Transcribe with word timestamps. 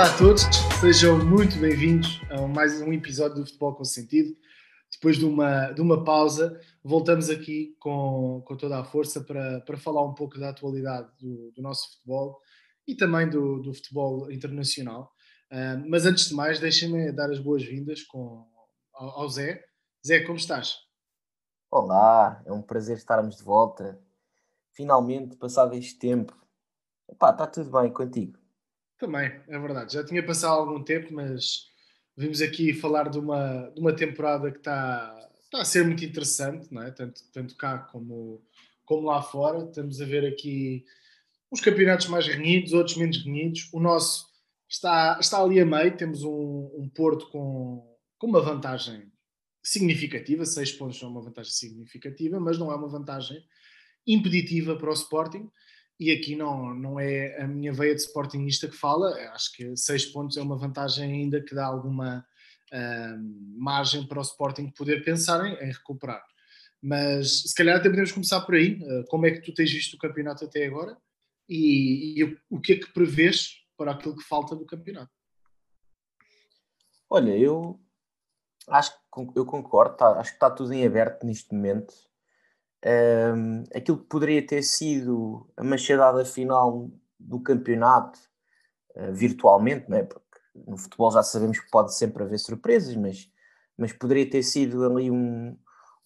Olá 0.00 0.08
a 0.08 0.16
todos, 0.16 0.42
sejam 0.80 1.22
muito 1.22 1.58
bem-vindos 1.58 2.22
a 2.30 2.46
mais 2.48 2.80
um 2.80 2.90
episódio 2.90 3.36
do 3.36 3.44
Futebol 3.44 3.74
com 3.74 3.84
Sentido. 3.84 4.34
Depois 4.90 5.18
de 5.18 5.26
uma, 5.26 5.72
de 5.72 5.82
uma 5.82 6.02
pausa, 6.02 6.58
voltamos 6.82 7.28
aqui 7.28 7.76
com, 7.78 8.42
com 8.46 8.56
toda 8.56 8.78
a 8.78 8.84
força 8.84 9.20
para, 9.20 9.60
para 9.60 9.76
falar 9.76 10.02
um 10.02 10.14
pouco 10.14 10.40
da 10.40 10.48
atualidade 10.48 11.06
do, 11.18 11.52
do 11.54 11.60
nosso 11.60 11.92
futebol 11.92 12.40
e 12.88 12.94
também 12.94 13.28
do, 13.28 13.60
do 13.60 13.74
futebol 13.74 14.32
internacional. 14.32 15.12
Uh, 15.52 15.84
mas 15.86 16.06
antes 16.06 16.30
de 16.30 16.34
mais, 16.34 16.58
deixem-me 16.58 17.12
dar 17.12 17.30
as 17.30 17.38
boas-vindas 17.38 18.00
ao, 18.14 18.48
ao 18.94 19.28
Zé. 19.28 19.62
Zé, 20.06 20.20
como 20.20 20.38
estás? 20.38 20.76
Olá, 21.70 22.42
é 22.46 22.52
um 22.54 22.62
prazer 22.62 22.96
estarmos 22.96 23.36
de 23.36 23.44
volta. 23.44 24.00
Finalmente, 24.72 25.36
passado 25.36 25.74
este 25.74 25.98
tempo. 25.98 26.34
Epá, 27.06 27.32
está 27.32 27.46
tudo 27.46 27.70
bem 27.70 27.92
contigo? 27.92 28.39
Também, 29.00 29.32
é 29.48 29.58
verdade. 29.58 29.94
Já 29.94 30.04
tinha 30.04 30.22
passado 30.22 30.60
algum 30.60 30.84
tempo, 30.84 31.14
mas 31.14 31.70
vimos 32.14 32.42
aqui 32.42 32.74
falar 32.74 33.08
de 33.08 33.18
uma, 33.18 33.70
de 33.74 33.80
uma 33.80 33.94
temporada 33.94 34.52
que 34.52 34.58
está, 34.58 35.30
está 35.42 35.62
a 35.62 35.64
ser 35.64 35.86
muito 35.86 36.04
interessante, 36.04 36.68
não 36.70 36.82
é? 36.82 36.90
tanto, 36.90 37.22
tanto 37.32 37.56
cá 37.56 37.78
como, 37.78 38.44
como 38.84 39.06
lá 39.06 39.22
fora. 39.22 39.64
Estamos 39.64 40.02
a 40.02 40.04
ver 40.04 40.26
aqui 40.26 40.84
uns 41.50 41.62
campeonatos 41.62 42.08
mais 42.08 42.26
renhidos, 42.26 42.74
outros 42.74 42.98
menos 42.98 43.24
renhidos. 43.24 43.70
O 43.72 43.80
nosso 43.80 44.26
está, 44.68 45.16
está 45.18 45.42
ali 45.42 45.58
a 45.58 45.64
meio. 45.64 45.96
Temos 45.96 46.22
um, 46.22 46.70
um 46.76 46.86
Porto 46.94 47.30
com, 47.30 47.96
com 48.18 48.26
uma 48.26 48.42
vantagem 48.42 49.10
significativa, 49.62 50.44
seis 50.44 50.72
pontos 50.72 51.02
é 51.02 51.06
uma 51.06 51.22
vantagem 51.22 51.52
significativa, 51.52 52.38
mas 52.38 52.58
não 52.58 52.70
é 52.70 52.76
uma 52.76 52.88
vantagem 52.88 53.42
impeditiva 54.06 54.76
para 54.76 54.90
o 54.90 54.94
Sporting 54.94 55.50
e 56.00 56.10
aqui 56.10 56.34
não, 56.34 56.74
não 56.74 56.98
é 56.98 57.38
a 57.42 57.46
minha 57.46 57.74
veia 57.74 57.94
de 57.94 58.00
sportingista 58.00 58.66
que 58.66 58.74
fala, 58.74 59.10
acho 59.34 59.52
que 59.52 59.76
seis 59.76 60.06
pontos 60.06 60.38
é 60.38 60.42
uma 60.42 60.56
vantagem 60.56 61.12
ainda 61.12 61.42
que 61.42 61.54
dá 61.54 61.66
alguma 61.66 62.26
uh, 62.72 63.60
margem 63.60 64.06
para 64.06 64.18
o 64.18 64.22
Sporting 64.22 64.70
poder 64.70 65.04
pensar 65.04 65.44
em, 65.44 65.52
em, 65.62 65.70
recuperar. 65.70 66.24
Mas 66.80 67.42
se 67.42 67.54
calhar 67.54 67.76
até 67.76 67.90
podemos 67.90 68.12
começar 68.12 68.40
por 68.40 68.54
aí, 68.54 68.80
uh, 68.82 69.04
como 69.08 69.26
é 69.26 69.30
que 69.30 69.42
tu 69.42 69.52
tens 69.52 69.70
visto 69.70 69.92
o 69.92 69.98
campeonato 69.98 70.42
até 70.42 70.64
agora 70.64 70.96
e, 71.46 72.18
e 72.18 72.24
o, 72.24 72.38
o 72.48 72.58
que 72.58 72.72
é 72.72 72.76
que 72.78 72.90
prevês 72.94 73.58
para 73.76 73.92
aquilo 73.92 74.16
que 74.16 74.24
falta 74.24 74.56
do 74.56 74.64
campeonato? 74.64 75.12
Olha, 77.10 77.36
eu 77.36 77.78
acho 78.68 78.90
que 78.92 79.38
eu 79.38 79.44
concordo, 79.44 79.98
tá, 79.98 80.18
acho 80.18 80.30
que 80.30 80.36
está 80.36 80.50
tudo 80.50 80.72
em 80.72 80.86
aberto 80.86 81.26
neste 81.26 81.52
momento 81.52 81.92
um, 82.84 83.64
aquilo 83.74 83.98
que 83.98 84.06
poderia 84.06 84.46
ter 84.46 84.62
sido 84.62 85.50
a 85.56 85.62
machadada 85.62 86.24
final 86.24 86.90
do 87.18 87.40
campeonato, 87.40 88.18
uh, 88.96 89.12
virtualmente, 89.12 89.88
não 89.88 89.98
é? 89.98 90.02
porque 90.02 90.24
no 90.54 90.76
futebol 90.76 91.10
já 91.10 91.22
sabemos 91.22 91.58
que 91.58 91.70
pode 91.70 91.94
sempre 91.94 92.22
haver 92.22 92.38
surpresas, 92.38 92.96
mas, 92.96 93.30
mas 93.76 93.92
poderia 93.92 94.28
ter 94.28 94.42
sido 94.42 94.84
ali 94.84 95.10
um, 95.10 95.56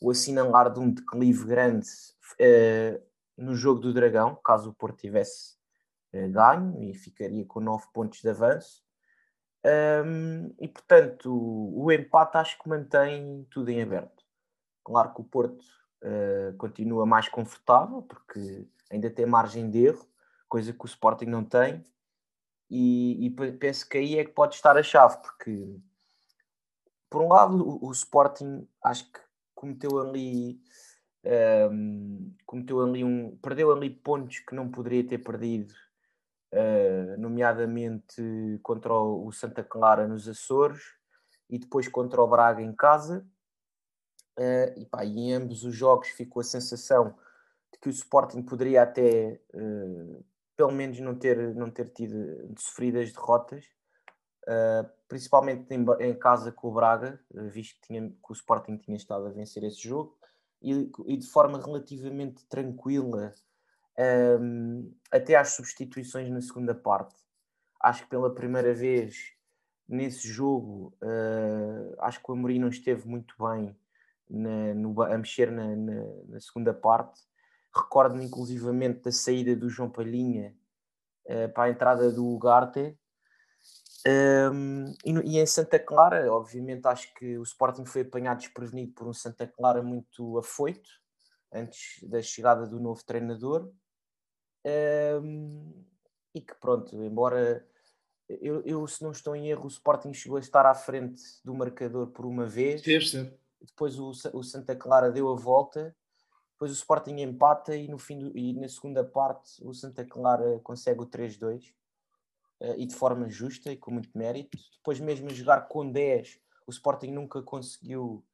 o 0.01 0.11
assinalar 0.11 0.73
de 0.73 0.81
um 0.81 0.91
declive 0.91 1.47
grande 1.47 1.89
uh, 2.41 3.03
no 3.37 3.55
jogo 3.55 3.81
do 3.81 3.95
Dragão, 3.95 4.39
caso 4.45 4.71
o 4.71 4.75
Porto 4.75 4.99
tivesse 4.99 5.55
uh, 6.13 6.31
ganho 6.31 6.83
e 6.83 6.95
ficaria 6.95 7.45
com 7.47 7.61
9 7.61 7.87
pontos 7.93 8.21
de 8.21 8.29
avanço. 8.29 8.83
Um, 9.67 10.55
e 10.61 10.69
portanto, 10.69 11.33
o, 11.33 11.85
o 11.85 11.93
empate 11.93 12.37
acho 12.37 12.59
que 12.59 12.69
mantém 12.69 13.47
tudo 13.51 13.71
em 13.71 13.81
aberto. 13.81 14.23
Claro 14.85 15.15
que 15.15 15.23
o 15.23 15.25
Porto 15.25 15.65
uh, 16.05 16.57
continua 16.57 17.07
mais 17.07 17.29
confortável, 17.29 18.03
porque 18.03 18.67
ainda 18.91 19.11
tem 19.11 19.27
margem 19.27 19.71
de 19.71 19.87
erro, 19.87 20.07
coisa 20.49 20.73
que 20.73 20.85
o 20.85 20.87
Sporting 20.87 21.27
não 21.27 21.45
tem, 21.45 21.85
e, 22.71 23.27
e 23.27 23.31
penso 23.31 23.89
que 23.89 23.99
aí 23.99 24.19
é 24.19 24.25
que 24.25 24.33
pode 24.33 24.55
estar 24.55 24.77
a 24.77 24.83
chave, 24.83 25.19
porque 25.23 25.77
por 27.11 27.23
um 27.23 27.29
lado 27.29 27.57
o, 27.57 27.89
o 27.89 27.93
Sporting 27.93 28.67
acho 28.83 29.11
que 29.13 29.21
cometeu 29.55 29.99
ali 30.01 30.61
um, 31.25 31.31
ehm, 31.31 32.37
cometeu 32.45 32.83
ali 32.83 33.05
um 33.05 33.37
perdeu 33.37 33.73
ali 33.73 33.91
pontos 33.91 34.41
que 34.41 34.55
não 34.55 34.71
poderia 34.71 35.07
ter 35.07 35.19
perdido 35.19 35.73
uh, 36.53 37.21
nomeadamente 37.21 38.59
contra 38.63 38.93
o 38.93 39.31
Santa 39.33 39.63
Clara 39.63 40.09
nos 40.09 40.29
Açores 40.29 40.83
e 41.49 41.59
depois 41.59 41.89
contra 41.89 42.21
o 42.21 42.27
Braga 42.27 42.63
em 42.63 42.75
casa 42.75 43.27
Uh, 44.39 44.81
e, 44.81 44.87
pá, 44.87 45.05
e 45.05 45.17
em 45.17 45.33
ambos 45.33 45.65
os 45.65 45.75
jogos 45.75 46.09
ficou 46.09 46.41
a 46.41 46.45
sensação 46.45 47.15
de 47.73 47.79
que 47.79 47.89
o 47.89 47.91
Sporting 47.91 48.43
poderia 48.43 48.83
até, 48.83 49.41
uh, 49.55 50.25
pelo 50.57 50.73
menos, 50.73 50.99
não 50.99 51.15
ter, 51.15 51.55
não 51.55 51.71
ter 51.71 51.89
tido 51.91 52.53
sofrido 52.59 52.99
as 52.99 53.13
derrotas, 53.13 53.65
uh, 54.49 54.91
principalmente 55.07 55.73
em, 55.73 55.85
em, 56.01 56.15
casa 56.19 56.51
com 56.51 56.69
o 56.69 56.75
Braga, 56.75 57.21
visto 57.33 57.81
que, 57.81 57.87
tinha, 57.87 58.09
que, 58.11 58.31
o 58.31 58.33
Sporting 58.33 58.77
tinha 58.77 58.97
estado 58.97 59.27
a 59.27 59.31
vencer 59.31 59.63
esse 59.63 59.81
jogo, 59.81 60.19
e, 60.61 60.91
e 61.07 61.17
de 61.17 61.27
forma 61.29 61.61
relativamente 61.61 62.45
tranquila, 62.47 63.33
um, 64.41 64.93
até 65.13 65.37
às 65.37 65.51
substituições 65.51 66.29
na 66.29 66.41
segunda 66.41 66.75
parte. 66.75 67.15
Acho 67.81 68.03
que 68.03 68.11
pela 68.11 68.35
primeira 68.35 68.75
vez 68.75 69.35
nesse 69.87 70.27
jogo, 70.27 70.97
acho 71.99 72.19
que 72.19 72.31
o 72.31 72.35
Amorim 72.35 72.59
não 72.59 72.69
esteve 72.69 73.07
muito 73.07 73.35
bem 73.39 73.77
na, 74.29 74.75
no, 74.75 75.03
a 75.03 75.17
mexer 75.19 75.51
na, 75.51 75.75
na, 75.77 76.05
na 76.29 76.41
segunda 76.41 76.73
parte. 76.73 77.21
Recordo-me 77.75 78.25
inclusivamente 78.25 79.03
da 79.03 79.13
saída 79.13 79.55
do 79.57 79.69
João 79.69 79.91
Palhinha 79.91 80.55
uh, 81.27 81.53
para 81.53 81.65
a 81.65 81.71
entrada 81.71 82.13
do 82.13 82.27
Ugarte. 82.27 82.97
Um, 84.07 84.93
e, 85.05 85.13
e, 85.25 85.39
em 85.39 85.47
Santa 85.47 85.79
Clara, 85.79 86.31
obviamente, 86.31 86.87
acho 86.87 87.13
que 87.15 87.39
o 87.39 87.43
Sporting 87.43 87.87
foi 87.87 88.03
apanhado 88.03 88.39
desprevenido 88.39 88.93
por 88.93 89.09
um 89.09 89.15
Santa 89.15 89.47
Clara 89.47 89.83
muito 89.83 90.39
afoito 90.39 90.91
antes 91.53 92.03
da 92.09 92.21
chegada 92.21 92.67
do 92.67 92.79
novo 92.79 93.03
treinador. 93.05 93.73
Um, 94.67 95.85
e 96.35 96.41
que 96.41 96.55
pronto, 96.55 97.01
embora 97.03 97.67
eu, 98.29 98.63
eu, 98.63 98.87
se 98.87 99.03
não 99.03 99.11
estou 99.11 99.37
em 99.37 99.49
erro, 99.49 99.65
o 99.65 99.69
Sporting 99.69 100.13
chegou 100.13 100.37
a 100.37 100.41
estar 100.41 100.67
à 100.67 100.75
frente 100.75 101.23
do 101.45 101.55
marcador 101.55 102.09
por 102.09 102.25
uma 102.27 102.47
vez. 102.47 102.83
Teve 102.83 103.37
depois 103.67 103.99
o, 103.99 104.11
o 104.33 104.43
Santa 104.43 104.75
Clara 104.77 105.11
deu 105.11 105.31
a 105.31 105.37
volta, 105.37 105.95
depois 106.53 106.71
o 106.71 106.75
Sporting 106.75 107.17
empata 107.21 107.77
e, 107.77 107.89
no 107.89 107.99
fim 107.99 108.19
do, 108.19 108.37
e 108.37 108.53
na 108.55 108.69
segunda 108.69 109.05
parte 109.05 109.63
o 109.65 109.75
Santa 109.75 110.05
Clara 110.05 110.61
consegue 110.61 111.01
o 111.01 111.07
3-2 111.07 111.71
uh, 111.71 111.75
eh, 112.61 112.77
e 112.79 112.87
de 112.87 112.95
forma 112.95 113.29
justa 113.29 113.73
e 113.73 113.77
com 113.77 113.91
muito 113.91 114.17
mérito. 114.17 114.57
Depois 114.77 115.01
mesmo 115.01 115.29
a 115.29 115.33
jogar 115.33 115.63
com 115.69 115.91
10, 115.91 116.41
o 116.67 116.71
Sporting 116.71 117.11
nunca 117.11 117.43
conseguiu 117.43 118.25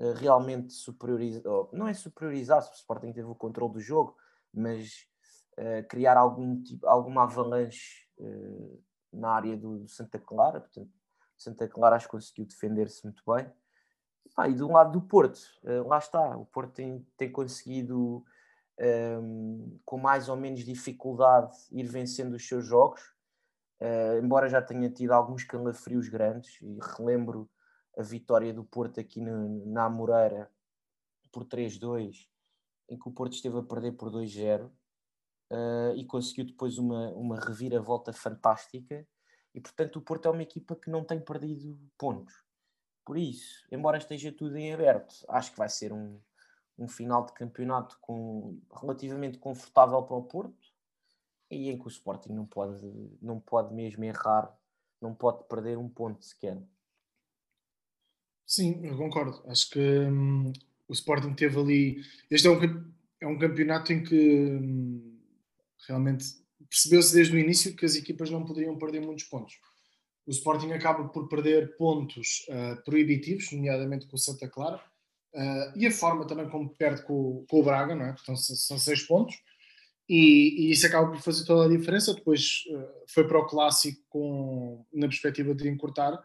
uh, 0.00 0.12
realmente 0.14 0.72
superiorizar, 0.72 1.42
não 1.72 1.86
é 1.86 1.94
superiorizar, 1.94 2.62
se 2.62 2.70
o 2.70 2.74
Sporting 2.74 3.12
teve 3.12 3.28
o 3.28 3.34
controle 3.34 3.74
do 3.74 3.80
jogo, 3.80 4.16
mas 4.52 5.06
uh, 5.58 5.86
criar 5.88 6.16
algum 6.16 6.60
tipo, 6.62 6.86
alguma 6.86 7.22
avalanche 7.22 8.06
na 9.12 9.30
área 9.30 9.56
do, 9.56 9.78
do 9.78 9.88
Santa 9.88 10.18
Clara, 10.18 10.60
portanto 10.60 10.90
Santa 11.38 11.68
Clara 11.68 11.94
acho 11.94 12.06
que 12.06 12.10
conseguiu 12.10 12.44
defender-se 12.44 13.04
muito 13.04 13.22
bem. 13.24 13.48
Ah, 14.36 14.48
e 14.48 14.54
do 14.54 14.70
lado 14.70 14.92
do 14.92 15.00
Porto, 15.00 15.38
uh, 15.64 15.86
lá 15.88 15.98
está, 15.98 16.36
o 16.36 16.46
Porto 16.46 16.74
tem, 16.74 17.06
tem 17.16 17.30
conseguido, 17.30 17.98
um, 17.98 18.24
ehm, 18.78 19.80
com 19.84 19.98
mais 19.98 20.28
ou 20.28 20.36
menos 20.36 20.64
dificuldade, 20.64 21.56
ir 21.72 21.84
vencendo 21.84 22.34
os 22.34 22.46
seus 22.46 22.64
jogos, 22.64 23.00
uh, 23.80 24.18
embora 24.22 24.48
já 24.48 24.62
tenha 24.62 24.90
tido 24.90 25.12
alguns 25.12 25.44
calafrios 25.44 26.08
grandes, 26.08 26.60
e 26.62 26.78
relembro 26.96 27.50
a 27.96 28.02
vitória 28.02 28.52
do 28.54 28.64
Porto 28.64 29.00
aqui 29.00 29.20
no, 29.20 29.66
na 29.66 29.86
Amoreira 29.86 30.50
por 31.32 31.44
3-2, 31.44 32.28
em 32.88 32.98
que 32.98 33.08
o 33.08 33.12
Porto 33.12 33.34
esteve 33.34 33.58
a 33.58 33.62
perder 33.62 33.92
por 33.92 34.10
2-0, 34.10 34.66
uh, 34.66 34.72
eh, 35.50 35.94
e 35.96 36.06
conseguiu 36.06 36.46
depois 36.46 36.78
uma, 36.78 37.10
uma 37.10 37.40
reviravolta 37.40 38.12
fantástica, 38.12 39.06
e 39.54 39.60
portanto 39.60 39.96
o 39.96 40.02
Porto 40.02 40.26
é 40.26 40.30
uma 40.30 40.42
equipa 40.42 40.76
que 40.76 40.90
não 40.90 41.04
tem 41.04 41.20
perdido 41.20 41.78
pontos 41.98 42.47
por 43.08 43.16
isso, 43.16 43.64
embora 43.72 43.96
esteja 43.96 44.30
tudo 44.30 44.54
em 44.58 44.70
aberto, 44.70 45.24
acho 45.30 45.52
que 45.52 45.56
vai 45.56 45.70
ser 45.70 45.94
um, 45.94 46.20
um 46.78 46.86
final 46.86 47.24
de 47.24 47.32
campeonato 47.32 47.96
com, 48.02 48.60
relativamente 48.70 49.38
confortável 49.38 50.02
para 50.02 50.16
o 50.16 50.24
Porto 50.24 50.68
e 51.50 51.70
em 51.70 51.78
que 51.78 51.86
o 51.86 51.88
Sporting 51.88 52.34
não 52.34 52.44
pode, 52.44 52.86
não 53.22 53.40
pode 53.40 53.74
mesmo 53.74 54.04
errar, 54.04 54.54
não 55.00 55.14
pode 55.14 55.42
perder 55.48 55.78
um 55.78 55.88
ponto 55.88 56.22
sequer. 56.22 56.62
Sim, 58.44 58.84
eu 58.84 58.94
concordo. 58.98 59.42
Acho 59.46 59.70
que 59.70 59.80
hum, 59.80 60.52
o 60.86 60.92
Sporting 60.92 61.32
teve 61.32 61.58
ali. 61.58 62.02
Este 62.30 62.46
é 62.46 62.50
um, 62.50 62.92
é 63.22 63.26
um 63.26 63.38
campeonato 63.38 63.90
em 63.90 64.04
que 64.04 64.50
hum, 64.50 65.18
realmente 65.86 66.26
percebeu-se 66.68 67.14
desde 67.14 67.34
o 67.34 67.38
início 67.38 67.74
que 67.74 67.86
as 67.86 67.94
equipas 67.94 68.28
não 68.28 68.44
poderiam 68.44 68.76
perder 68.76 69.00
muitos 69.00 69.24
pontos 69.24 69.58
o 70.28 70.30
Sporting 70.30 70.72
acaba 70.72 71.08
por 71.08 71.26
perder 71.26 71.74
pontos 71.78 72.46
uh, 72.50 72.84
proibitivos, 72.84 73.50
nomeadamente 73.50 74.06
com 74.06 74.14
o 74.14 74.18
Santa 74.18 74.46
Clara, 74.46 74.76
uh, 75.34 75.72
e 75.74 75.86
a 75.86 75.90
forma 75.90 76.26
também 76.26 76.46
como 76.50 76.68
perde 76.68 77.02
com, 77.02 77.46
com 77.48 77.60
o 77.60 77.62
Braga, 77.62 77.94
não 77.94 78.04
é? 78.04 78.12
Portanto, 78.12 78.38
são 78.38 78.76
seis 78.76 79.02
pontos. 79.02 79.34
e, 80.06 80.66
e, 80.66 80.70
isso 80.70 80.86
acaba 80.86 81.10
por 81.10 81.20
fazer 81.22 81.46
toda 81.46 81.64
a 81.64 81.76
diferença. 81.76 82.12
Depois 82.12 82.64
uh, 82.68 83.04
foi 83.08 83.26
para 83.26 83.38
o 83.38 83.46
clássico 83.46 84.02
com, 84.10 84.84
na 84.92 85.08
perspectiva 85.08 85.54
de 85.54 85.66
encurtar 85.66 86.22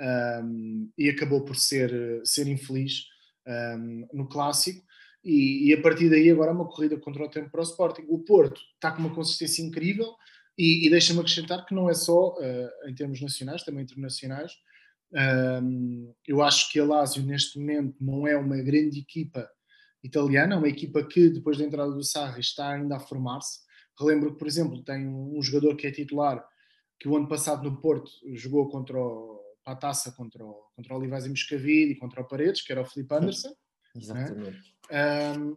um, 0.00 0.90
e 0.96 1.10
acabou 1.10 1.44
por 1.44 1.54
ser, 1.54 2.22
ser 2.24 2.48
infeliz 2.48 3.04
um, 3.46 4.08
no 4.14 4.28
clássico. 4.28 4.82
E, 5.22 5.68
e, 5.68 5.74
a 5.74 5.80
partir 5.82 6.08
daí 6.08 6.30
agora 6.30 6.52
é 6.52 6.54
uma 6.54 6.68
corrida 6.68 6.96
contra 6.96 7.22
o 7.22 7.28
tempo 7.28 7.50
para 7.50 7.60
o 7.60 7.64
Sporting. 7.64 8.06
O 8.08 8.18
Porto 8.20 8.62
está 8.76 8.90
com 8.90 9.00
uma 9.00 9.14
consistência 9.14 9.62
incrível 9.62 10.16
e, 10.56 10.86
e 10.86 10.90
deixa-me 10.90 11.20
acrescentar 11.20 11.64
que 11.64 11.74
não 11.74 11.88
é 11.88 11.94
só 11.94 12.34
uh, 12.34 12.88
em 12.88 12.94
termos 12.94 13.20
nacionais, 13.20 13.62
também 13.62 13.84
internacionais. 13.84 14.52
Um, 15.62 16.14
eu 16.26 16.42
acho 16.42 16.70
que 16.70 16.80
a 16.80 16.84
Lazio 16.84 17.22
neste 17.22 17.58
momento 17.58 17.96
não 18.00 18.26
é 18.26 18.36
uma 18.36 18.56
grande 18.56 18.98
equipa 18.98 19.48
italiana, 20.02 20.54
é 20.54 20.58
uma 20.58 20.68
equipa 20.68 21.06
que 21.06 21.28
depois 21.28 21.58
da 21.58 21.64
entrada 21.64 21.92
do 21.92 22.02
Sarri 22.02 22.40
está 22.40 22.70
ainda 22.70 22.96
a 22.96 23.00
formar-se. 23.00 23.60
Relembro 23.98 24.32
que, 24.32 24.38
por 24.38 24.48
exemplo, 24.48 24.82
tem 24.82 25.06
um, 25.06 25.38
um, 25.38 25.42
jogador 25.42 25.76
que 25.76 25.86
é 25.86 25.92
titular 25.92 26.42
que 26.98 27.08
o 27.08 27.16
ano 27.16 27.28
passado 27.28 27.62
no 27.62 27.80
Porto 27.80 28.10
jogou 28.34 28.68
contra 28.68 28.98
o, 28.98 29.40
para 29.62 29.74
a 29.74 29.76
taça 29.76 30.12
contra 30.12 30.44
o, 30.44 30.54
contra 30.74 30.94
o 30.94 30.98
Olivais 30.98 31.26
e 31.26 31.28
Moscavide 31.28 31.92
e 31.92 31.96
contra 31.96 32.22
o 32.22 32.26
Paredes, 32.26 32.62
que 32.62 32.72
era 32.72 32.82
o 32.82 32.86
Felipe 32.86 33.14
Anderson. 33.14 33.48
Né? 33.48 33.54
Exatamente. 33.96 34.74
Né? 34.90 35.38
Um, 35.38 35.56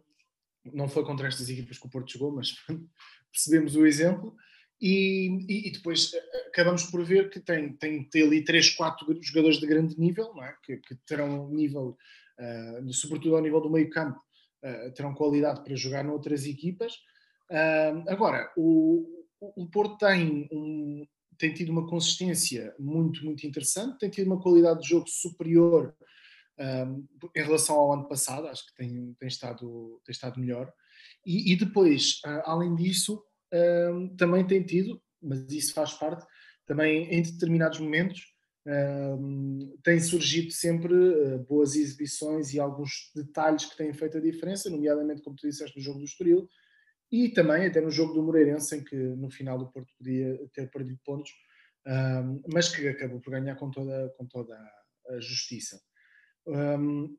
não 0.72 0.88
foi 0.88 1.04
contra 1.04 1.28
estas 1.28 1.48
equipas 1.48 1.78
que 1.78 1.86
o 1.86 1.90
Porto 1.90 2.12
jogou, 2.12 2.32
mas 2.32 2.54
percebemos 3.32 3.74
o 3.74 3.86
exemplo. 3.86 4.34
E, 4.80 5.28
e, 5.48 5.68
e, 5.68 5.70
depois 5.70 6.12
eh, 6.12 6.18
eh, 6.18 6.48
acabamos 6.48 6.84
por 6.84 7.02
ver 7.02 7.30
que 7.30 7.40
tem, 7.40 7.72
tem, 7.72 8.08
ali 8.22 8.44
3, 8.44 8.70
4 8.70 9.22
jogadores 9.22 9.58
de 9.58 9.66
grande 9.66 9.98
nível, 9.98 10.32
é? 10.42 10.54
que, 10.62 10.76
que, 10.76 10.94
terão 11.06 11.48
nível, 11.48 11.96
uh, 12.38 12.92
sobretudo 12.92 13.36
ao 13.36 13.42
nível 13.42 13.60
do 13.60 13.70
meio 13.70 13.88
campo, 13.88 14.20
uh, 14.62 14.92
terão 14.92 15.14
qualidade 15.14 15.64
para 15.64 15.74
jogar 15.74 16.04
noutras 16.04 16.44
equipas. 16.44 16.92
Uh, 17.50 18.04
agora, 18.08 18.52
o, 18.54 19.24
o 19.40 19.66
Porto 19.70 19.96
tem, 19.96 20.46
um, 20.52 21.06
tem 21.38 21.54
tido 21.54 21.72
uma 21.72 21.86
consistência 21.86 22.74
muito, 22.78 23.24
muito 23.24 23.46
interessante, 23.46 23.98
tem 23.98 24.10
tido 24.10 24.26
uma 24.26 24.42
qualidade 24.42 24.82
de 24.82 24.88
jogo 24.90 25.08
superior 25.08 25.94
em 26.58 27.42
relação 27.42 27.76
ao 27.76 27.92
ano 27.92 28.08
passado, 28.08 28.48
acho 28.48 28.66
que 28.66 28.74
tem, 28.74 29.14
tem, 29.20 29.28
estado, 29.28 30.00
tem 30.02 30.10
estado 30.10 30.40
melhor. 30.40 30.72
E, 31.24 31.52
e 31.52 31.56
depois, 31.56 32.22
além 32.46 32.74
disso, 32.74 33.22
um, 33.52 34.14
também 34.16 34.46
tem 34.46 34.62
tido, 34.62 35.00
mas 35.22 35.50
isso 35.50 35.72
faz 35.74 35.92
parte, 35.94 36.26
também 36.66 37.12
em 37.12 37.22
determinados 37.22 37.78
momentos 37.78 38.36
um, 38.66 39.76
tem 39.84 40.00
surgido 40.00 40.50
sempre 40.50 40.92
uh, 40.92 41.38
boas 41.38 41.76
exibições 41.76 42.52
e 42.52 42.58
alguns 42.58 43.12
detalhes 43.14 43.64
que 43.64 43.76
têm 43.76 43.92
feito 43.92 44.18
a 44.18 44.20
diferença, 44.20 44.68
nomeadamente, 44.68 45.22
como 45.22 45.36
tu 45.36 45.46
disseste, 45.46 45.76
no 45.76 45.82
jogo 45.82 46.00
do 46.00 46.04
Estoril 46.04 46.48
e 47.10 47.28
também 47.28 47.66
até 47.66 47.80
no 47.80 47.90
jogo 47.90 48.12
do 48.12 48.22
Moreirense, 48.22 48.76
em 48.76 48.82
que 48.82 48.96
no 48.96 49.30
final 49.30 49.60
o 49.60 49.70
Porto 49.70 49.92
podia 49.96 50.36
ter 50.52 50.68
perdido 50.68 50.98
pontos, 51.04 51.30
um, 51.86 52.42
mas 52.52 52.68
que 52.68 52.88
acabou 52.88 53.20
por 53.20 53.30
ganhar 53.30 53.54
com 53.54 53.70
toda, 53.70 54.12
com 54.18 54.26
toda 54.26 54.56
a 55.08 55.20
justiça. 55.20 55.80
Um, 56.46 57.16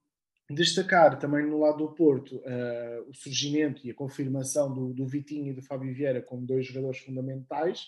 Destacar 0.49 1.19
também 1.19 1.45
no 1.45 1.59
lado 1.59 1.77
do 1.79 1.93
Porto 1.93 2.37
uh, 2.37 3.09
o 3.09 3.13
surgimento 3.13 3.85
e 3.85 3.91
a 3.91 3.93
confirmação 3.93 4.73
do, 4.73 4.93
do 4.93 5.05
Vitinho 5.05 5.51
e 5.51 5.53
do 5.53 5.61
Fábio 5.61 5.93
Vieira 5.93 6.21
como 6.21 6.45
dois 6.45 6.65
jogadores 6.65 6.99
fundamentais 6.99 7.87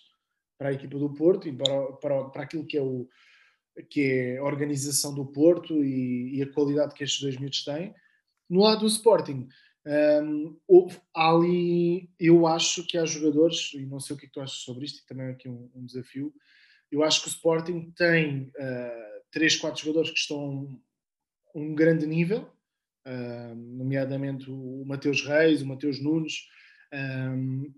para 0.58 0.70
a 0.70 0.74
equipa 0.74 1.00
do 1.00 1.14
Porto 1.14 1.48
e 1.48 1.54
para, 1.56 1.94
para, 1.94 2.26
para 2.26 2.44
aquilo 2.44 2.66
que 2.66 2.78
é, 2.78 2.82
o, 2.82 3.08
que 3.90 4.02
é 4.02 4.38
a 4.40 4.44
organização 4.44 5.16
do 5.16 5.26
Porto 5.26 5.74
e, 5.86 6.38
e 6.38 6.44
a 6.44 6.52
qualidade 6.52 6.94
que 6.94 7.04
estes 7.04 7.22
dois 7.22 7.38
miúdos 7.38 7.64
têm. 7.64 7.96
No 8.50 8.62
lado 8.62 8.82
do 8.82 8.88
Sporting, 8.88 9.48
um, 9.86 10.60
ehm, 10.70 10.98
ali 11.16 12.10
eu 12.20 12.46
acho 12.46 12.86
que 12.86 12.98
há 12.98 13.06
jogadores, 13.06 13.72
e 13.74 13.86
não 13.86 14.02
sei 14.02 14.16
o 14.16 14.20
que, 14.20 14.26
é 14.26 14.28
que 14.28 14.34
tu 14.34 14.42
achas 14.42 14.58
sobre 14.58 14.84
isto, 14.84 15.00
e 15.00 15.08
também 15.08 15.28
é 15.28 15.32
aqui 15.32 15.48
um, 15.48 15.72
um 15.74 15.86
desafio. 15.86 16.34
Eu 16.92 17.04
acho 17.04 17.22
que 17.22 17.28
o 17.28 17.32
Sporting 17.32 17.92
tem 17.96 18.52
uh, 18.60 19.24
três, 19.32 19.56
quatro 19.56 19.82
jogadores 19.82 20.12
que 20.12 20.20
estão 20.20 20.82
um 21.56 21.74
grande 21.74 22.06
nível, 22.06 22.50
uh, 23.08 23.56
nomeadamente 23.56 24.50
o 24.50 24.84
Mateus 24.86 25.26
Reis, 25.26 25.62
o 25.62 25.68
Mateus 25.68 26.02
Nunes. 26.02 26.48
Um, 26.94 27.74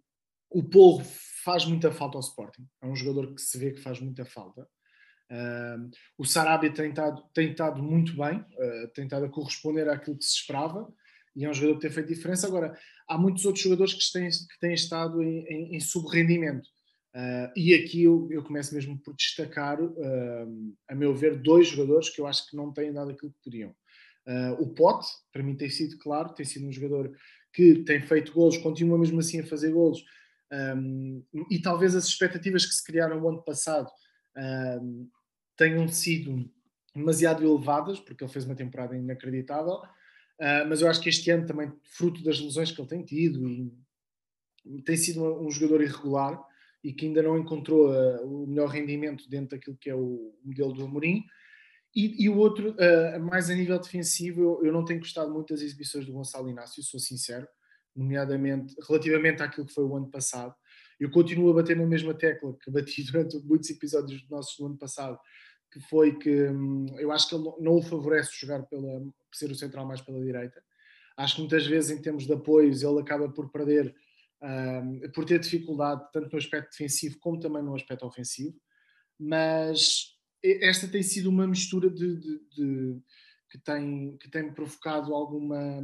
o 0.50 0.64
Porro 0.64 1.04
faz 1.44 1.66
muita 1.66 1.92
falta 1.92 2.18
ao 2.18 2.22
Sporting, 2.22 2.68
é 2.82 2.88
um 2.88 2.96
jogador 2.96 3.34
que 3.34 3.42
se 3.42 3.58
vê 3.58 3.72
que 3.72 3.82
faz 3.82 4.00
muita 4.00 4.26
falta. 4.26 4.68
Uh, 5.32 5.90
o 6.18 6.26
Sarabia 6.26 6.74
tem 6.74 6.90
estado, 6.90 7.24
tem 7.34 7.52
estado 7.52 7.82
muito 7.82 8.16
bem, 8.18 8.40
uh, 8.40 8.88
tem 8.94 9.06
estado 9.06 9.26
a 9.26 9.30
corresponder 9.30 9.88
àquilo 9.88 10.18
que 10.18 10.26
se 10.26 10.36
esperava 10.36 10.94
e 11.36 11.46
é 11.46 11.50
um 11.50 11.54
jogador 11.54 11.76
que 11.76 11.82
tem 11.82 11.92
feito 11.92 12.14
diferença. 12.14 12.48
Agora, 12.48 12.78
há 13.08 13.18
muitos 13.18 13.46
outros 13.46 13.64
jogadores 13.64 13.94
que 13.94 14.12
têm, 14.12 14.30
que 14.30 14.60
têm 14.60 14.74
estado 14.74 15.22
em, 15.22 15.46
em, 15.48 15.76
em 15.76 15.80
subrendimento. 15.80 16.68
Uh, 17.14 17.52
e 17.58 17.74
aqui 17.74 18.04
eu, 18.04 18.30
eu, 18.32 18.42
começo 18.42 18.74
mesmo 18.74 18.98
por 18.98 19.14
destacar, 19.14 19.82
uh, 19.82 20.76
a 20.88 20.96
meu 20.96 21.14
ver, 21.14 21.42
dois 21.42 21.68
jogadores 21.68 22.10
que 22.10 22.22
eu 22.22 22.28
acho 22.28 22.50
que 22.50 22.56
não 22.56 22.72
têm 22.72 22.94
dado 22.94 23.12
aquilo 23.12 23.34
que 23.34 23.44
podiam. 23.44 23.76
Uh, 24.26 24.62
o 24.62 24.74
Pote, 24.74 25.08
para 25.32 25.44
mim, 25.44 25.56
tem 25.56 25.70
sido 25.70 25.98
claro, 25.98 26.34
tem 26.34 26.46
sido 26.46 26.66
um 26.66 26.72
jogador 26.72 27.12
que 27.54 27.84
tem 27.84 28.00
feito 28.00 28.32
golos, 28.32 28.58
continua 28.58 28.98
mesmo 28.98 29.20
assim 29.20 29.42
a 29.42 29.46
fazer 29.46 29.72
golos, 29.72 30.02
um, 30.78 31.24
e 31.50 31.62
talvez 31.62 31.96
as 31.96 32.06
expectativas 32.06 32.66
que 32.66 32.74
se 32.74 32.84
criaram 32.84 33.20
no 33.20 33.28
ano 33.28 33.44
passado 33.44 33.90
um, 34.82 35.10
tenham 35.58 35.88
sido 35.90 36.50
demasiado 36.96 37.44
elevadas, 37.44 38.00
porque 38.00 38.24
ele 38.24 38.32
fez 38.32 38.46
uma 38.46 38.56
temporada 38.56 38.96
inacreditável, 38.96 39.82
mas 40.68 40.82
eu 40.82 40.90
acho 40.90 41.00
que 41.00 41.08
este 41.08 41.30
ano 41.30 41.46
também, 41.46 41.72
fruto 41.84 42.24
das 42.24 42.40
lesões 42.40 42.72
que 42.72 42.82
ele 42.82 42.90
tem 42.90 43.04
tido, 43.04 43.48
e 44.66 44.82
tem 44.82 44.98
sido 44.98 45.24
um, 45.24 45.48
um 45.48 45.52
jogador 45.52 45.82
irregular 45.82 46.42
e 46.84 46.94
que 46.94 47.06
ainda 47.06 47.22
não 47.22 47.38
encontrou 47.38 47.92
uh, 47.92 48.44
o 48.44 48.48
melhor 48.48 48.68
rendimento 48.68 49.30
dentro 49.30 49.58
daquilo 49.58 49.78
que 49.78 49.90
é 49.90 49.96
o 49.96 50.34
modelo 50.44 50.74
do 50.74 50.86
Amorim. 50.86 51.24
E, 51.96 52.24
e 52.24 52.30
o 52.30 52.38
outro, 52.38 52.72
uh, 52.72 53.20
mais 53.20 53.50
a 53.50 53.56
nível 53.56 53.78
defensivo, 53.78 54.42
eu, 54.42 54.66
eu, 54.66 54.74
não 54.74 54.86
tenho 54.86 55.00
gostado 55.00 55.32
muito 55.32 55.54
das 55.54 55.62
exibições 55.62 56.06
do 56.06 56.14
Gonçalo 56.14 56.50
Inácio, 56.50 56.82
sou 56.82 57.00
sincero, 57.00 57.48
nomeadamente 57.96 58.76
relativamente 58.88 59.44
àquilo 59.44 59.66
que 59.66 59.74
foi 59.74 59.84
o 59.84 59.96
ano 59.96 60.10
passado. 60.10 60.56
Eu 61.00 61.12
continuo 61.12 61.50
a 61.50 61.54
bater 61.54 61.76
na 61.76 61.86
mesma 61.86 62.14
tecla 62.14 62.56
que 62.62 62.72
bati 62.72 63.04
durante 63.12 63.38
muitos 63.40 63.70
episódios 63.70 64.28
nossos 64.30 64.58
do 64.58 64.66
ano 64.66 64.78
passado, 64.78 65.20
que 65.72 65.80
foi 65.82 66.18
que 66.18 66.50
hum, 66.50 66.86
eu 66.98 67.12
acho 67.12 67.30
que 67.30 67.36
ele 67.36 67.44
não 67.60 67.76
o 67.76 67.82
favorece 67.82 68.32
jogar 68.34 68.64
pela, 68.64 69.02
ser 69.34 69.52
o 69.52 69.56
central 69.56 69.86
mais 69.86 70.02
pela 70.02 70.22
direita. 70.22 70.62
Acho 71.18 71.36
que 71.36 71.42
muitas 71.42 71.66
vezes, 71.68 71.92
em 71.92 72.02
termos 72.02 72.26
de 72.26 72.34
apoios, 72.34 72.84
ele 72.84 73.00
acaba 73.00 73.30
por 73.30 73.52
perder 73.52 73.94
um, 74.42 75.12
por 75.14 75.26
ter 75.26 75.40
dificuldade 75.40 76.04
tanto 76.12 76.32
no 76.32 76.38
aspecto 76.38 76.72
defensivo 76.72 77.20
como 77.20 77.40
também 77.40 77.64
no 77.64 77.76
aspecto 77.76 78.06
ofensivo, 78.06 78.56
mas 79.20 80.16
esta 80.44 80.88
tem 80.88 81.04
sido 81.04 81.30
uma 81.30 81.48
mistura 81.48 81.90
de, 81.90 82.20
de, 82.20 82.40
de 82.56 83.02
que 83.50 83.60
tem 83.60 84.18
que 84.18 84.30
tem 84.30 84.52
provocado 84.52 85.14
alguma 85.14 85.84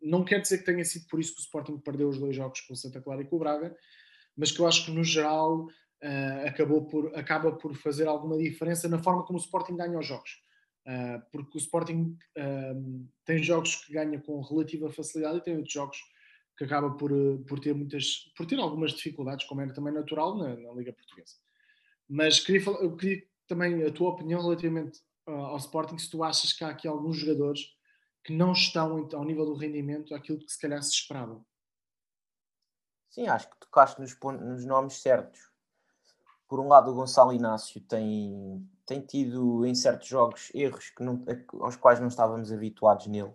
não 0.00 0.24
quer 0.24 0.40
dizer 0.40 0.58
que 0.58 0.64
tenha 0.64 0.84
sido 0.84 1.06
por 1.08 1.20
isso 1.20 1.34
que 1.34 1.40
o 1.40 1.44
Sporting 1.44 1.78
perdeu 1.78 2.08
os 2.08 2.18
dois 2.18 2.34
jogos 2.34 2.60
com 2.62 2.72
o 2.72 2.76
Santa 2.76 3.00
Clara 3.00 3.22
e 3.22 3.26
com 3.26 3.36
o 3.36 3.38
Braga, 3.38 3.76
mas 4.36 4.50
que 4.50 4.60
eu 4.60 4.66
acho 4.66 4.86
que 4.86 4.90
no 4.90 5.04
geral 5.04 5.64
uh, 5.64 6.46
acabou 6.46 6.86
por 6.86 7.14
acaba 7.14 7.52
por 7.52 7.74
fazer 7.74 8.08
alguma 8.08 8.38
diferença 8.38 8.88
na 8.88 9.02
forma 9.02 9.24
como 9.24 9.38
o 9.38 9.42
Sporting 9.42 9.76
ganha 9.76 9.98
os 9.98 10.06
jogos. 10.06 10.42
Uh, 10.86 11.20
porque 11.30 11.58
o 11.58 11.60
Sporting 11.60 12.16
uh, 12.38 13.08
tem 13.26 13.42
jogos 13.42 13.76
que 13.84 13.92
ganha 13.92 14.18
com 14.18 14.40
relativa 14.40 14.90
facilidade 14.90 15.38
e 15.38 15.42
tem 15.42 15.56
outros 15.56 15.72
jogos 15.72 15.98
que 16.60 16.64
acaba 16.64 16.90
por, 16.90 17.10
eh, 17.10 17.38
por 17.48 17.58
ter 17.58 17.74
muitas, 17.74 18.30
por 18.36 18.44
ter 18.44 18.60
algumas 18.60 18.92
dificuldades, 18.92 19.46
como 19.46 19.62
era 19.62 19.72
também 19.72 19.94
natural 19.94 20.36
na, 20.36 20.54
na 20.54 20.72
Liga 20.74 20.92
Portuguesa. 20.92 21.36
Mas 22.06 22.38
queria, 22.38 22.62
falar, 22.62 22.82
eu 22.82 22.94
queria 22.94 23.26
também 23.48 23.82
a 23.82 23.90
tua 23.90 24.10
opinião 24.10 24.42
relativamente 24.42 25.00
uh, 25.26 25.30
ao 25.30 25.56
Sporting, 25.56 25.96
se 25.96 26.10
tu 26.10 26.22
achas 26.22 26.52
que 26.52 26.62
há 26.62 26.68
aqui 26.68 26.86
alguns 26.86 27.16
jogadores 27.16 27.62
que 28.22 28.34
não 28.34 28.52
estão 28.52 29.08
ao 29.14 29.24
nível 29.24 29.46
do 29.46 29.54
rendimento 29.54 30.14
aquilo 30.14 30.38
que 30.38 30.52
se 30.52 30.60
calhar 30.60 30.82
se 30.82 30.90
esperava. 30.90 31.42
Sim, 33.08 33.26
acho 33.26 33.48
que 33.48 33.58
tocaste 33.58 33.98
nos, 33.98 34.14
nos 34.20 34.66
nomes 34.66 35.00
certos. 35.00 35.40
Por 36.46 36.60
um 36.60 36.68
lado, 36.68 36.90
o 36.90 36.94
Gonçalo 36.94 37.32
Inácio 37.32 37.80
tem, 37.80 38.68
tem 38.84 39.00
tido 39.00 39.64
em 39.64 39.74
certos 39.74 40.08
jogos 40.08 40.50
erros 40.54 40.90
que 40.90 41.02
não, 41.02 41.24
aos 41.60 41.76
quais 41.76 42.00
não 42.00 42.08
estávamos 42.08 42.52
habituados 42.52 43.06
nele, 43.06 43.32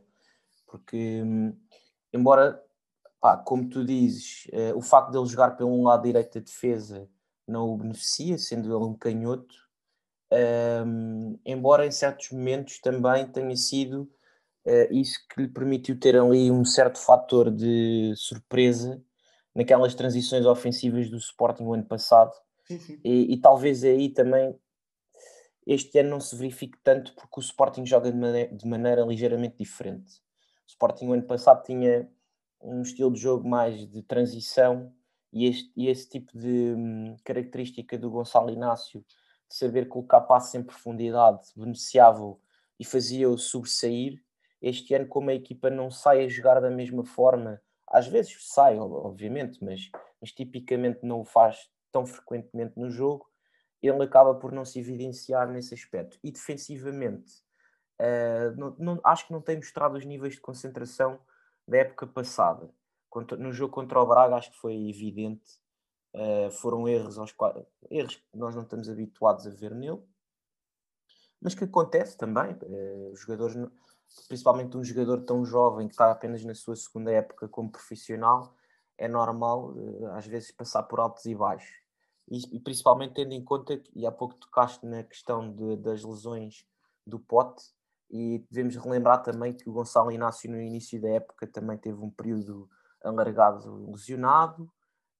porque 0.67 1.23
hum, 1.23 1.57
embora 2.13 2.63
pá, 3.25 3.37
como 3.37 3.67
tu 3.67 3.83
dizes, 3.83 4.45
uh, 4.53 4.77
o 4.77 4.81
facto 4.83 5.09
de 5.09 5.17
ele 5.17 5.25
jogar 5.25 5.57
pelo 5.57 5.81
lado 5.81 6.03
direito 6.03 6.35
da 6.35 6.45
defesa 6.45 7.09
não 7.47 7.73
o 7.73 7.77
beneficia, 7.77 8.37
sendo 8.37 8.67
ele 8.67 8.85
um 8.85 8.93
canhoto, 8.93 9.55
um, 10.85 11.39
embora 11.43 11.87
em 11.87 11.91
certos 11.91 12.29
momentos 12.29 12.77
também 12.77 13.25
tenha 13.25 13.55
sido 13.55 14.03
uh, 14.67 14.93
isso 14.93 15.17
que 15.27 15.41
lhe 15.41 15.47
permitiu 15.47 15.99
ter 15.99 16.15
ali 16.15 16.51
um 16.51 16.63
certo 16.63 16.99
fator 16.99 17.49
de 17.49 18.13
surpresa 18.15 19.01
naquelas 19.55 19.95
transições 19.95 20.45
ofensivas 20.45 21.09
do 21.09 21.17
Sporting 21.17 21.63
o 21.63 21.73
ano 21.73 21.85
passado. 21.85 22.31
Sim, 22.67 22.77
sim. 22.77 22.99
E, 23.03 23.33
e, 23.33 23.37
talvez 23.37 23.83
aí 23.83 24.09
também 24.09 24.55
este 25.65 25.97
ano 25.97 26.11
não 26.11 26.19
se 26.19 26.35
verifique 26.35 26.77
tanto 26.83 27.15
porque 27.15 27.39
o 27.39 27.41
Sporting 27.41 27.87
joga 27.87 28.11
de 28.11 28.17
maneira, 28.19 28.55
de 28.55 28.67
maneira 28.67 29.01
ligeiramente 29.01 29.55
diferente. 29.57 30.13
O 30.67 30.69
Sporting 30.69 31.07
o 31.07 31.13
ano 31.13 31.23
passado 31.23 31.63
tinha 31.63 32.07
um 32.65 32.81
estilo 32.81 33.11
de 33.11 33.19
jogo 33.19 33.47
mais 33.47 33.87
de 33.87 34.01
transição 34.01 34.91
E, 35.31 35.45
este, 35.45 35.71
e 35.75 35.87
esse 35.87 36.09
tipo 36.09 36.37
de 36.37 36.73
hum, 36.75 37.15
característica 37.23 37.97
do 37.97 38.09
Gonçalo 38.09 38.49
Inácio, 38.49 39.01
de 39.47 39.55
saber 39.55 39.87
colocar 39.87 40.21
passe 40.21 40.57
em 40.57 40.63
profundidade, 40.63 41.47
beneficiava 41.55 42.37
e 42.79 42.85
fazia-o 42.85 43.37
sobressair. 43.37 44.23
Este 44.61 44.93
ano, 44.93 45.07
como 45.07 45.29
a 45.29 45.35
equipa 45.35 45.69
não 45.69 45.91
sai 45.91 46.23
a 46.23 46.27
jogar 46.27 46.59
da 46.59 46.69
mesma 46.69 47.03
forma, 47.03 47.61
às 47.87 48.07
vezes 48.07 48.35
sai, 48.53 48.77
obviamente, 48.79 49.63
mas, 49.63 49.89
mas 50.19 50.31
tipicamente 50.31 50.99
não 51.03 51.21
o 51.21 51.25
faz 51.25 51.69
tão 51.91 52.05
frequentemente 52.05 52.73
no 52.77 52.89
jogo, 52.89 53.29
ele 53.81 54.03
acaba 54.03 54.33
por 54.35 54.51
não 54.51 54.65
se 54.65 54.79
evidenciar 54.79 55.49
nesse 55.51 55.73
aspecto. 55.73 56.17
E 56.23 56.31
defensivamente, 56.31 57.33
uh, 58.01 58.55
não, 58.57 58.75
não, 58.79 59.01
acho 59.03 59.27
que 59.27 59.33
não 59.33 59.41
tem 59.41 59.57
mostrado 59.57 59.97
os 59.97 60.05
níveis 60.05 60.35
de 60.35 60.41
concentração 60.41 61.19
da 61.67 61.77
época 61.77 62.07
passada. 62.07 62.69
no 63.37 63.51
jogo 63.51 63.73
contra 63.73 64.01
o 64.01 64.05
Braga, 64.05 64.35
acho 64.35 64.51
que 64.51 64.57
foi 64.57 64.89
evidente. 64.89 65.59
Uh, 66.13 66.49
foram 66.51 66.87
erros 66.87 67.17
aos 67.17 67.35
erros 67.91 68.15
que 68.15 68.37
nós 68.37 68.55
não 68.55 68.63
estamos 68.63 68.89
habituados 68.89 69.45
a 69.45 69.49
ver 69.49 69.75
nele, 69.75 70.01
mas 71.41 71.53
que 71.53 71.65
acontece 71.65 72.17
também. 72.17 72.53
Uh, 72.53 73.15
jogadores, 73.15 73.55
principalmente 74.27 74.77
um 74.77 74.83
jogador 74.83 75.21
tão 75.23 75.43
jovem 75.43 75.87
que 75.87 75.93
está 75.93 76.09
apenas 76.09 76.43
na 76.45 76.55
sua 76.55 76.75
segunda 76.75 77.11
época 77.11 77.49
como 77.49 77.71
profissional, 77.71 78.55
é 78.97 79.07
normal 79.07 79.73
uh, 79.73 80.07
às 80.13 80.25
vezes 80.25 80.51
passar 80.51 80.83
por 80.83 80.99
altos 80.99 81.25
e 81.25 81.35
baixos. 81.35 81.83
E, 82.29 82.55
e, 82.55 82.59
principalmente 82.59 83.13
tendo 83.13 83.33
em 83.33 83.43
conta, 83.43 83.79
e 83.93 84.05
há 84.05 84.11
pouco 84.11 84.35
tocaste 84.35 84.85
na 84.85 85.03
questão 85.03 85.51
de, 85.51 85.75
das 85.77 86.03
lesões 86.03 86.65
do 87.05 87.19
Pote, 87.19 87.74
e 88.09 88.45
devemos 88.49 88.75
relembrar 88.75 89.23
também 89.23 89.53
que 89.53 89.69
o 89.69 89.73
Gonçalo 89.73 90.11
Inácio 90.11 90.49
no 90.49 90.61
início 90.61 91.01
da 91.01 91.09
época 91.09 91.47
também 91.47 91.77
teve 91.77 91.99
um 91.99 92.09
período 92.09 92.69
alargado 93.03 93.91
lesionado. 93.91 94.63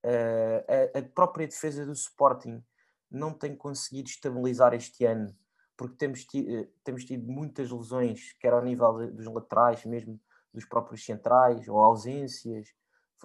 Uh, 0.04 0.96
a, 0.96 1.00
a, 1.00 1.04
própria 1.04 1.48
defesa 1.48 1.86
do 1.86 1.94
Sporting 1.94 2.64
não 3.10 3.34
tem 3.34 3.56
conseguido 3.56 4.10
estabilizar 4.10 4.74
este 4.74 5.04
ano, 5.06 5.36
porque 5.76 5.96
temos 5.96 6.26
tido, 6.26 6.50
eh, 6.50 6.70
temos 6.84 7.06
tido 7.06 7.26
muitas 7.32 7.72
lesões, 7.72 8.34
quer 8.40 8.54
ao 8.54 8.64
nível 8.64 9.12
dos 9.12 9.26
laterais, 9.26 9.84
mesmo 9.86 10.20
dos 10.54 10.66
próprios 10.66 11.04
centrais, 11.04 11.68
ou 11.68 11.80
ausências, 11.80 12.68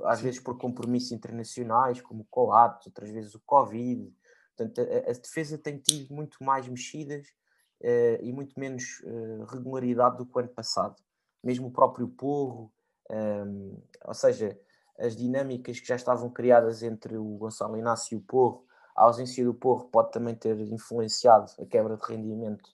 às 0.04 0.18
Sim. 0.18 0.24
vezes 0.24 0.40
por 0.40 0.56
compromissos 0.58 1.12
internacionais, 1.12 2.00
como 2.00 2.22
o 2.22 2.26
Coates, 2.30 2.86
outras 2.86 3.10
vezes 3.10 3.34
o 3.34 3.40
Covid. 3.40 4.10
Portanto, 4.56 4.80
a, 4.80 5.10
a 5.10 5.12
defesa 5.12 5.58
tem 5.58 5.78
tido 5.78 6.14
muito 6.14 6.42
mais 6.42 6.66
mexidas 6.66 7.26
uh, 7.82 8.22
e 8.22 8.32
muito 8.32 8.58
menos 8.58 9.00
uh, 9.04 9.44
regularidade 9.44 10.16
do 10.16 10.26
que 10.26 10.36
o 10.36 10.40
ano 10.40 10.48
passado. 10.48 10.96
Mesmo 11.42 11.68
o 11.68 11.72
próprio 11.72 12.08
Porro, 12.08 12.72
um, 13.10 13.14
ehm, 13.14 13.82
ou 14.04 14.14
seja, 14.14 14.58
as 14.98 15.16
dinâmicas 15.16 15.80
que 15.80 15.88
já 15.88 15.96
estavam 15.96 16.30
criadas 16.30 16.82
entre 16.82 17.16
o 17.16 17.38
Gonçalo 17.38 17.78
Inácio 17.78 18.14
e 18.14 18.18
o 18.18 18.20
Porro, 18.20 18.66
a 18.94 19.04
ausência 19.04 19.42
do 19.42 19.54
Porro 19.54 19.88
pode 19.88 20.12
também 20.12 20.34
ter 20.34 20.58
influenciado 20.60 21.50
a 21.58 21.64
quebra 21.64 21.96
de 21.96 22.04
rendimento 22.04 22.68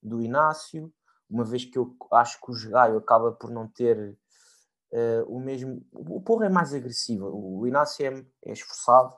do 0.00 0.22
Inácio, 0.22 0.92
uma 1.28 1.44
vez 1.44 1.64
que 1.64 1.78
eu 1.78 1.96
acho 2.12 2.40
que 2.40 2.50
o 2.50 2.70
Gaio 2.70 2.98
acaba 2.98 3.32
por 3.32 3.50
não 3.50 3.66
ter 3.66 4.16
uh, 4.92 5.24
o 5.26 5.40
mesmo. 5.40 5.84
O 5.92 6.20
Porro 6.20 6.44
é 6.44 6.48
mais 6.48 6.72
agressivo, 6.74 7.26
o 7.26 7.66
Inácio 7.66 8.06
é, 8.06 8.24
é 8.44 8.52
esforçado, 8.52 9.14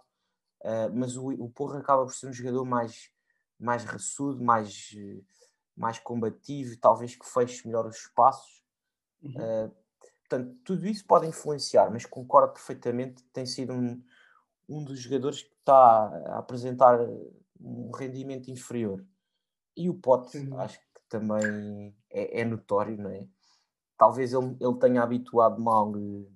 uh, 0.63 0.91
mas 0.95 1.17
o, 1.17 1.29
o 1.31 1.51
Porro 1.51 1.77
acaba 1.77 2.05
por 2.05 2.15
ser 2.15 2.29
um 2.29 2.33
jogador 2.33 2.65
mais, 2.65 3.11
mais 3.59 3.85
raçudo, 3.85 4.43
mais, 4.43 4.95
mais 5.77 5.99
combativo, 5.99 6.77
talvez 6.79 7.15
que 7.15 7.27
feche 7.27 7.67
melhor 7.67 7.87
os 7.87 7.97
espaços. 7.97 8.63
Uhum. 9.23 9.33
Uh, 9.33 9.73
portanto, 10.21 10.57
tudo 10.65 10.87
isso 10.87 11.05
pode 11.07 11.27
influenciar, 11.27 11.91
mas 11.91 12.05
concordo 12.05 12.53
perfeitamente 12.53 13.23
que 13.23 13.31
tem 13.31 13.47
sido 13.47 13.73
um, 13.73 14.03
um 14.69 14.85
dos 14.85 14.99
jogadores 14.99 15.43
que 15.43 15.55
está 15.61 15.77
a 16.27 16.39
apresentar 16.39 16.99
um 17.61 17.91
rendimento 17.91 18.51
inferior. 18.51 19.05
E 19.77 19.89
o 19.89 19.95
Pote, 19.95 20.39
acho 20.59 20.79
que 20.79 21.01
também 21.09 21.95
é, 22.11 22.41
é, 22.41 22.45
notório, 22.45 22.97
não 22.97 23.11
é? 23.11 23.27
Talvez 23.97 24.33
ele, 24.33 24.57
ele 24.61 24.79
tenha 24.79 25.03
habituado 25.03 25.61
mal 25.61 25.93
eh, 25.97 26.27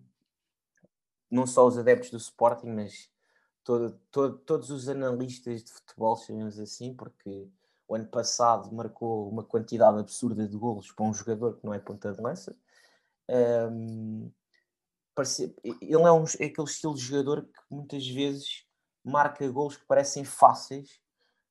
não 1.31 1.47
só 1.47 1.67
os 1.67 1.77
adeptos 1.77 2.11
do 2.11 2.17
Sporting, 2.17 2.69
mas 2.69 3.11
todo, 3.69 4.01
todo, 4.11 4.39
todos 4.39 4.71
os 4.71 4.89
analistas 4.89 5.63
de 5.63 5.71
futebol, 5.71 6.17
chamemos 6.17 6.59
assim, 6.59 6.95
porque 6.95 7.47
o 7.87 7.95
ano 7.95 8.07
passado 8.07 8.75
marcou 8.75 9.29
uma 9.29 9.45
quantidade 9.45 9.99
absurda 9.99 10.49
de 10.49 10.57
golos 10.57 10.91
para 10.91 11.05
um 11.05 11.13
jogador 11.13 11.55
que 11.59 11.67
não 11.67 11.75
é 11.75 11.79
ponta 11.79 12.11
de 12.15 12.19
lança. 12.19 12.57
Um, 13.29 14.33
parece, 15.15 15.55
ele 15.63 15.93
é, 15.93 16.11
um, 16.11 16.25
é 16.41 16.47
aquele 16.47 16.67
estilo 16.67 16.95
de 16.95 17.03
jogador 17.03 17.43
que 17.43 17.61
muitas 17.71 18.09
vezes 18.09 18.65
marca 19.05 19.47
golos 19.51 19.77
que 19.77 19.85
parecem 19.85 20.25
fáceis, 20.25 21.03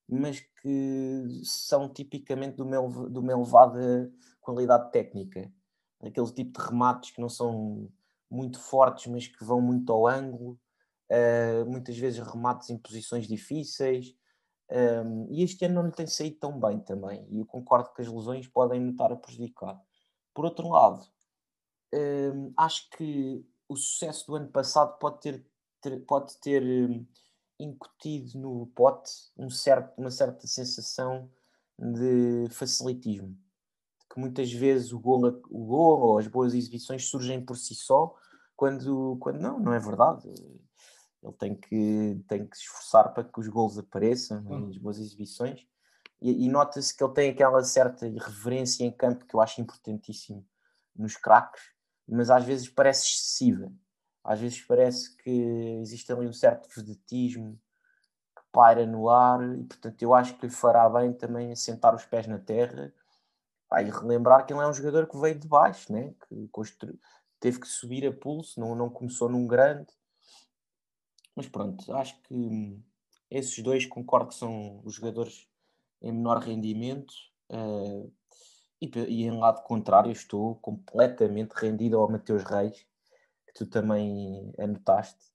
mas 0.09 0.39
que 0.39 1.41
são 1.43 1.87
tipicamente 1.87 2.55
de 2.55 2.63
uma, 2.63 3.09
de 3.11 3.19
uma 3.19 3.31
elevada 3.31 4.11
qualidade 4.41 4.91
técnica. 4.91 5.53
Aquele 6.01 6.33
tipo 6.33 6.59
de 6.59 6.67
remates 6.67 7.11
que 7.11 7.21
não 7.21 7.29
são 7.29 7.91
muito 8.27 8.59
fortes, 8.59 9.05
mas 9.05 9.27
que 9.27 9.43
vão 9.43 9.61
muito 9.61 9.93
ao 9.93 10.07
ângulo, 10.07 10.59
uh, 11.11 11.65
muitas 11.69 11.97
vezes 11.97 12.19
remates 12.19 12.69
em 12.69 12.77
posições 12.77 13.27
difíceis, 13.27 14.15
um, 14.69 15.27
e 15.31 15.43
este 15.43 15.63
ano 15.65 15.75
não 15.75 15.85
lhe 15.85 15.93
tem 15.93 16.07
saído 16.07 16.37
tão 16.39 16.59
bem 16.59 16.79
também, 16.79 17.25
e 17.29 17.39
eu 17.39 17.45
concordo 17.45 17.93
que 17.93 18.01
as 18.01 18.07
lesões 18.07 18.47
podem 18.47 18.79
me 18.81 18.91
estar 18.91 19.11
a 19.11 19.15
prejudicar. 19.15 19.79
Por 20.33 20.45
outro 20.45 20.67
lado, 20.69 21.05
um, 21.93 22.53
acho 22.57 22.89
que 22.91 23.45
o 23.69 23.75
sucesso 23.75 24.27
do 24.27 24.35
ano 24.35 24.49
passado 24.49 24.97
pode 24.99 25.21
ter, 25.21 25.45
ter 25.81 25.99
pode 26.05 26.37
ter 26.39 26.61
um, 26.63 27.05
incutido 27.59 28.37
no 28.37 28.67
pote 28.67 29.11
um 29.37 29.49
certo, 29.49 29.97
uma 29.97 30.11
certa 30.11 30.45
sensação 30.47 31.29
de 31.79 32.47
facilitismo. 32.51 33.37
Que 34.13 34.19
muitas 34.19 34.51
vezes 34.51 34.91
o 34.91 34.99
gol, 34.99 35.27
o 35.49 35.65
gol 35.65 35.99
ou 35.99 36.17
as 36.17 36.27
boas 36.27 36.53
exibições 36.53 37.09
surgem 37.09 37.43
por 37.43 37.55
si 37.57 37.75
só, 37.75 38.15
quando, 38.55 39.17
quando 39.19 39.39
não, 39.39 39.59
não 39.59 39.73
é 39.73 39.79
verdade 39.79 40.29
ele 41.23 41.33
tem 41.33 41.55
que, 41.55 42.23
tem 42.27 42.47
que 42.47 42.57
se 42.57 42.63
esforçar 42.63 43.13
para 43.13 43.23
que 43.23 43.39
os 43.39 43.47
gols 43.47 43.77
apareçam 43.77 44.43
uhum. 44.43 44.69
as 44.69 44.77
boas 44.77 44.99
exibições. 44.99 45.65
E, 46.21 46.45
e 46.45 46.49
nota-se 46.49 46.95
que 46.95 47.03
ele 47.03 47.13
tem 47.13 47.29
aquela 47.29 47.63
certa 47.63 48.07
irreverência 48.07 48.83
em 48.83 48.91
campo 48.91 49.25
que 49.25 49.35
eu 49.35 49.41
acho 49.41 49.61
importantíssimo 49.61 50.45
nos 50.95 51.15
craques, 51.15 51.61
mas 52.07 52.29
às 52.29 52.43
vezes 52.43 52.69
parece 52.69 53.07
excessiva. 53.07 53.71
Às 54.23 54.39
vezes 54.39 54.61
parece 54.61 55.15
que 55.17 55.31
existe 55.81 56.11
ali 56.11 56.27
um 56.27 56.33
certo 56.33 56.67
vedetismo 56.75 57.59
que 58.35 58.43
paira 58.51 58.85
no 58.85 59.09
ar 59.09 59.41
e, 59.57 59.63
portanto, 59.63 60.01
eu 60.01 60.13
acho 60.13 60.37
que 60.37 60.47
lhe 60.47 60.51
fará 60.51 60.89
bem 60.89 61.13
também 61.13 61.51
assentar 61.51 61.95
os 61.95 62.05
pés 62.05 62.27
na 62.27 62.39
terra 62.39 62.93
ah, 63.69 63.81
e 63.81 63.89
relembrar 63.89 64.45
que 64.45 64.53
ele 64.53 64.61
é 64.61 64.67
um 64.67 64.73
jogador 64.73 65.07
que 65.07 65.17
veio 65.17 65.37
de 65.37 65.47
baixo, 65.47 65.91
né? 65.93 66.13
que 66.27 66.47
constru... 66.49 66.97
teve 67.39 67.59
que 67.59 67.67
subir 67.67 68.05
a 68.07 68.11
pulso, 68.11 68.59
não, 68.59 68.75
não 68.75 68.89
começou 68.89 69.29
num 69.29 69.45
grande 69.45 69.87
mas 71.37 71.47
pronto, 71.47 71.93
acho 71.93 72.19
que 72.23 72.81
esses 73.29 73.59
dois 73.59 73.85
concordo 73.85 74.29
que 74.29 74.35
são 74.35 74.81
os 74.83 74.95
jogadores 74.95 75.47
em 76.01 76.11
menor 76.11 76.39
rendimento. 76.39 77.13
Uh, 77.47 78.11
e, 78.81 78.89
e 79.07 79.23
em 79.23 79.37
lado 79.37 79.61
contrário, 79.61 80.11
estou 80.11 80.55
completamente 80.55 81.51
rendido 81.51 81.99
ao 81.99 82.09
Mateus 82.09 82.43
Reis, 82.43 82.87
que 83.45 83.53
tu 83.53 83.67
também 83.67 84.51
anotaste, 84.57 85.31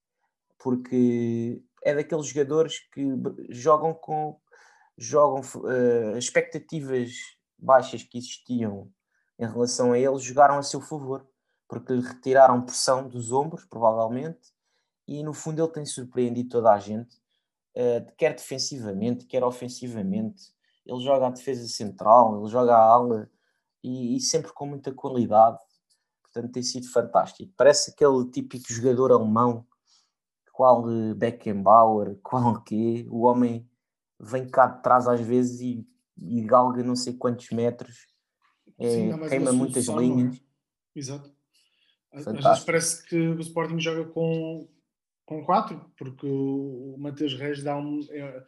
porque 0.59 1.62
é 1.85 1.94
daqueles 1.94 2.26
jogadores 2.26 2.80
que 2.80 3.06
jogam 3.49 3.94
com 3.94 4.40
jogam 4.99 5.40
uh, 5.61 6.18
expectativas 6.18 7.12
baixas 7.56 8.02
que 8.02 8.18
existiam 8.18 8.90
em 9.38 9.47
relação 9.47 9.92
a 9.92 9.99
ele 9.99 10.18
jogaram 10.18 10.59
a 10.59 10.62
seu 10.64 10.80
favor, 10.80 11.25
porque 11.68 11.92
lhe 11.92 12.02
retiraram 12.02 12.62
pressão 12.62 13.09
dos 13.09 13.30
ombros, 13.30 13.64
provavelmente, 13.64 14.52
e 15.06 15.23
no 15.23 15.32
fundo 15.35 15.62
ele 15.62 15.73
tem 15.73 15.85
surpreendido 15.85 16.49
toda 16.49 16.73
a 16.73 16.78
gente, 16.78 17.16
uh, 17.76 18.12
quer 18.16 18.35
defensivamente, 18.35 19.26
quer 19.26 19.42
ofensivamente. 19.44 20.52
Ele 20.85 21.00
joga 21.00 21.26
a 21.26 21.30
defesa 21.30 21.66
central, 21.68 22.40
ele 22.40 22.50
joga 22.50 22.75
a 22.75 22.82
ala 22.82 23.30
e, 23.82 24.16
e, 24.16 24.21
sempre 24.21 24.52
com 24.52 24.66
muita 24.66 24.92
qualidade. 24.92 25.59
Portanto, 26.23 26.52
tem 26.52 26.62
sido 26.62 26.90
fantástico. 26.90 27.52
Parece 27.56 27.90
aquele 27.90 28.30
típico 28.30 28.73
jogador 28.73 29.12
alemão, 29.12 29.66
qual 30.52 30.85
Beckenbauer, 31.16 32.18
qual 32.23 32.62
que 32.62 33.06
o 33.11 33.23
homem 33.23 33.68
vem 34.18 34.49
cá 34.49 34.66
de 34.66 34.82
trás 34.82 35.09
às 35.09 35.21
vezes 35.21 35.61
e, 35.61 35.87
e 36.16 36.42
galga 36.42 36.82
não 36.82 36.94
sei 36.94 37.14
quantos 37.14 37.50
metros, 37.50 38.06
é, 38.78 38.90
Sim, 38.90 39.28
queima 39.28 39.52
muitas 39.52 39.88
é? 39.88 39.94
linhas. 39.94 40.40
Exato. 40.94 41.32
Às 42.12 42.25
vezes 42.25 42.64
parece 42.64 43.06
que 43.06 43.16
o 43.16 43.40
Sporting 43.40 43.78
joga 43.78 44.04
com, 44.04 44.68
com 45.25 45.45
quatro, 45.45 45.81
porque 45.97 46.26
o, 46.26 46.97
Mateus 46.99 47.35
Reis 47.35 47.62
dá 47.62 47.76
um, 47.76 48.00
é, 48.11 48.45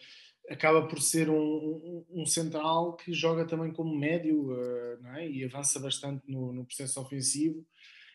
acaba 0.50 0.86
por 0.86 1.00
ser 1.00 1.30
um, 1.30 1.36
um, 1.36 2.04
um, 2.10 2.26
central 2.26 2.96
que 2.96 3.12
joga 3.12 3.46
também 3.46 3.72
como 3.72 3.96
médio 3.96 4.52
uh, 4.52 5.06
é? 5.16 5.28
e 5.28 5.44
avança 5.44 5.78
bastante 5.80 6.22
no, 6.28 6.52
no 6.52 6.64
processo 6.64 7.00
ofensivo 7.00 7.64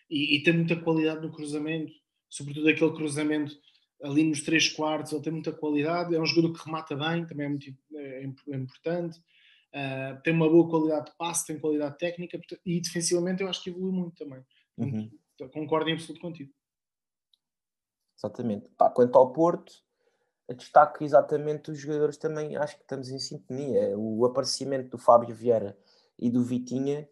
e, 0.09 0.37
e, 0.37 0.43
tem 0.43 0.53
muita 0.53 0.75
qualidade 0.75 1.21
no 1.21 1.31
cruzamento, 1.31 1.91
sobretudo 2.29 2.67
aquele 2.67 2.93
cruzamento 2.93 3.55
ali 4.01 4.23
nos 4.23 4.41
três 4.41 4.69
quartos, 4.69 5.11
ele 5.11 5.21
tem 5.21 5.33
muita 5.33 5.51
qualidade, 5.51 6.15
é 6.15 6.19
um 6.19 6.25
jogador 6.25 6.53
que 6.53 6.65
remata 6.65 6.95
bem, 6.95 7.25
também 7.25 7.45
é 7.45 7.49
muito 7.49 7.73
é, 7.95 8.23
é 8.23 8.55
importante. 8.55 9.19
Uh, 9.69 10.19
tem 10.23 10.33
uma 10.33 10.49
boa 10.49 10.67
qualidade 10.67 11.11
de 11.11 11.17
passe, 11.17 11.45
tem 11.45 11.59
qualidade 11.59 11.95
técnica 11.99 12.39
e 12.65 12.81
defensivamente 12.81 13.43
eu 13.43 13.49
acho 13.49 13.63
que 13.63 13.69
evoluiu 13.69 13.91
muito 13.91 14.15
também. 14.15 14.43
Uhum. 14.77 15.11
Concordo 15.51 15.89
em 15.89 15.93
absoluto 15.93 16.21
contigo. 16.21 16.51
Exatamente. 18.19 18.69
Pá, 18.77 18.89
quanto 18.89 19.17
ao 19.17 19.31
Porto, 19.31 19.71
destaco 20.55 21.03
exatamente 21.03 21.71
os 21.71 21.79
jogadores 21.79 22.17
também, 22.17 22.57
acho 22.57 22.75
que 22.75 22.81
estamos 22.81 23.09
em 23.09 23.19
sintonia. 23.19 23.97
O 23.97 24.25
aparecimento 24.25 24.89
do 24.89 24.97
Fábio 24.97 25.33
Vieira 25.33 25.77
e 26.17 26.29
do 26.29 26.43
Vitinha 26.43 27.07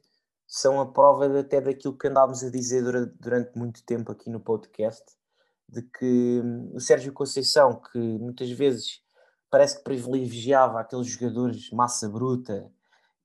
são 0.45 0.81
a 0.81 0.85
prova 0.85 1.29
de, 1.29 1.39
até 1.39 1.61
daquilo 1.61 1.97
que 1.97 2.07
andávamos 2.07 2.43
a 2.43 2.49
dizer 2.49 2.83
durante, 2.83 3.13
durante 3.19 3.57
muito 3.57 3.83
tempo 3.83 4.11
aqui 4.11 4.29
no 4.29 4.39
podcast, 4.39 5.03
de 5.67 5.81
que 5.81 6.41
hum, 6.43 6.71
o 6.73 6.79
Sérgio 6.79 7.13
Conceição, 7.13 7.81
que 7.91 7.97
muitas 7.97 8.49
vezes 8.51 9.01
parece 9.49 9.77
que 9.77 9.83
privilegiava 9.83 10.79
aqueles 10.79 11.07
jogadores 11.07 11.69
massa 11.71 12.09
bruta, 12.09 12.71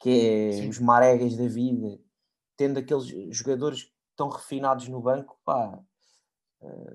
que 0.01 0.11
é 0.11 0.53
Sim. 0.53 0.69
os 0.69 0.79
maregas 0.79 1.37
da 1.37 1.47
vida, 1.47 1.99
tendo 2.57 2.79
aqueles 2.79 3.07
jogadores 3.35 3.93
tão 4.17 4.29
refinados 4.29 4.89
no 4.89 5.01
banco, 5.01 5.39
pá, 5.45 5.81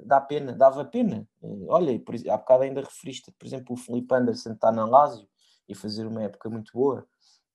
dá 0.04 0.22
pena, 0.22 0.54
dava 0.54 0.86
pena. 0.86 1.28
Eh, 1.44 1.66
olha, 1.68 2.00
por, 2.00 2.16
há 2.16 2.38
bocado 2.38 2.64
ainda 2.64 2.82
referiste, 2.82 3.32
por 3.32 3.46
exemplo, 3.46 3.74
o 3.74 3.78
Felipe 3.78 4.14
Anderson 4.14 4.54
está 4.54 4.72
na 4.72 4.86
Lazio 4.86 5.28
e 5.68 5.76
fazer 5.76 6.06
uma 6.06 6.24
época 6.24 6.50
muito 6.50 6.72
boa, 6.74 7.08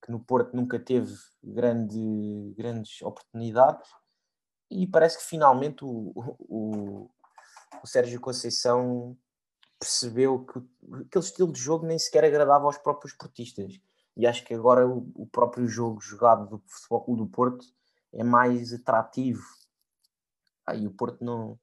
que 0.04 0.10
no 0.10 0.20
Porto 0.20 0.54
nunca 0.54 0.78
teve 0.78 1.14
grande, 1.42 2.54
grandes 2.56 3.00
oportunidades, 3.02 3.88
e 4.70 4.86
parece 4.86 5.18
que 5.18 5.24
finalmente 5.24 5.84
o, 5.84 6.12
o, 6.40 7.10
o 7.82 7.86
Sérgio 7.86 8.20
Conceição 8.20 9.16
percebeu 9.78 10.44
que 10.44 10.58
aquele 11.06 11.24
estilo 11.24 11.52
de 11.52 11.60
jogo 11.60 11.86
nem 11.86 11.98
sequer 11.98 12.24
agradava 12.24 12.64
aos 12.64 12.78
próprios 12.78 13.12
portistas. 13.12 13.80
E 14.16 14.26
acho 14.26 14.44
que 14.44 14.54
agora 14.54 14.86
o, 14.86 15.10
o 15.14 15.26
próprio 15.26 15.66
jogo 15.66 16.00
jogado 16.00 16.48
do 16.48 16.62
Futebol 16.66 17.04
Clube 17.04 17.22
do 17.22 17.26
Porto 17.26 17.64
é 18.12 18.22
mais 18.22 18.72
atrativo. 18.72 19.42
Aí 20.66 20.86
o 20.86 20.92
Porto 20.92 21.24
não, 21.24 21.58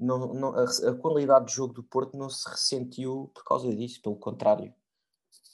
não, 0.00 0.32
não 0.32 0.54
a, 0.56 0.64
a, 0.64 0.94
qualidade 0.94 1.46
de 1.46 1.52
jogo 1.52 1.74
do 1.74 1.82
Porto 1.82 2.16
não 2.16 2.30
se 2.30 2.48
ressentiu 2.48 3.30
por 3.34 3.44
causa 3.44 3.74
disso, 3.74 4.00
pelo 4.00 4.16
contrário. 4.16 4.74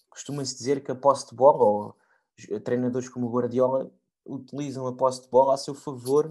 Costuma-se 0.08 0.56
dizer 0.56 0.84
que 0.84 0.92
a 0.92 0.94
posse 0.94 1.28
de 1.28 1.34
bola, 1.34 1.64
ou 1.64 2.60
treinadores 2.64 3.08
como 3.08 3.26
o 3.26 3.32
Guardiola, 3.32 3.92
utilizam 4.24 4.86
a 4.86 4.96
posse 4.96 5.22
de 5.22 5.28
bola 5.28 5.54
a 5.54 5.58
seu 5.58 5.74
favor, 5.74 6.30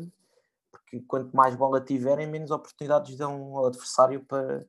porque 0.71 1.01
quanto 1.01 1.35
mais 1.35 1.55
bola 1.55 1.83
tiverem, 1.83 2.25
menos 2.25 2.51
oportunidades 2.51 3.17
dão 3.17 3.57
ao 3.57 3.65
adversário 3.65 4.23
para, 4.23 4.65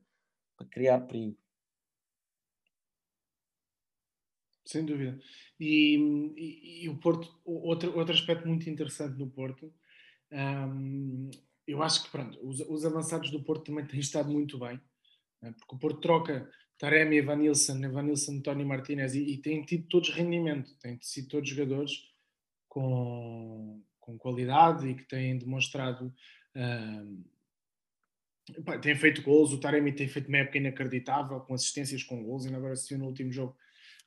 para 0.57 0.67
criar 0.67 1.01
perigo. 1.03 1.39
Sem 4.65 4.85
dúvida. 4.85 5.19
E, 5.61 5.97
e, 6.37 6.85
e, 6.85 6.89
o 6.89 6.99
Porto, 6.99 7.33
outro, 7.45 7.97
outro 7.97 8.13
aspecto 8.13 8.49
muito 8.49 8.69
interessante 8.69 9.17
no 9.17 9.31
Porto, 9.31 9.73
um, 10.33 11.31
eu 11.67 11.83
acho 11.83 12.05
que 12.05 12.11
pronto, 12.11 12.39
os, 12.47 12.61
os, 12.61 12.85
avançados 12.85 13.31
do 13.31 13.43
Porto 13.43 13.65
também 13.65 13.87
têm 13.87 14.01
estado 14.01 14.31
muito 14.31 14.59
bem, 14.59 14.81
né? 15.43 15.55
porque 15.59 15.75
o 15.75 15.79
Porto 15.79 16.01
troca 16.01 16.49
Taremi, 16.79 17.17
Evanilson, 17.17 17.83
Evanilson, 17.83 18.41
Tony 18.41 18.65
Martinez 18.65 19.15
e, 19.15 19.23
e 19.23 19.39
têm 19.39 19.63
tido 19.63 19.89
todos 19.89 20.11
rendimento, 20.11 20.77
têm 20.79 20.99
sido 21.01 21.29
todos 21.29 21.49
jogadores 21.49 21.93
com, 22.69 23.83
com 23.99 24.19
qualidade 24.19 24.89
e 24.89 24.95
que 24.95 25.05
têm 25.05 25.39
demonstrado. 25.39 26.15
Um, 26.55 27.25
tem 28.81 28.95
feito 28.95 29.23
gols, 29.23 29.53
o 29.53 29.59
Taremi 29.59 29.93
tem 29.93 30.07
feito 30.07 30.29
uma 30.29 30.39
época 30.39 30.59
inacreditável, 30.59 31.41
com 31.41 31.55
assistências 31.55 32.05
com 32.05 32.23
gols, 32.23 32.47
ainda 32.47 32.59
agora 32.59 32.75
viu 32.89 32.99
no 32.99 33.07
último 33.07 33.33
jogo 33.33 33.57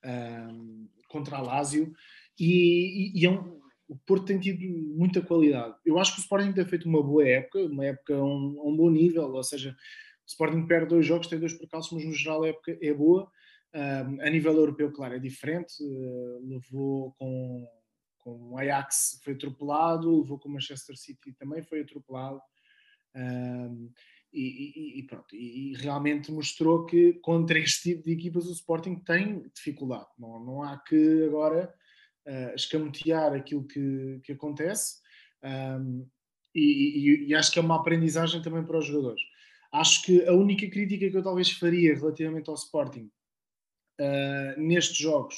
um, 0.05 0.87
contra 1.09 1.37
a 1.37 1.41
Lazio, 1.41 1.93
e, 2.39 3.11
e, 3.13 3.19
e 3.19 3.25
é 3.25 3.29
um, 3.29 3.59
o 3.89 3.97
Porto 3.97 4.25
tem 4.25 4.39
tido 4.39 4.61
muita 4.95 5.19
qualidade. 5.19 5.75
Eu 5.83 5.97
acho 5.97 6.13
que 6.13 6.19
o 6.19 6.21
Sporting 6.21 6.53
tem 6.53 6.63
feito 6.63 6.87
uma 6.87 7.01
boa 7.01 7.27
época, 7.27 7.59
uma 7.65 7.85
época 7.85 8.15
a 8.15 8.23
um, 8.23 8.61
a 8.61 8.69
um 8.69 8.77
bom 8.77 8.89
nível, 8.89 9.33
ou 9.33 9.43
seja, 9.43 9.71
o 9.71 10.29
Sporting 10.29 10.67
perde 10.67 10.89
dois 10.89 11.05
jogos, 11.05 11.25
tem 11.25 11.39
dois 11.39 11.53
percalços, 11.53 11.91
mas 11.91 12.05
no 12.05 12.13
geral 12.13 12.43
a 12.43 12.49
época 12.49 12.77
é 12.79 12.93
boa. 12.93 13.29
Um, 13.73 14.21
a 14.21 14.29
nível 14.29 14.53
europeu, 14.53 14.91
claro, 14.91 15.15
é 15.15 15.19
diferente. 15.19 15.73
Uh, 15.81 16.47
levou 16.47 17.13
com, 17.13 17.67
com 18.19 18.51
o 18.51 18.57
Ajax, 18.59 19.19
foi 19.23 19.33
atropelado, 19.33 20.21
levou 20.21 20.37
com 20.37 20.49
o 20.49 20.51
Manchester 20.51 20.95
City, 20.95 21.33
também 21.33 21.63
foi 21.63 21.81
atropelado. 21.81 22.39
Um, 23.15 23.91
e, 24.31 24.41
e, 24.41 24.99
e, 24.99 25.03
pronto, 25.07 25.35
e, 25.35 25.73
realmente 25.77 26.31
mostrou 26.31 26.85
que 26.85 27.13
contra 27.13 27.57
este 27.57 27.89
tipo 27.89 28.03
de 28.03 28.11
equipas 28.11 28.45
o 28.45 28.51
Sporting 28.51 28.97
tem 28.99 29.41
dificuldade. 29.55 30.09
Não, 30.19 30.39
não 30.45 30.61
há 30.61 30.77
que 30.77 31.23
agora 31.23 31.73
uh, 32.29 32.55
escamotear 32.55 33.33
aquilo 33.33 33.65
que, 33.65 34.21
que 34.23 34.31
acontece 34.33 34.99
um, 35.43 36.07
e, 36.53 37.27
e, 37.27 37.35
acho 37.35 37.51
que 37.51 37.59
é 37.59 37.61
uma 37.61 37.75
aprendizagem 37.75 38.41
também 38.41 38.63
para 38.63 38.79
os 38.79 38.85
jogadores. 38.85 39.21
Acho 39.71 40.01
que 40.03 40.25
a 40.25 40.33
única 40.33 40.67
crítica 40.67 41.09
que 41.09 41.15
eu 41.15 41.23
talvez 41.23 41.51
faria 41.51 41.95
relativamente 41.95 42.49
ao 42.49 42.55
Sporting 42.55 43.09
uh, 43.99 44.59
nestes 44.59 44.97
jogos 44.97 45.35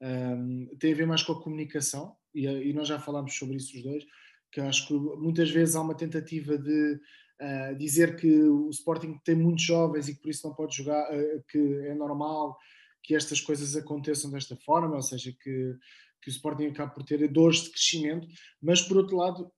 um, 0.00 0.68
tem 0.78 0.92
a 0.92 0.96
ver 0.96 1.06
mais 1.06 1.22
com 1.22 1.32
a 1.32 1.42
comunicação, 1.42 2.16
e, 2.34 2.46
e, 2.46 2.72
nós 2.72 2.88
já 2.88 2.98
falámos 2.98 3.34
sobre 3.36 3.56
isso 3.56 3.76
os 3.76 3.82
dois, 3.82 4.04
que 4.52 4.60
acho 4.60 4.86
que 4.86 4.94
muitas 4.94 5.50
vezes 5.50 5.74
há 5.74 5.80
uma 5.80 5.96
tentativa 5.96 6.56
de 6.56 7.00
uh, 7.40 7.76
dizer 7.76 8.16
que 8.16 8.42
o 8.44 8.70
Sporting 8.70 9.18
tem 9.24 9.34
muitos 9.34 9.64
jovens 9.64 10.08
e 10.08 10.14
que 10.14 10.20
por 10.20 10.30
isso 10.30 10.46
não 10.46 10.54
pode 10.54 10.76
jogar, 10.76 11.02
uh, 11.12 11.44
que 11.48 11.58
é 11.58 11.94
normal 11.94 12.56
que 13.02 13.14
estas 13.14 13.40
coisas 13.40 13.76
aconteçam 13.76 14.30
desta 14.30 14.56
forma, 14.56 14.94
ou 14.94 15.02
seja, 15.02 15.32
que 15.42 15.76
que 16.24 16.30
o 16.30 16.32
Sporting 16.32 16.66
acaba 16.66 16.90
por 16.90 17.04
ter 17.04 17.30
dores 17.30 17.64
de 17.64 17.70
crescimento, 17.70 18.26
mas 18.60 18.80
por 18.80 18.96
outro 18.96 19.16
lado, 19.16 19.52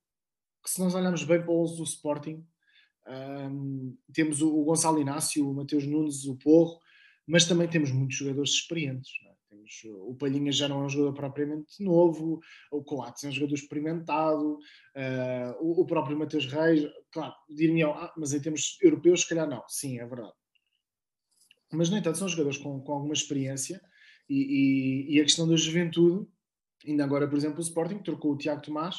se 0.66 0.81
nós 0.81 0.94
olharmos 0.94 1.22
bem 1.22 1.40
para 1.40 1.52
o 1.52 1.62
11 1.62 1.76
do 1.76 1.85
Sporting, 1.85 2.44
um, 3.07 3.96
temos 4.12 4.42
o, 4.42 4.64
Gonçalo 4.64 5.00
Inácio, 5.00 5.48
o 5.48 5.55
Mateus 5.55 5.87
Nunes, 5.87 6.24
o 6.24 6.37
Porro, 6.37 6.81
mas 7.24 7.44
também 7.44 7.68
temos 7.68 7.92
muitos 7.92 8.16
jogadores 8.16 8.50
experientes. 8.50 9.12
É? 9.24 9.35
Temos, 9.48 9.70
o 10.09 10.14
Palhinha 10.16 10.50
já 10.50 10.68
não 10.68 10.83
é 10.83 10.87
um 10.87 10.88
jogador 10.88 11.14
propriamente 11.14 11.81
novo, 11.85 12.40
o 12.72 12.83
Coates 12.83 13.22
é 13.22 13.29
um 13.29 13.33
jogador 13.33 13.55
experimentado, 13.55 14.55
uh, 14.55 15.57
o, 15.61 15.83
o, 15.83 15.87
próprio 15.87 16.18
Mateus 16.18 16.46
Reis, 16.46 16.85
claro, 17.12 17.33
diriam, 17.48 17.92
ah, 17.92 18.12
mas 18.16 18.35
em 18.35 18.40
termos 18.40 18.76
europeus, 18.83 19.20
se 19.20 19.29
calhar 19.29 19.48
não. 19.48 19.62
Sim, 19.68 20.00
é 20.00 20.05
verdade. 20.05 20.35
Mas, 21.72 21.90
no 21.90 21.96
entanto, 21.96 22.18
são 22.18 22.29
jogadores 22.29 22.59
com, 22.59 22.81
com 22.81 22.92
alguma 22.92 23.14
experiência 23.14 23.81
e, 24.29 25.07
e, 25.09 25.16
e 25.16 25.20
a 25.20 25.22
questão 25.22 25.48
da 25.48 25.57
juventude 25.57 26.26
Ainda 26.87 27.05
agora, 27.05 27.29
por 27.29 27.37
exemplo, 27.37 27.59
o 27.59 27.62
Sporting 27.62 27.99
trocou 27.99 28.33
o 28.33 28.38
Tiago 28.38 28.62
Tomás 28.62 28.96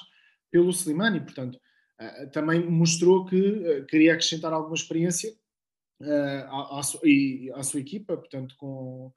pelo 0.51 0.69
Slimani, 0.71 1.19
portanto, 1.21 1.59
uh, 1.99 2.29
também 2.31 2.69
mostrou 2.69 3.25
que 3.25 3.35
uh, 3.35 3.85
queria 3.85 4.13
acrescentar 4.13 4.53
alguma 4.53 4.75
experiência 4.75 5.31
uh, 6.01 6.47
à, 6.49 6.77
à, 6.77 6.79
à, 6.79 7.63
sua 7.63 7.79
equipa, 7.79 8.17
portanto, 8.17 8.55
com. 8.57 9.11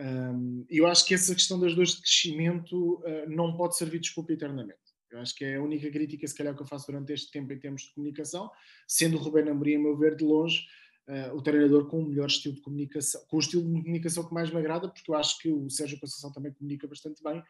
Um, 0.00 0.64
eu 0.70 0.86
acho 0.86 1.04
que 1.04 1.12
essa 1.12 1.34
questão 1.34 1.58
das 1.58 1.74
dores 1.74 1.96
de 1.96 2.02
crescimento 2.02 3.02
não 3.26 3.56
pode 3.56 3.76
servir 3.76 3.98
de 3.98 4.04
desculpa 4.04 4.32
eternamente. 4.32 4.78
Eu 5.10 5.18
acho 5.20 5.34
que 5.34 5.44
é 5.44 5.56
a 5.56 5.62
única 5.62 5.90
crítica, 5.90 6.26
se 6.26 6.36
calhar, 6.36 6.54
que 6.54 6.62
eu 6.62 6.66
faço 6.66 6.86
durante 6.86 7.12
este 7.12 7.32
tempo 7.32 7.52
em 7.52 7.58
termos 7.58 7.82
de 7.82 7.94
comunicação, 7.94 8.50
sendo 8.86 9.16
o 9.16 9.20
Rubén 9.20 9.48
Amorim, 9.48 9.76
a 9.76 9.78
meu 9.80 9.96
ver, 9.96 10.14
de 10.14 10.24
longe, 10.24 10.66
uh, 11.08 11.34
o 11.34 11.42
treinador 11.42 11.86
com 11.86 12.00
o 12.00 12.06
melhor 12.06 12.26
estilo 12.26 12.54
de 12.54 12.60
comunicação, 12.60 13.20
com 13.26 13.36
o 13.36 13.40
estilo 13.40 13.62
de 13.64 13.82
comunicação 13.82 14.26
que 14.26 14.34
mais 14.34 14.50
me 14.50 14.58
agrada, 14.58 14.88
porque 14.88 15.10
eu 15.10 15.14
acho 15.14 15.38
que 15.38 15.50
o 15.50 15.68
Sérgio 15.70 15.98
Conceição 15.98 16.30
também 16.30 16.52
comunica 16.52 16.86
bastante 16.86 17.22
bem, 17.22 17.42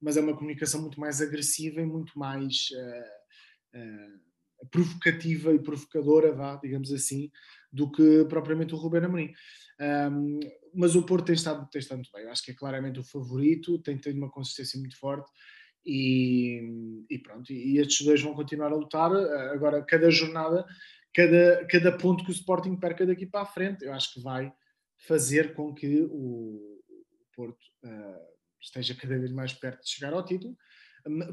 mas 0.00 0.16
é 0.16 0.20
uma 0.20 0.36
comunicação 0.36 0.80
muito 0.80 0.98
mais 0.98 1.20
agressiva 1.20 1.80
e 1.80 1.86
muito 1.86 2.18
mais 2.18 2.68
uh, 2.72 3.78
uh, 3.78 4.66
provocativa 4.70 5.52
e 5.54 5.62
provocadora, 5.62 6.32
vá, 6.32 6.56
digamos 6.56 6.92
assim, 6.92 7.30
do 7.72 7.90
que 7.90 8.24
propriamente 8.28 8.74
o 8.74 8.76
Ruben 8.76 9.04
Amorim. 9.04 9.32
Um, 9.80 10.38
mas 10.74 10.94
o 10.94 11.02
Porto 11.04 11.26
tem 11.26 11.34
estado, 11.34 11.68
tem 11.70 11.80
estado 11.80 11.98
muito 11.98 12.10
bem. 12.12 12.24
Eu 12.24 12.30
acho 12.30 12.44
que 12.44 12.50
é 12.50 12.54
claramente 12.54 13.00
o 13.00 13.04
favorito, 13.04 13.78
tem 13.78 13.96
tido 13.96 14.16
uma 14.16 14.30
consistência 14.30 14.78
muito 14.78 14.98
forte 14.98 15.30
e, 15.84 17.04
e 17.08 17.18
pronto. 17.18 17.50
E, 17.52 17.78
estes 17.78 18.06
dois 18.06 18.20
vão 18.20 18.34
continuar 18.34 18.72
a 18.72 18.76
lutar. 18.76 19.10
Agora, 19.52 19.82
cada 19.82 20.10
jornada, 20.10 20.66
cada, 21.14 21.66
cada 21.66 21.96
ponto 21.96 22.24
que 22.24 22.30
o 22.30 22.32
Sporting 22.32 22.76
perca 22.76 23.06
daqui 23.06 23.26
para 23.26 23.42
a 23.42 23.46
frente, 23.46 23.84
eu 23.84 23.92
acho 23.92 24.12
que 24.14 24.20
vai 24.20 24.52
fazer 25.06 25.54
com 25.54 25.74
que 25.74 26.02
o, 26.02 26.78
o 26.88 27.26
Porto 27.34 27.58
uh, 27.84 28.30
esteja 28.60 28.94
cada 28.94 29.18
vez 29.18 29.32
mais 29.32 29.52
perto 29.52 29.82
de 29.82 29.90
chegar 29.90 30.12
ao 30.12 30.24
título, 30.24 30.56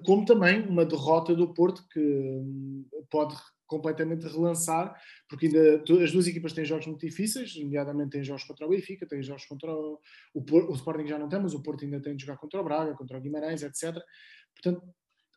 como 0.06 0.26
também 0.26 0.62
uma 0.62 0.86
derrota 0.86 1.36
do 1.36 1.54
Porto 1.54 1.86
que 1.90 2.00
hum, 2.00 2.86
pode 3.10 3.36
completamente 3.66 4.26
relançar, 4.26 4.96
porque 5.28 5.48
ainda 5.48 5.84
as 6.02 6.12
duas 6.12 6.26
equipas 6.26 6.54
têm 6.54 6.64
jogos 6.64 6.88
muito 6.88 7.06
difíceis, 7.06 7.54
nomeadamente 7.58 8.12
têm 8.12 8.24
jogos 8.24 8.46
contra 8.46 8.66
o 8.66 8.70
Benfica, 8.70 9.06
têm 9.06 9.22
jogos 9.22 9.46
contra 9.46 9.70
o, 9.70 10.00
o, 10.34 10.42
o 10.42 10.74
Sporting 10.74 11.06
já 11.06 11.20
não 11.20 11.28
tem, 11.28 11.42
mas 11.42 11.54
o 11.54 11.62
Porto 11.62 11.84
ainda 11.84 12.02
tem 12.02 12.16
de 12.16 12.24
jogar 12.24 12.38
contra 12.38 12.62
o 12.62 12.64
Braga, 12.64 12.96
contra 12.96 13.18
o 13.18 13.22
Guimarães, 13.22 13.64
etc. 13.64 14.02
Portanto, 14.56 14.82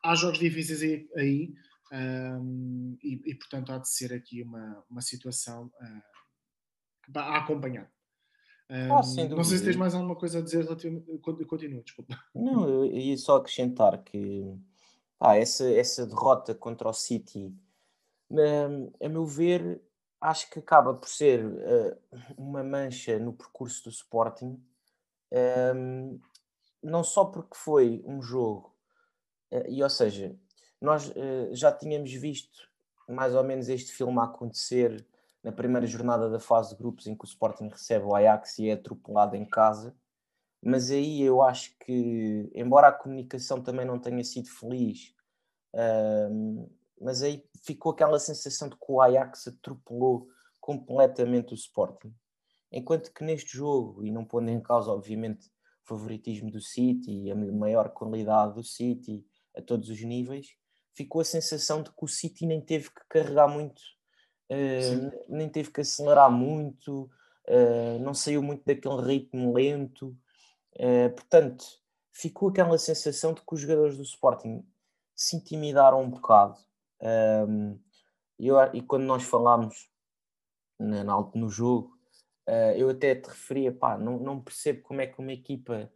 há 0.04 0.14
jogos 0.14 0.38
difíceis 0.38 0.80
aí, 0.82 1.08
aí 1.16 1.52
um, 1.92 2.96
e, 3.02 3.20
e, 3.26 3.34
portanto 3.34 3.72
há 3.72 3.78
de 3.78 3.88
ser 3.88 4.12
aqui 4.12 4.42
uma, 4.42 4.84
uma 4.88 5.00
situação 5.00 5.66
uh, 5.66 7.18
a 7.18 7.38
acompanhar. 7.38 7.90
Um, 8.70 8.94
ah, 8.94 9.02
não 9.28 9.42
sei 9.42 9.58
se 9.58 9.64
tens 9.64 9.74
mais 9.74 9.94
alguma 9.94 10.14
coisa 10.14 10.38
a 10.38 10.42
dizer 10.42 10.62
relativamente. 10.62 11.18
Continua, 11.18 11.82
desculpa. 11.82 12.16
Não, 12.32 12.68
eu 12.68 12.84
ia 12.84 13.16
só 13.16 13.36
acrescentar 13.36 14.00
que 14.04 14.56
ah, 15.18 15.36
essa, 15.36 15.68
essa 15.68 16.06
derrota 16.06 16.54
contra 16.54 16.88
o 16.88 16.92
City, 16.92 17.52
um, 18.30 18.92
a 19.04 19.08
meu 19.08 19.26
ver, 19.26 19.82
acho 20.20 20.48
que 20.48 20.60
acaba 20.60 20.94
por 20.94 21.08
ser 21.08 21.44
uh, 21.44 21.98
uma 22.38 22.62
mancha 22.62 23.18
no 23.18 23.32
percurso 23.32 23.84
do 23.84 23.90
Sporting, 23.90 24.62
um, 25.74 26.20
não 26.80 27.02
só 27.02 27.24
porque 27.24 27.56
foi 27.56 28.02
um 28.06 28.22
jogo, 28.22 28.72
uh, 29.50 29.68
e 29.68 29.82
ou 29.82 29.90
seja, 29.90 30.36
nós 30.80 31.08
uh, 31.08 31.52
já 31.52 31.72
tínhamos 31.72 32.12
visto 32.12 32.70
mais 33.08 33.34
ou 33.34 33.42
menos 33.42 33.68
este 33.68 33.92
filme 33.92 34.20
a 34.20 34.24
acontecer 34.24 35.04
na 35.42 35.52
primeira 35.52 35.86
jornada 35.86 36.28
da 36.28 36.38
fase 36.38 36.70
de 36.70 36.76
grupos 36.76 37.06
em 37.06 37.16
que 37.16 37.24
o 37.24 37.26
Sporting 37.26 37.68
recebe 37.68 38.04
o 38.04 38.14
Ajax 38.14 38.58
e 38.58 38.68
é 38.68 38.72
atropelado 38.74 39.36
em 39.36 39.44
casa. 39.44 39.96
Mas 40.62 40.90
aí 40.90 41.22
eu 41.22 41.42
acho 41.42 41.74
que, 41.78 42.50
embora 42.54 42.88
a 42.88 42.92
comunicação 42.92 43.62
também 43.62 43.86
não 43.86 43.98
tenha 43.98 44.22
sido 44.22 44.48
feliz, 44.50 45.14
mas 47.00 47.22
aí 47.22 47.42
ficou 47.64 47.92
aquela 47.92 48.18
sensação 48.18 48.68
de 48.68 48.76
que 48.76 48.84
o 48.88 49.00
Ajax 49.00 49.48
atropelou 49.48 50.28
completamente 50.60 51.52
o 51.52 51.54
Sporting. 51.54 52.14
Enquanto 52.70 53.12
que 53.12 53.24
neste 53.24 53.56
jogo, 53.56 54.04
e 54.04 54.10
não 54.10 54.24
pondo 54.24 54.50
em 54.50 54.60
causa, 54.60 54.90
obviamente, 54.90 55.46
o 55.46 55.88
favoritismo 55.88 56.50
do 56.50 56.60
City 56.60 57.10
e 57.10 57.30
a 57.30 57.34
maior 57.34 57.88
qualidade 57.88 58.54
do 58.54 58.62
City 58.62 59.24
a 59.56 59.62
todos 59.62 59.88
os 59.88 60.02
níveis, 60.02 60.54
ficou 60.94 61.22
a 61.22 61.24
sensação 61.24 61.82
de 61.82 61.90
que 61.90 62.04
o 62.04 62.08
City 62.08 62.46
nem 62.46 62.60
teve 62.60 62.90
que 62.90 63.00
carregar 63.08 63.48
muito 63.48 63.80
uh, 64.50 65.24
nem 65.28 65.48
teve 65.48 65.70
que 65.70 65.80
acelerar 65.80 66.30
muito, 66.30 67.10
uh, 67.48 67.98
não 68.00 68.12
saiu 68.12 68.42
muito 68.42 68.64
daquele 68.64 69.00
ritmo 69.02 69.54
lento. 69.54 70.16
Uh, 70.76 71.10
portanto, 71.14 71.64
ficou 72.12 72.50
aquela 72.50 72.78
sensação 72.78 73.32
de 73.32 73.40
que 73.40 73.54
os 73.54 73.60
jogadores 73.60 73.96
do 73.96 74.02
Sporting 74.02 74.64
se 75.14 75.36
intimidaram 75.36 76.02
um 76.02 76.10
bocado. 76.10 76.58
Um, 77.48 77.78
eu, 78.38 78.56
e 78.72 78.80
quando 78.80 79.04
nós 79.04 79.22
falámos 79.22 79.90
no 81.34 81.48
jogo, 81.50 81.98
uh, 82.48 82.72
eu 82.76 82.90
até 82.90 83.14
te 83.14 83.28
referia, 83.28 83.72
pá, 83.72 83.98
não, 83.98 84.18
não 84.18 84.40
percebo 84.40 84.82
como 84.82 85.00
é 85.00 85.06
que 85.06 85.18
uma 85.18 85.32
equipa, 85.32 85.90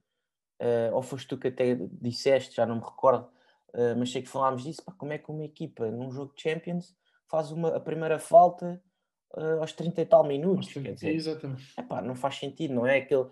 uh, 0.60 0.94
ou 0.94 1.02
foste 1.02 1.28
tu 1.28 1.38
que 1.38 1.48
até 1.48 1.74
disseste, 1.74 2.56
já 2.56 2.66
não 2.66 2.76
me 2.76 2.82
recordo, 2.82 3.26
uh, 3.74 3.96
mas 3.98 4.12
sei 4.12 4.22
que 4.22 4.28
falámos 4.28 4.62
disso, 4.62 4.84
pá, 4.84 4.92
como 4.92 5.12
é 5.12 5.18
que 5.18 5.30
uma 5.30 5.44
equipa 5.44 5.90
num 5.90 6.10
jogo 6.10 6.34
de 6.34 6.42
Champions 6.42 6.94
faz 7.34 7.50
uma, 7.50 7.74
a 7.74 7.80
primeira 7.80 8.16
falta 8.16 8.80
uh, 9.36 9.60
aos 9.60 9.72
30 9.72 10.00
e 10.00 10.06
tal 10.06 10.22
minutos. 10.22 10.72
quer 10.72 10.94
dizer, 10.94 11.12
exatamente. 11.12 11.64
Epá, 11.76 12.00
não 12.00 12.14
faz 12.14 12.36
sentido, 12.36 12.72
não 12.72 12.86
é? 12.86 12.98
Aquele, 12.98 13.26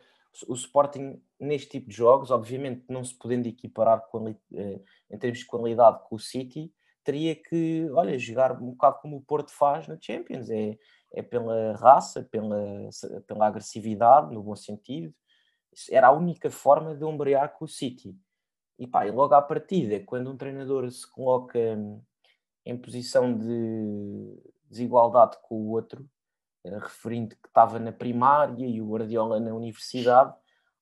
o 0.49 0.55
Sporting, 0.55 1.23
neste 1.38 1.71
tipo 1.71 1.88
de 1.88 1.95
jogos, 1.95 2.33
obviamente 2.33 2.85
não 2.88 3.05
se 3.05 3.15
podendo 3.15 3.47
equiparar 3.47 4.01
quali, 4.09 4.33
uh, 4.33 4.85
em 5.09 5.19
termos 5.19 5.38
de 5.38 5.47
qualidade 5.47 6.01
com 6.09 6.17
o 6.17 6.19
City, 6.19 6.75
teria 7.05 7.37
que, 7.37 7.88
olha, 7.93 8.19
jogar 8.19 8.61
um 8.61 8.73
bocado 8.73 8.99
como 9.01 9.19
o 9.19 9.23
Porto 9.23 9.53
faz 9.53 9.87
na 9.87 9.97
Champions. 10.01 10.51
É, 10.51 10.77
é 11.15 11.23
pela 11.23 11.77
raça, 11.77 12.27
pela, 12.29 12.88
pela 13.29 13.47
agressividade, 13.47 14.35
no 14.35 14.43
bom 14.43 14.57
sentido. 14.57 15.15
Era 15.91 16.09
a 16.09 16.12
única 16.12 16.51
forma 16.51 16.97
de 16.97 17.05
ombrear 17.05 17.53
com 17.57 17.67
o 17.67 17.69
City. 17.69 18.17
E 18.79 18.87
pá, 18.87 19.07
e 19.07 19.12
logo 19.12 19.33
à 19.35 19.43
partida, 19.43 20.01
quando 20.01 20.29
um 20.29 20.37
treinador 20.37 20.91
se 20.91 21.09
coloca 21.09 21.59
em 22.64 22.77
posição 22.77 23.37
de 23.37 24.38
desigualdade 24.68 25.37
com 25.42 25.57
o 25.57 25.70
outro, 25.70 26.09
eh, 26.64 26.79
referindo 26.79 27.37
que 27.37 27.48
estava 27.48 27.79
na 27.79 27.92
primária 27.92 28.66
e 28.66 28.81
o 28.81 28.88
Guardiola 28.88 29.40
na 29.40 29.55
universidade, 29.55 30.35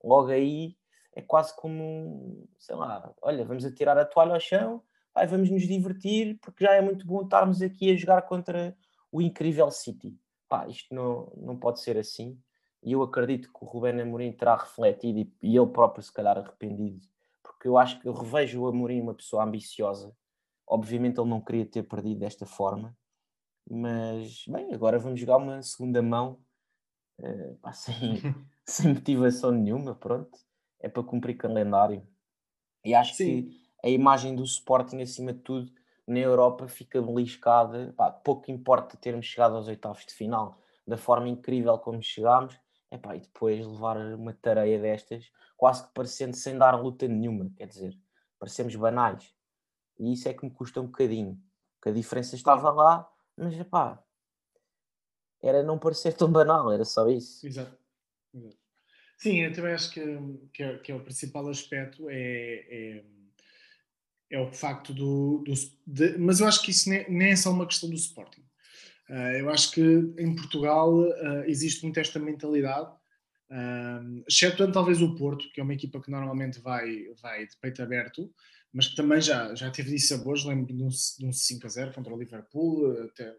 logo 0.02 0.28
aí 0.28 0.76
é 1.14 1.22
quase 1.22 1.54
como, 1.56 2.48
sei 2.58 2.76
lá, 2.76 3.12
olha, 3.20 3.44
vamos 3.44 3.64
atirar 3.64 3.98
a 3.98 4.04
toalha 4.04 4.34
ao 4.34 4.40
chão, 4.40 4.82
vamos 5.28 5.50
nos 5.50 5.62
divertir, 5.66 6.38
porque 6.40 6.64
já 6.64 6.72
é 6.74 6.80
muito 6.80 7.06
bom 7.06 7.22
estarmos 7.22 7.60
aqui 7.60 7.90
a 7.90 7.96
jogar 7.96 8.22
contra 8.22 8.76
o 9.10 9.20
incrível 9.20 9.70
City. 9.70 10.16
Pá, 10.48 10.66
isto 10.68 10.94
não, 10.94 11.32
não 11.36 11.56
pode 11.56 11.80
ser 11.80 11.96
assim. 11.98 12.38
E 12.82 12.92
eu 12.92 13.02
acredito 13.02 13.52
que 13.52 13.64
o 13.64 13.66
Rubén 13.66 14.00
Amorim 14.00 14.32
terá 14.32 14.56
refletido 14.56 15.18
e, 15.18 15.32
e 15.42 15.56
ele 15.56 15.66
próprio 15.66 16.02
se 16.02 16.12
calhar 16.12 16.38
arrependido, 16.38 17.06
porque 17.42 17.68
eu 17.68 17.76
acho 17.76 18.00
que 18.00 18.08
eu 18.08 18.12
revejo 18.12 18.62
o 18.62 18.66
Amorim 18.66 19.02
uma 19.02 19.14
pessoa 19.14 19.44
ambiciosa, 19.44 20.16
Obviamente 20.70 21.18
ele 21.20 21.28
não 21.28 21.40
queria 21.40 21.66
ter 21.66 21.82
perdido 21.82 22.20
desta 22.20 22.46
forma, 22.46 22.96
mas 23.68 24.44
bem, 24.46 24.72
agora 24.72 25.00
vamos 25.00 25.18
jogar 25.18 25.38
uma 25.38 25.60
segunda 25.62 26.00
mão 26.00 26.40
uh, 27.18 27.72
sem, 27.72 28.20
sem 28.64 28.94
motivação 28.94 29.50
nenhuma, 29.50 29.96
pronto, 29.96 30.38
é 30.78 30.88
para 30.88 31.02
cumprir 31.02 31.36
calendário. 31.36 32.06
E 32.84 32.94
acho 32.94 33.14
Sim. 33.14 33.24
que 33.24 33.60
a 33.84 33.88
imagem 33.88 34.36
do 34.36 34.44
Sporting, 34.44 35.02
acima 35.02 35.32
de 35.32 35.40
tudo, 35.40 35.72
na 36.06 36.20
Europa 36.20 36.68
fica 36.68 37.02
beliscada. 37.02 37.92
Pá, 37.96 38.10
pouco 38.10 38.50
importa 38.50 38.96
termos 38.96 39.26
chegado 39.26 39.56
aos 39.56 39.66
oitavos 39.66 40.06
de 40.06 40.14
final 40.14 40.60
da 40.86 40.96
forma 40.96 41.28
incrível 41.28 41.78
como 41.78 42.02
chegámos, 42.02 42.58
epá, 42.90 43.16
e 43.16 43.20
depois 43.20 43.66
levar 43.66 43.96
uma 44.14 44.32
tareia 44.32 44.78
destas, 44.78 45.30
quase 45.56 45.86
que 45.86 45.94
parecendo 45.94 46.36
sem 46.36 46.56
dar 46.56 46.72
luta 46.72 47.06
nenhuma, 47.06 47.50
quer 47.56 47.66
dizer, 47.66 47.96
parecemos 48.38 48.74
banais. 48.74 49.32
E 50.00 50.14
isso 50.14 50.28
é 50.28 50.34
que 50.34 50.44
me 50.44 50.50
custa 50.50 50.80
um 50.80 50.86
bocadinho. 50.86 51.38
Que 51.82 51.90
a 51.90 51.92
diferença 51.92 52.34
estava 52.34 52.70
lá, 52.70 53.06
mas 53.36 53.54
pá, 53.68 54.02
era 55.42 55.62
não 55.62 55.78
parecer 55.78 56.14
tão 56.14 56.32
banal, 56.32 56.72
era 56.72 56.84
só 56.84 57.08
isso. 57.08 57.46
Exato. 57.46 57.78
Exato. 58.34 58.56
Sim, 59.18 59.40
eu 59.40 59.52
também 59.52 59.72
acho 59.72 59.90
que, 59.90 60.00
que, 60.52 60.62
é, 60.62 60.78
que 60.78 60.90
é 60.90 60.94
o 60.94 61.04
principal 61.04 61.46
aspecto 61.48 62.08
é, 62.08 62.14
é, 62.16 63.04
é 64.30 64.40
o 64.40 64.50
facto 64.50 64.94
do. 64.94 65.44
do 65.46 65.52
de, 65.86 66.16
mas 66.16 66.40
eu 66.40 66.46
acho 66.46 66.62
que 66.62 66.70
isso 66.70 66.88
nem, 66.88 67.10
nem, 67.10 67.32
é 67.32 67.36
só 67.36 67.50
uma 67.50 67.66
questão 67.66 67.90
do 67.90 67.96
Sporting. 67.96 68.42
Uh, 69.10 69.36
eu 69.38 69.50
acho 69.50 69.72
que 69.72 69.82
em 70.18 70.34
Portugal 70.34 70.94
uh, 70.94 71.44
existe 71.46 71.82
muito 71.82 71.98
esta 71.98 72.18
mentalidade, 72.18 72.90
uh, 73.50 74.72
talvez 74.72 75.02
o 75.02 75.14
Porto, 75.16 75.50
que 75.52 75.60
é 75.60 75.64
uma 75.64 75.74
equipa 75.74 76.00
que 76.00 76.10
normalmente 76.10 76.60
vai, 76.60 77.06
vai 77.20 77.46
de 77.46 77.56
peito 77.58 77.82
aberto, 77.82 78.32
mas 78.72 78.88
que 78.88 78.96
também 78.96 79.20
já, 79.20 79.54
já 79.54 79.70
teve 79.70 79.98
sabores. 79.98 80.44
Lembro 80.44 80.66
de 80.66 80.82
um, 80.82 80.88
de 80.88 81.26
um 81.26 81.32
5 81.32 81.66
a 81.66 81.70
0 81.70 81.92
contra 81.92 82.14
o 82.14 82.18
Liverpool. 82.18 82.92
Até, 83.04 83.34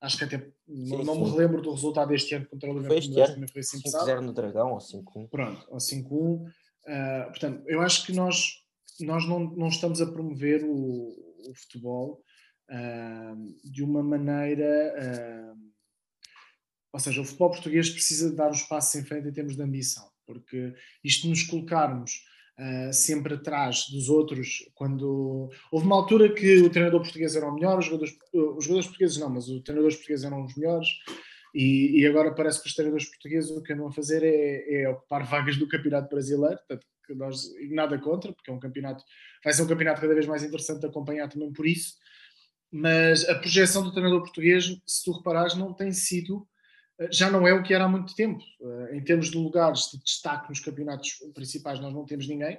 acho 0.00 0.18
que 0.18 0.24
até 0.24 0.38
sim, 0.38 0.88
não, 0.88 1.04
não 1.04 1.24
me 1.24 1.30
relembro 1.30 1.62
do 1.62 1.72
resultado 1.72 2.08
deste 2.08 2.34
ano 2.34 2.46
contra 2.46 2.70
o 2.70 2.74
Liverpool. 2.74 3.02
Foi 3.02 3.12
este 3.12 3.32
ano, 3.32 3.46
foi 3.50 3.62
5 3.62 3.96
a 3.96 4.04
0 4.04 4.22
no 4.22 4.32
Dragão 4.32 4.72
ou 4.72 4.78
5-1. 4.78 5.28
Pronto, 5.28 5.66
ou 5.68 5.78
5-1. 5.78 6.10
Uh, 6.10 6.52
ah, 6.86 7.24
portanto, 7.28 7.64
eu 7.66 7.80
acho 7.80 8.06
que 8.06 8.12
nós, 8.12 8.62
nós 9.00 9.26
não, 9.26 9.40
não 9.40 9.68
estamos 9.68 10.00
a 10.00 10.06
promover 10.06 10.64
o, 10.64 11.08
o 11.48 11.54
futebol 11.54 12.22
uh, 12.70 13.70
de 13.70 13.82
uma 13.82 14.02
maneira. 14.02 15.54
Uh, 15.54 15.66
ou 16.92 17.00
seja, 17.00 17.20
o 17.20 17.24
futebol 17.24 17.50
português 17.50 17.90
precisa 17.90 18.34
dar 18.34 18.50
os 18.50 18.62
passos 18.62 18.94
em 18.94 19.04
frente 19.04 19.28
em 19.28 19.32
termos 19.32 19.54
de 19.54 19.62
ambição, 19.62 20.08
porque 20.24 20.74
isto 21.04 21.28
nos 21.28 21.42
colocarmos 21.42 22.22
uh, 22.58 22.92
sempre 22.92 23.34
atrás 23.34 23.86
dos 23.90 24.08
outros. 24.08 24.68
Quando 24.74 25.50
houve 25.70 25.86
uma 25.86 25.96
altura 25.96 26.32
que 26.32 26.58
o 26.62 26.70
treinador 26.70 27.00
português 27.00 27.36
era 27.36 27.48
o 27.48 27.54
melhor, 27.54 27.78
os 27.78 27.86
jogadores, 27.86 28.14
os 28.32 28.64
jogadores 28.64 28.86
portugueses 28.86 29.18
não, 29.18 29.30
mas 29.30 29.48
os 29.48 29.62
treinadores 29.62 29.96
portugueses 29.96 30.24
eram 30.24 30.44
os 30.44 30.54
melhores. 30.56 30.88
E, 31.54 32.00
e, 32.00 32.06
agora 32.06 32.34
parece 32.34 32.60
que 32.60 32.68
os 32.68 32.74
treinadores 32.74 33.08
portugueses 33.08 33.50
o 33.50 33.62
que 33.62 33.72
andam 33.72 33.86
a 33.86 33.92
fazer 33.92 34.22
é, 34.22 34.82
é 34.82 34.88
ocupar 34.90 35.24
vagas 35.24 35.56
do 35.56 35.66
campeonato 35.66 36.08
brasileiro, 36.10 36.58
portanto, 36.58 36.86
nós 37.14 37.44
nada 37.70 37.98
contra, 37.98 38.32
porque 38.32 38.50
é 38.50 38.54
um 38.54 38.58
campeonato, 38.58 39.02
vai 39.42 39.52
ser 39.52 39.62
um 39.62 39.66
campeonato 39.66 40.00
cada 40.00 40.12
vez 40.12 40.26
mais 40.26 40.42
interessante 40.42 40.80
de 40.80 40.86
acompanhar 40.86 41.28
também 41.28 41.50
por 41.52 41.66
isso. 41.66 41.94
Mas 42.70 43.26
a 43.28 43.34
projeção 43.36 43.82
do 43.82 43.92
treinador 43.92 44.20
português, 44.20 44.76
se 44.86 45.04
tu 45.04 45.12
reparares, 45.12 45.54
não 45.54 45.72
tem 45.72 45.92
sido 45.92 46.46
já 47.10 47.30
não 47.30 47.46
é 47.46 47.52
o 47.52 47.62
que 47.62 47.74
era 47.74 47.84
há 47.84 47.88
muito 47.88 48.14
tempo. 48.14 48.42
Eh, 48.60 48.96
em 48.96 49.04
termos 49.04 49.30
de 49.30 49.36
lugares 49.36 49.90
de 49.92 50.02
destaque 50.02 50.48
nos 50.48 50.60
campeonatos 50.60 51.18
principais, 51.34 51.80
nós 51.80 51.92
não 51.92 52.04
temos 52.04 52.26
ninguém. 52.26 52.58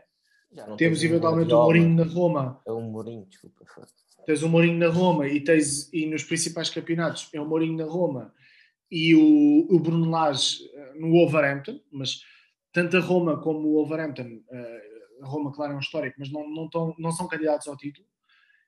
Temos 0.78 1.04
eventualmente 1.04 1.54
o 1.54 1.58
Mourinho 1.58 1.96
na 1.96 2.04
Roma. 2.04 2.62
É 2.66 2.72
o 2.72 2.82
Mourinho, 2.82 3.26
desculpa. 3.26 3.66
Tens 4.26 4.44
o 4.44 4.50
Mourinho 4.50 4.78
na 4.78 4.90
Roma 4.90 5.28
e, 5.28 5.42
tens, 5.42 5.92
e 5.94 6.06
nos 6.06 6.24
principais 6.24 6.70
campeonatos 6.70 7.30
é 7.34 7.42
o 7.42 7.48
Mourinho 7.48 7.78
na 7.78 7.86
Roma 7.86 8.34
e 8.92 9.16
o, 9.16 9.68
o 9.70 9.80
Bruno 9.80 10.10
Lage 10.10 10.70
eh, 10.74 10.94
no 10.96 11.12
Wolverhampton, 11.12 11.80
mas 11.92 12.22
tanto 12.72 12.98
a 12.98 13.00
Roma 13.00 13.42
como 13.42 13.68
o 13.68 13.74
Wolverhampton, 13.74 14.42
eh, 14.50 14.82
a 15.22 15.28
Roma, 15.28 15.52
claro, 15.52 15.74
é 15.74 15.76
um 15.76 15.80
histórico, 15.80 16.16
mas 16.20 16.32
não, 16.32 16.48
não, 16.50 16.70
tão, 16.70 16.96
não 16.98 17.12
são 17.12 17.28
candidatos 17.28 17.68
ao 17.68 17.76
título. 17.76 18.08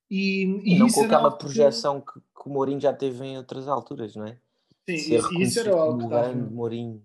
E, 0.10 0.43
e, 0.63 0.75
e 0.75 0.79
não 0.79 0.89
com 0.89 1.03
aquela 1.03 1.29
projeção 1.29 2.01
que, 2.01 2.19
que 2.19 2.47
o 2.47 2.49
Mourinho 2.49 2.82
já 2.82 2.91
teve 2.91 3.23
em 3.23 3.38
outras 3.38 3.67
alturas, 3.67 4.15
não 4.15 4.25
é? 4.25 4.38
Sim, 4.88 5.18
e 5.38 5.44
isso 5.44 5.60
era 5.60 5.74
algo 5.74 6.04
que 6.04 6.10
dava. 6.10 6.34
Mourinho. 6.34 7.04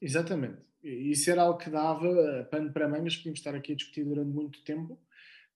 Exatamente. 0.00 0.58
Isso 0.82 1.30
era 1.30 1.42
algo 1.42 1.58
que 1.58 1.70
dava 1.70 2.06
eh, 2.06 2.42
pano 2.44 2.70
para 2.70 2.86
mangas, 2.86 3.16
podíamos 3.16 3.40
estar 3.40 3.54
aqui 3.54 3.72
a 3.72 3.74
discutir 3.74 4.04
durante 4.04 4.30
muito 4.30 4.62
tempo. 4.64 5.00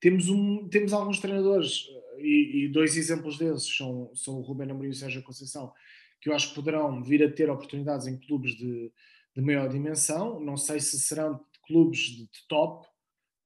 Temos, 0.01 0.29
um, 0.29 0.69
temos 0.69 0.93
alguns 0.93 1.21
treinadores, 1.21 1.87
eh, 1.91 2.23
e, 2.23 2.65
e 2.65 2.69
dois 2.69 2.97
exemplos 2.97 3.37
desses 3.37 3.77
são, 3.77 4.11
são 4.15 4.39
o 4.39 4.41
Rubén 4.41 4.71
Amorim 4.71 4.89
e 4.89 4.93
o 4.93 4.95
Sérgio 4.95 5.23
Conceição, 5.23 5.73
que 6.21 6.31
eu 6.31 6.35
acho 6.35 6.49
que 6.49 6.55
poderão 6.55 7.03
vir 7.03 7.23
a 7.23 7.31
ter 7.31 7.51
oportunidades 7.51 8.07
em 8.07 8.19
clubes 8.19 8.57
de, 8.57 8.91
de 9.37 9.43
maior 9.43 9.69
dimensão. 9.69 10.41
Não 10.41 10.57
sei 10.57 10.81
se 10.81 10.99
serão 10.99 11.45
clubes 11.67 12.01
de, 12.01 12.23
de 12.23 12.49
top, 12.49 12.87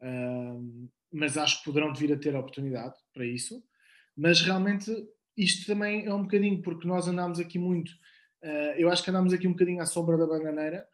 uh, 0.03 0.89
mas 1.13 1.37
acho 1.37 1.59
que 1.59 1.65
poderão 1.65 1.93
vir 1.93 2.13
a 2.13 2.19
ter 2.19 2.35
oportunidade 2.37 2.95
para 3.13 3.27
isso. 3.27 3.63
Mas 4.17 4.41
realmente 4.41 4.95
isto 5.37 5.67
também 5.67 6.07
é 6.07 6.15
um 6.15 6.23
bocadinho, 6.23 6.61
porque 6.63 6.87
nós 6.87 7.09
andamos 7.09 7.39
aqui 7.39 7.59
muito, 7.59 7.91
uh, 8.43 8.75
eu 8.77 8.91
acho 8.91 9.03
que 9.03 9.11
andamos 9.11 9.33
aqui 9.33 9.47
um 9.47 9.53
bocadinho 9.53 9.81
à 9.81 9.87
sombra 9.87 10.17
da 10.17 10.27
bananeira 10.27 10.87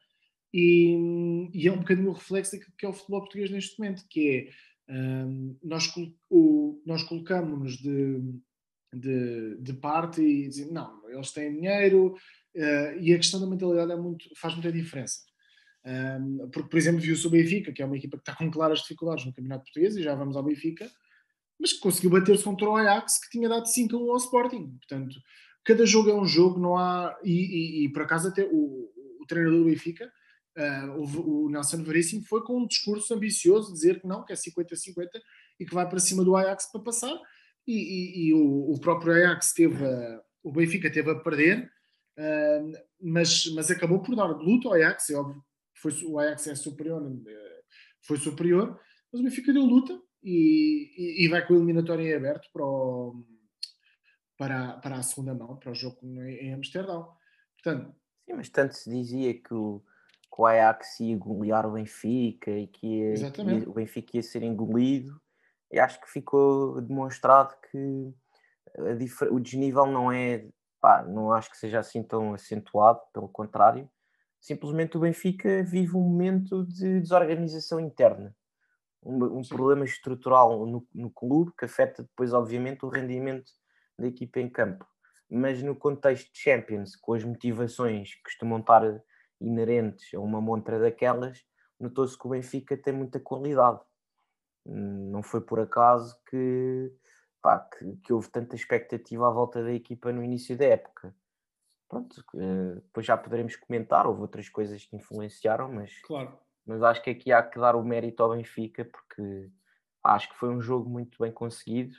e, 0.53 1.51
e, 1.53 1.69
é 1.69 1.73
um 1.73 1.79
bocadinho 1.79 2.11
o 2.11 2.15
reflexo 2.15 2.53
daquilo 2.53 2.75
que 2.77 2.87
é 2.87 2.89
o 2.89 2.93
futebol 2.93 3.21
português 3.21 3.51
neste 3.51 3.79
momento, 3.79 4.05
que 4.09 4.51
é 4.89 4.93
um, 4.93 5.57
nós, 5.63 5.93
o, 6.31 6.83
nós 6.87 7.03
colocamos-nos 7.03 7.77
de, 7.77 8.21
de, 8.95 9.57
de, 9.61 9.73
parte 9.75 10.23
e 10.23 10.49
dizemos, 10.49 10.73
não, 10.73 11.09
eles 11.11 11.31
têm 11.33 11.53
dinheiro 11.53 12.15
uh, 12.57 12.99
e 13.01 13.13
a 13.13 13.19
questão 13.19 13.41
da 13.41 13.47
mentalidade 13.47 13.93
é 13.93 13.97
muito, 13.97 14.25
faz 14.37 14.55
muita 14.55 14.73
diferença. 14.73 15.29
Um, 15.85 16.51
porque, 16.51 16.69
por 16.69 16.79
exemplo, 16.79 17.01
viu-se 17.01 17.27
o 17.27 17.31
Benfica, 17.31 17.73
que 17.73 17.83
é 17.83 17.85
uma 17.85 17.97
equipa 17.97 18.17
que 18.17 18.23
está 18.23 18.35
com 18.35 18.51
claras 18.51 18.81
dificuldades 18.81 19.25
no 19.25 19.33
Campeonato 19.33 19.65
Português, 19.65 19.97
e 19.97 20.03
já 20.03 20.15
vamos 20.15 20.37
ao 20.37 20.43
Benfica, 20.43 20.91
mas 21.59 21.73
que 21.73 21.81
conseguiu 21.81 22.11
bater-se 22.11 22.45
contra 22.45 22.69
o 22.69 22.77
Ajax, 22.77 23.21
que 23.21 23.31
tinha 23.31 23.49
dado 23.49 23.67
5 23.67 23.97
a 23.97 24.01
1 24.01 24.11
ao 24.11 24.17
Sporting. 24.17 24.77
Portanto, 24.79 25.17
cada 25.65 25.85
jogo 25.85 26.11
é 26.11 26.15
um 26.15 26.25
jogo, 26.25 26.61
não 26.61 26.77
há. 26.77 27.17
E, 27.25 27.33
e, 27.33 27.85
e 27.85 27.93
por 27.93 28.03
acaso, 28.03 28.29
até 28.29 28.45
o, 28.45 28.91
o 29.21 29.27
treinador 29.27 29.61
do 29.61 29.65
Benfica 29.67 30.11
Uh, 30.59 31.45
o, 31.45 31.49
Nelson 31.49 31.85
Veríssimo 31.85 32.25
foi 32.25 32.43
com 32.43 32.59
um 32.59 32.67
discurso 32.67 33.15
ambicioso, 33.15 33.73
dizer 33.73 34.01
que 34.01 34.09
não, 34.09 34.25
que 34.25 34.33
é 34.33 34.37
50-50 34.37 35.09
e 35.61 35.65
que 35.65 35.73
vai 35.73 35.89
para 35.89 36.01
cima 36.01 36.25
do 36.25 36.35
Ajax 36.35 36.73
para 36.73 36.81
passar. 36.81 37.17
E, 37.65 38.27
e, 38.27 38.35
o, 38.35 38.73
o, 38.73 38.81
próprio 38.81 39.13
Ajax 39.13 39.53
teve, 39.53 39.85
o 40.43 40.51
Benfica 40.51 40.91
teve 40.91 41.13
a 41.13 41.15
perder, 41.15 41.71
uh, 42.19 42.73
mas, 43.01 43.47
mas 43.55 43.71
acabou 43.71 44.03
por 44.03 44.17
dar 44.17 44.27
luta 44.27 44.67
ao 44.67 44.75
Ajax. 44.75 45.11
É 45.11 45.15
óbvio 45.15 45.41
foi, 45.81 45.93
o 46.05 46.19
Ajax 46.19 46.49
é 46.49 46.55
superior, 46.57 47.03
eh, 47.29 47.61
foi 48.03 48.17
superior, 48.17 48.81
mas 49.13 49.21
o 49.21 49.25
Benfica 49.25 49.53
deu 49.53 49.63
luta 49.63 49.97
e, 50.23 51.25
e 51.25 51.29
vai 51.29 51.47
com 51.47 51.55
o 51.55 51.57
eliminatório 51.57 52.07
em 52.07 52.15
aberto 52.15 52.49
para, 52.53 52.65
o, 52.65 53.25
para, 54.37 54.79
para 54.79 54.97
a 54.97 55.03
segunda 55.03 55.35
mão, 55.35 55.57
para 55.57 55.73
o 55.73 55.75
jogo 55.75 55.99
em 56.05 56.53
Amsterdão. 56.53 57.13
Portanto, 57.63 57.95
Sim, 58.25 58.35
mas 58.35 58.49
tanto 58.49 58.75
se 58.75 58.91
dizia 58.91 59.35
que 59.35 59.55
o 59.55 59.83
que 60.39 60.43
o 60.43 60.47
Ajax 60.47 61.01
ia 61.01 61.17
golear 61.17 61.67
o 61.67 61.73
Benfica 61.73 62.51
e 62.51 62.67
que, 62.67 62.87
ia, 62.87 63.15
o 63.67 63.73
Benfica 63.73 64.17
ia 64.17 64.23
ser 64.23 64.43
engolido. 64.43 65.21
E 65.71 65.81
acho 65.81 66.01
que 66.01 66.09
ficou 66.09 66.81
demonstrado 66.81 67.55
que 67.71 68.15
o 69.31 69.41
desnível 69.41 69.87
não 69.87 70.13
é, 70.13 70.47
pá, 70.81 71.03
não 71.03 71.33
acho 71.33 71.51
que 71.51 71.57
seja 71.57 71.81
assim 71.81 72.03
tão 72.03 72.35
acentuado, 72.35 73.01
pelo 73.13 73.29
contrário. 73.29 73.91
Simplesmente 74.41 74.97
o 74.97 75.01
Benfica 75.01 75.65
vive 75.65 75.97
um 75.97 76.03
momento 76.03 76.65
de 76.65 77.01
desorganização 77.01 77.81
interna, 77.81 78.35
um, 79.03 79.39
um 79.39 79.43
problema 79.43 79.85
estrutural 79.85 80.67
no, 80.67 80.87
no 80.95 81.11
clube 81.11 81.53
que 81.57 81.65
afeta 81.65 82.03
depois, 82.03 82.33
obviamente, 82.33 82.85
o 82.85 82.89
rendimento 82.89 83.51
da 83.99 84.07
equipa 84.07 84.41
em 84.41 84.49
campo. 84.49 84.87
Mas 85.31 85.63
no 85.63 85.77
contexto 85.77 86.33
de 86.33 86.39
Champions, 86.39 86.97
com 86.97 87.13
as 87.15 87.25
motivações 87.25 88.15
que 88.15 88.23
costumam 88.23 88.61
estar 88.61 88.83
inerentes 89.41 90.13
a 90.15 90.21
uma 90.21 90.41
montra 90.41 90.79
daquelas, 90.79 91.45
notou-se 91.79 92.19
que 92.19 92.27
o 92.27 92.31
Benfica 92.31 92.77
tem 92.77 92.93
muita 92.93 93.21
qualidade. 93.21 93.81
Não 94.65 95.23
foi 95.23 95.41
por 95.41 95.61
acaso 95.61 96.19
que, 96.29 96.93
pá, 97.43 97.59
que, 97.59 97.97
que, 97.99 98.13
houve 98.13 98.29
tanta 98.29 98.57
expectativa 98.57 99.29
à 99.29 99.31
volta 99.31 99.63
da 99.63 99.73
equipa 99.73 100.13
no 100.13 100.23
início 100.23 100.57
da 100.57 100.67
época. 100.67 101.15
Pronto, 101.89 102.23
eh, 102.35 102.75
depois 102.75 103.07
já 103.07 103.17
poderemos 103.17 103.57
comentar, 103.57 104.07
houve 104.07 104.21
outras 104.21 104.49
coisas 104.49 104.85
que 104.85 104.97
influenciaram, 104.97 105.73
mas, 105.73 105.99
claro. 106.03 106.39
Mas 106.69 106.83
acho 106.83 107.03
que 107.03 107.11
aqui 107.11 107.33
há 107.33 107.43
que 107.43 107.59
dar 107.59 107.75
o 107.75 107.83
mérito 107.83 108.23
ao 108.23 108.37
Benfica, 108.37 108.85
porque 108.85 109.51
acho 110.05 110.29
que 110.29 110.37
foi 110.37 110.51
um 110.51 110.61
jogo 110.61 110.89
muito 110.89 111.19
bem 111.21 111.33
conseguido 111.33 111.97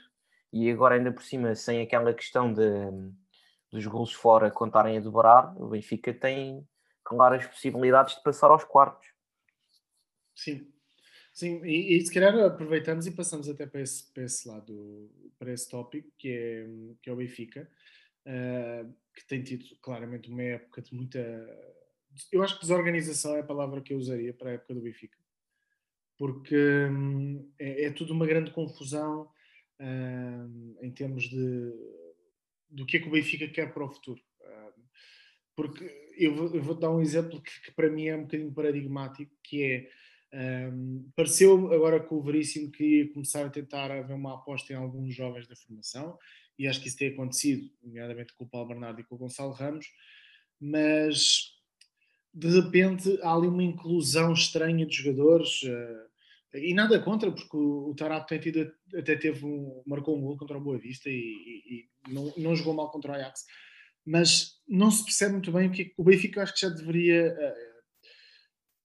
e 0.52 0.70
agora 0.70 0.94
ainda 0.94 1.12
por 1.12 1.22
cima, 1.22 1.54
sem 1.54 1.82
aquela 1.82 2.14
questão 2.14 2.52
de, 2.52 2.62
dos 3.70 3.86
gols 3.86 4.12
fora 4.12 4.50
contarem 4.50 4.96
a 4.96 5.00
dobrar, 5.00 5.54
o 5.60 5.68
Benfica 5.68 6.12
tem, 6.14 6.66
claras 7.04 7.46
possibilidades 7.46 8.14
de 8.16 8.22
passar 8.22 8.50
aos 8.50 8.64
quartos. 8.64 9.08
Sim, 10.34 10.72
sim, 11.32 11.60
e, 11.64 11.96
e 11.96 12.06
se 12.06 12.12
calhar 12.12 12.36
aproveitamos 12.38 13.06
e 13.06 13.10
passamos 13.10 13.48
até 13.48 13.66
para 13.66 13.80
esse, 13.80 14.12
para 14.12 14.22
esse 14.22 14.48
lado, 14.48 15.10
para 15.38 15.52
esse 15.52 15.68
tópico, 15.68 16.10
que 16.16 16.28
é, 16.30 16.66
que 17.02 17.10
é 17.10 17.12
o 17.12 17.16
Benfica, 17.16 17.68
uh, 18.26 18.94
que 19.14 19.26
tem 19.26 19.42
tido 19.42 19.64
claramente 19.80 20.30
uma 20.30 20.42
época 20.42 20.80
de 20.82 20.94
muita. 20.94 21.20
Eu 22.30 22.42
acho 22.42 22.54
que 22.54 22.62
desorganização 22.62 23.36
é 23.36 23.40
a 23.40 23.44
palavra 23.44 23.80
que 23.80 23.92
eu 23.92 23.98
usaria 23.98 24.34
para 24.34 24.50
a 24.50 24.52
época 24.54 24.74
do 24.74 24.80
Benfica, 24.80 25.18
porque 26.16 26.56
um, 26.90 27.50
é, 27.58 27.84
é, 27.84 27.90
tudo 27.90 28.12
uma 28.12 28.26
grande 28.26 28.50
confusão 28.50 29.30
uh, 29.80 30.84
em 30.84 30.90
termos 30.90 31.24
de 31.24 31.72
do 32.68 32.86
que 32.86 32.98
é 32.98 33.00
que 33.00 33.08
o 33.08 33.10
Benfica 33.10 33.48
quer 33.48 33.72
para 33.72 33.84
o 33.84 33.90
futuro. 33.90 34.20
Uh, 34.40 34.82
porque 35.56 36.12
eu 36.16 36.34
vou, 36.34 36.54
eu 36.54 36.62
vou 36.62 36.74
dar 36.74 36.90
um 36.90 37.00
exemplo 37.00 37.40
que, 37.42 37.62
que, 37.62 37.72
para 37.72 37.90
mim 37.90 38.06
é 38.06 38.16
um 38.16 38.22
bocadinho 38.22 38.52
paradigmático, 38.52 39.34
que 39.42 39.62
é 39.64 39.90
um, 40.72 41.10
pareceu 41.16 41.72
agora 41.72 41.98
com 42.00 42.16
o 42.16 42.22
Veríssimo 42.22 42.70
que 42.70 42.84
ia 42.84 43.12
começar 43.12 43.44
a 43.44 43.50
tentar 43.50 43.90
haver 43.90 44.14
uma 44.14 44.34
aposta 44.34 44.72
em 44.72 44.76
alguns 44.76 45.14
jovens 45.14 45.48
da 45.48 45.56
formação, 45.56 46.18
e 46.58 46.68
acho 46.68 46.80
que 46.80 46.88
isso 46.88 46.98
tem 46.98 47.08
acontecido, 47.08 47.70
nomeadamente 47.82 48.34
com 48.34 48.44
o 48.44 48.48
Paulo 48.48 48.68
Bernardo 48.68 49.00
e 49.00 49.04
com 49.04 49.14
o 49.14 49.18
Gonçalo 49.18 49.52
Ramos, 49.52 49.86
mas 50.60 51.59
de 52.32 52.48
repente 52.48 53.18
há 53.22 53.34
ali 53.34 53.48
uma 53.48 53.62
inclusão 53.62 54.32
estranha 54.32 54.86
de 54.86 54.94
jogadores, 54.94 55.62
uh, 55.62 56.10
e 56.54 56.74
nada 56.74 56.98
contra, 57.00 57.30
porque 57.30 57.56
o, 57.56 57.94
Tarato 57.96 58.26
tem 58.26 58.40
tido, 58.40 58.72
até 58.96 59.14
teve 59.14 59.44
um, 59.46 59.82
marcou 59.86 60.16
um 60.16 60.20
gol 60.20 60.36
contra 60.36 60.58
o 60.58 60.60
Boa 60.60 60.78
Vista 60.78 61.08
e, 61.08 61.12
e, 61.12 61.86
e 62.08 62.12
não, 62.12 62.32
não 62.36 62.56
jogou 62.56 62.74
mal 62.74 62.90
contra 62.90 63.12
o 63.12 63.14
Ajax, 63.14 63.44
mas 64.04 64.56
não 64.68 64.90
se 64.90 65.04
percebe 65.04 65.34
muito 65.34 65.52
bem 65.52 65.68
o 65.68 65.70
que 65.70 65.82
é 65.82 65.90
o 65.96 66.02
Benfica 66.02 66.42
acho 66.42 66.54
que 66.54 66.60
já 66.60 66.68
deveria 66.68 67.32
uh, 67.32 67.70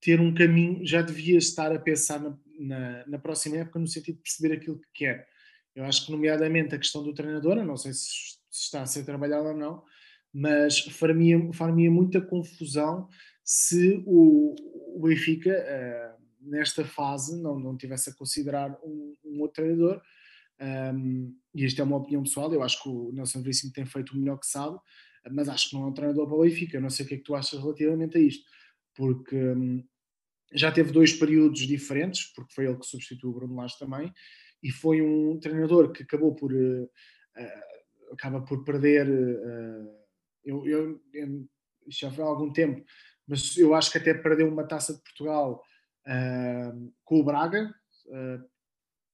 ter 0.00 0.20
um 0.20 0.32
caminho, 0.32 0.86
já 0.86 1.02
devia 1.02 1.38
estar 1.38 1.72
a 1.72 1.78
pensar 1.78 2.20
na, 2.20 2.38
na, 2.60 3.06
na, 3.06 3.18
próxima 3.18 3.56
época 3.56 3.78
no 3.78 3.88
sentido 3.88 4.16
de 4.16 4.22
perceber 4.22 4.54
aquilo 4.54 4.78
que 4.78 4.88
quer. 4.94 5.26
Eu 5.74 5.84
acho 5.84 6.06
que, 6.06 6.12
nomeadamente, 6.12 6.74
a 6.74 6.78
questão 6.78 7.02
do 7.02 7.12
treinador, 7.12 7.56
não 7.64 7.76
sei 7.76 7.92
se, 7.92 8.36
está 8.50 8.82
a 8.82 8.86
ser 8.86 9.04
trabalhado 9.04 9.48
ou 9.48 9.56
não, 9.56 9.82
mas 10.32 10.78
faria, 10.78 11.52
faria 11.52 11.90
muita 11.90 12.20
confusão 12.20 13.08
se 13.46 14.02
o, 14.04 14.56
o 14.96 15.06
Benfica, 15.06 15.50
uh, 15.50 16.22
nesta 16.40 16.84
fase, 16.84 17.40
não, 17.40 17.56
não 17.56 17.76
tivesse 17.76 18.10
a 18.10 18.14
considerar 18.14 18.76
um, 18.82 19.14
um 19.24 19.40
outro 19.40 19.62
treinador. 19.62 20.02
Um, 20.60 21.32
e 21.54 21.64
isto 21.64 21.80
é 21.80 21.84
uma 21.84 21.98
opinião 21.98 22.24
pessoal, 22.24 22.52
eu 22.52 22.62
acho 22.62 22.82
que 22.82 22.88
o 22.88 23.12
Nelson 23.12 23.42
Veríssimo 23.42 23.72
tem 23.72 23.86
feito 23.86 24.14
o 24.14 24.18
melhor 24.18 24.38
que 24.38 24.46
sabe, 24.46 24.76
mas 25.30 25.48
acho 25.48 25.70
que 25.70 25.76
não 25.76 25.84
é 25.84 25.86
um 25.86 25.94
treinador 25.94 26.26
para 26.26 26.36
o 26.36 26.42
Benfica. 26.42 26.80
Não 26.80 26.90
sei 26.90 27.04
o 27.04 27.08
que 27.08 27.14
é 27.14 27.18
que 27.18 27.22
tu 27.22 27.36
achas 27.36 27.60
relativamente 27.60 28.18
a 28.18 28.20
isto, 28.20 28.44
porque 28.96 29.36
hum, 29.36 29.86
já 30.52 30.72
teve 30.72 30.90
dois 30.90 31.12
períodos 31.12 31.60
diferentes, 31.60 32.32
porque 32.34 32.52
foi 32.52 32.66
ele 32.66 32.78
que 32.78 32.86
substituiu 32.86 33.30
o 33.30 33.34
Bruno 33.34 33.54
Lage 33.54 33.78
também, 33.78 34.12
e 34.60 34.72
foi 34.72 35.00
um 35.00 35.38
treinador 35.38 35.92
que 35.92 36.02
acabou 36.02 36.34
por 36.34 36.52
uh, 36.52 36.90
acaba 38.12 38.40
por 38.40 38.64
perder. 38.64 39.08
Uh, 39.08 40.06
eu, 40.44 40.66
eu, 40.66 41.00
eu, 41.12 41.48
já 41.88 42.10
foi 42.10 42.24
há 42.24 42.26
algum 42.26 42.52
tempo, 42.52 42.84
mas 43.26 43.56
eu 43.56 43.74
acho 43.74 43.90
que 43.90 43.98
até 43.98 44.14
perdeu 44.14 44.48
uma 44.48 44.66
taça 44.66 44.94
de 44.94 45.00
Portugal 45.00 45.62
com 47.04 47.20
o 47.20 47.24
Braga. 47.24 47.74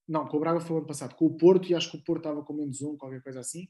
não, 0.06 0.26
com 0.28 0.36
o 0.36 0.40
Braga 0.40 0.60
foi 0.60 0.76
o 0.76 0.78
ano 0.78 0.86
passado, 0.86 1.14
com 1.14 1.26
o 1.26 1.36
Porto, 1.36 1.70
e 1.70 1.74
acho 1.74 1.90
que 1.90 1.96
o 1.96 2.04
Porto 2.04 2.20
estava 2.20 2.44
com 2.44 2.52
menos 2.52 2.82
um, 2.82 2.96
qualquer 2.96 3.22
coisa 3.22 3.40
assim. 3.40 3.66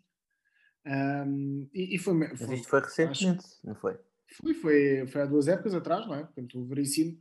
Um, 0.85 1.69
e, 1.73 1.95
e, 1.95 1.99
foi, 1.99 2.15
foi, 2.37 2.47
Mas 2.47 2.59
isto 2.59 2.69
foi 2.69 2.81
recentemente, 2.81 3.45
acho, 3.45 3.61
não 3.67 3.75
foi? 3.77 3.97
Foi, 4.37 4.55
foi, 4.55 5.07
foi 5.07 5.23
há 5.23 5.27
duas 5.27 5.47
épocas 5.47 5.75
atrás, 5.75 6.07
não 6.07 6.15
é? 6.15 6.25
Portanto, 6.25 6.59
o 6.59 6.67
Veríssimo 6.67 7.17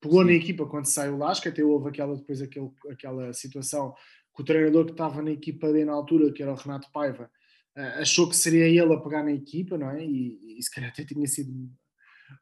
pegou 0.00 0.20
Sim. 0.20 0.26
na 0.26 0.32
equipa 0.32 0.66
quando 0.66 0.86
saiu 0.86 1.14
o 1.14 1.18
Lasca, 1.18 1.48
até 1.48 1.62
houve 1.62 1.90
aquela, 1.90 2.16
depois 2.16 2.40
aquele, 2.40 2.70
aquela 2.90 3.32
situação 3.32 3.94
que 4.34 4.42
o 4.42 4.44
treinador 4.44 4.86
que 4.86 4.92
estava 4.92 5.20
na 5.20 5.30
equipa 5.30 5.70
dele 5.72 5.84
na 5.84 5.92
altura, 5.92 6.32
que 6.32 6.42
era 6.42 6.52
o 6.52 6.56
Renato 6.56 6.90
Paiva, 6.90 7.30
uh, 7.76 8.00
achou 8.00 8.28
que 8.28 8.36
seria 8.36 8.66
ele 8.66 8.94
a 8.94 9.00
pegar 9.00 9.22
na 9.22 9.32
equipa, 9.32 9.76
não 9.76 9.90
é? 9.90 10.04
E, 10.04 10.58
e 10.58 10.62
se 10.62 10.70
calhar 10.70 10.90
até 10.90 11.04
tinha 11.04 11.26
sido 11.26 11.52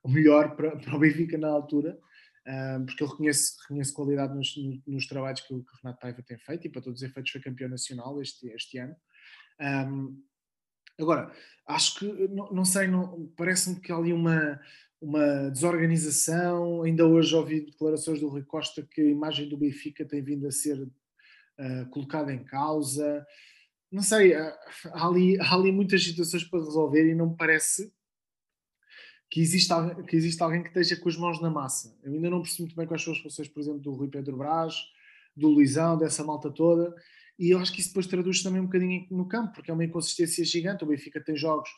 o 0.03 0.11
melhor 0.11 0.57
para, 0.57 0.77
para 0.79 0.97
o 0.97 0.99
Benfica 0.99 1.39
na 1.39 1.49
altura, 1.49 1.99
uh, 2.47 2.85
porque 2.85 3.03
ele 3.03 3.11
reconhece, 3.11 3.57
reconhece 3.63 3.93
qualidade 3.93 4.35
nos, 4.35 4.55
nos 4.87 5.07
trabalhos 5.07 5.41
que 5.41 5.55
o, 5.55 5.63
que 5.63 5.73
o 5.73 5.77
Renato 5.83 6.01
Paiva 6.01 6.23
tem 6.23 6.39
feito 6.39 6.67
e 6.67 6.71
para 6.71 6.83
todos 6.83 7.01
os 7.01 7.09
efeitos 7.09 7.33
foi 7.33 7.41
campeão 7.41 7.69
nacional 7.69 8.21
este, 8.21 8.49
este 8.49 8.79
ano. 8.79 8.97
Um, 9.61 10.23
Agora, 11.01 11.33
acho 11.67 11.99
que, 11.99 12.29
não, 12.29 12.53
não 12.53 12.65
sei, 12.65 12.87
parece-me 13.37 13.81
que 13.81 13.91
há 13.91 13.97
ali 13.97 14.13
uma, 14.13 14.61
uma 15.01 15.51
desorganização. 15.51 16.83
Ainda 16.83 17.07
hoje 17.07 17.35
ouvi 17.35 17.63
declarações 17.63 18.21
do 18.21 18.29
Rui 18.29 18.43
Costa 18.43 18.87
que 18.91 19.01
a 19.01 19.09
imagem 19.09 19.49
do 19.49 19.57
Benfica 19.57 20.05
tem 20.05 20.23
vindo 20.23 20.47
a 20.47 20.51
ser 20.51 20.79
uh, 20.83 21.91
colocada 21.91 22.33
em 22.33 22.45
causa. 22.45 23.27
não 23.91 24.03
sei, 24.03 24.35
há 24.35 24.59
ali, 25.07 25.41
há 25.41 25.55
ali 25.55 25.73
muitas 25.73 26.05
situações 26.05 26.45
para 26.45 26.61
resolver 26.61 27.11
e 27.11 27.15
não 27.15 27.31
me 27.31 27.37
parece 27.37 27.93
que 29.31 29.41
existe, 29.41 29.73
que 30.09 30.17
existe 30.17 30.43
alguém 30.43 30.63
que 30.63 30.69
esteja 30.69 31.01
com 31.01 31.09
as 31.09 31.17
mãos 31.17 31.41
na 31.41 31.49
massa. 31.49 31.97
Eu 32.03 32.13
ainda 32.13 32.29
não 32.29 32.43
percebo 32.43 32.65
muito 32.65 32.77
bem 32.77 32.87
quais 32.87 33.03
são 33.03 33.13
as 33.13 33.21
funções, 33.21 33.49
por 33.49 33.61
exemplo, 33.61 33.79
do 33.79 33.93
Rui 33.93 34.09
Pedro 34.09 34.37
Brás, 34.37 34.75
do 35.37 35.49
Luizão, 35.49 35.97
dessa 35.97 36.25
malta 36.25 36.51
toda, 36.51 36.93
e 37.39 37.51
eu 37.51 37.59
acho 37.59 37.73
que 37.73 37.81
isso 37.81 37.91
depois 37.91 38.07
traduz 38.07 38.43
também 38.43 38.61
um 38.61 38.67
bocadinho 38.67 39.07
no 39.11 39.27
campo, 39.27 39.55
porque 39.55 39.71
é 39.71 39.75
uma 39.75 39.85
inconsistência 39.85 40.45
gigante. 40.45 40.85
O 40.85 40.87
Benfica 40.87 41.23
tem 41.25 41.35
jogos, 41.37 41.71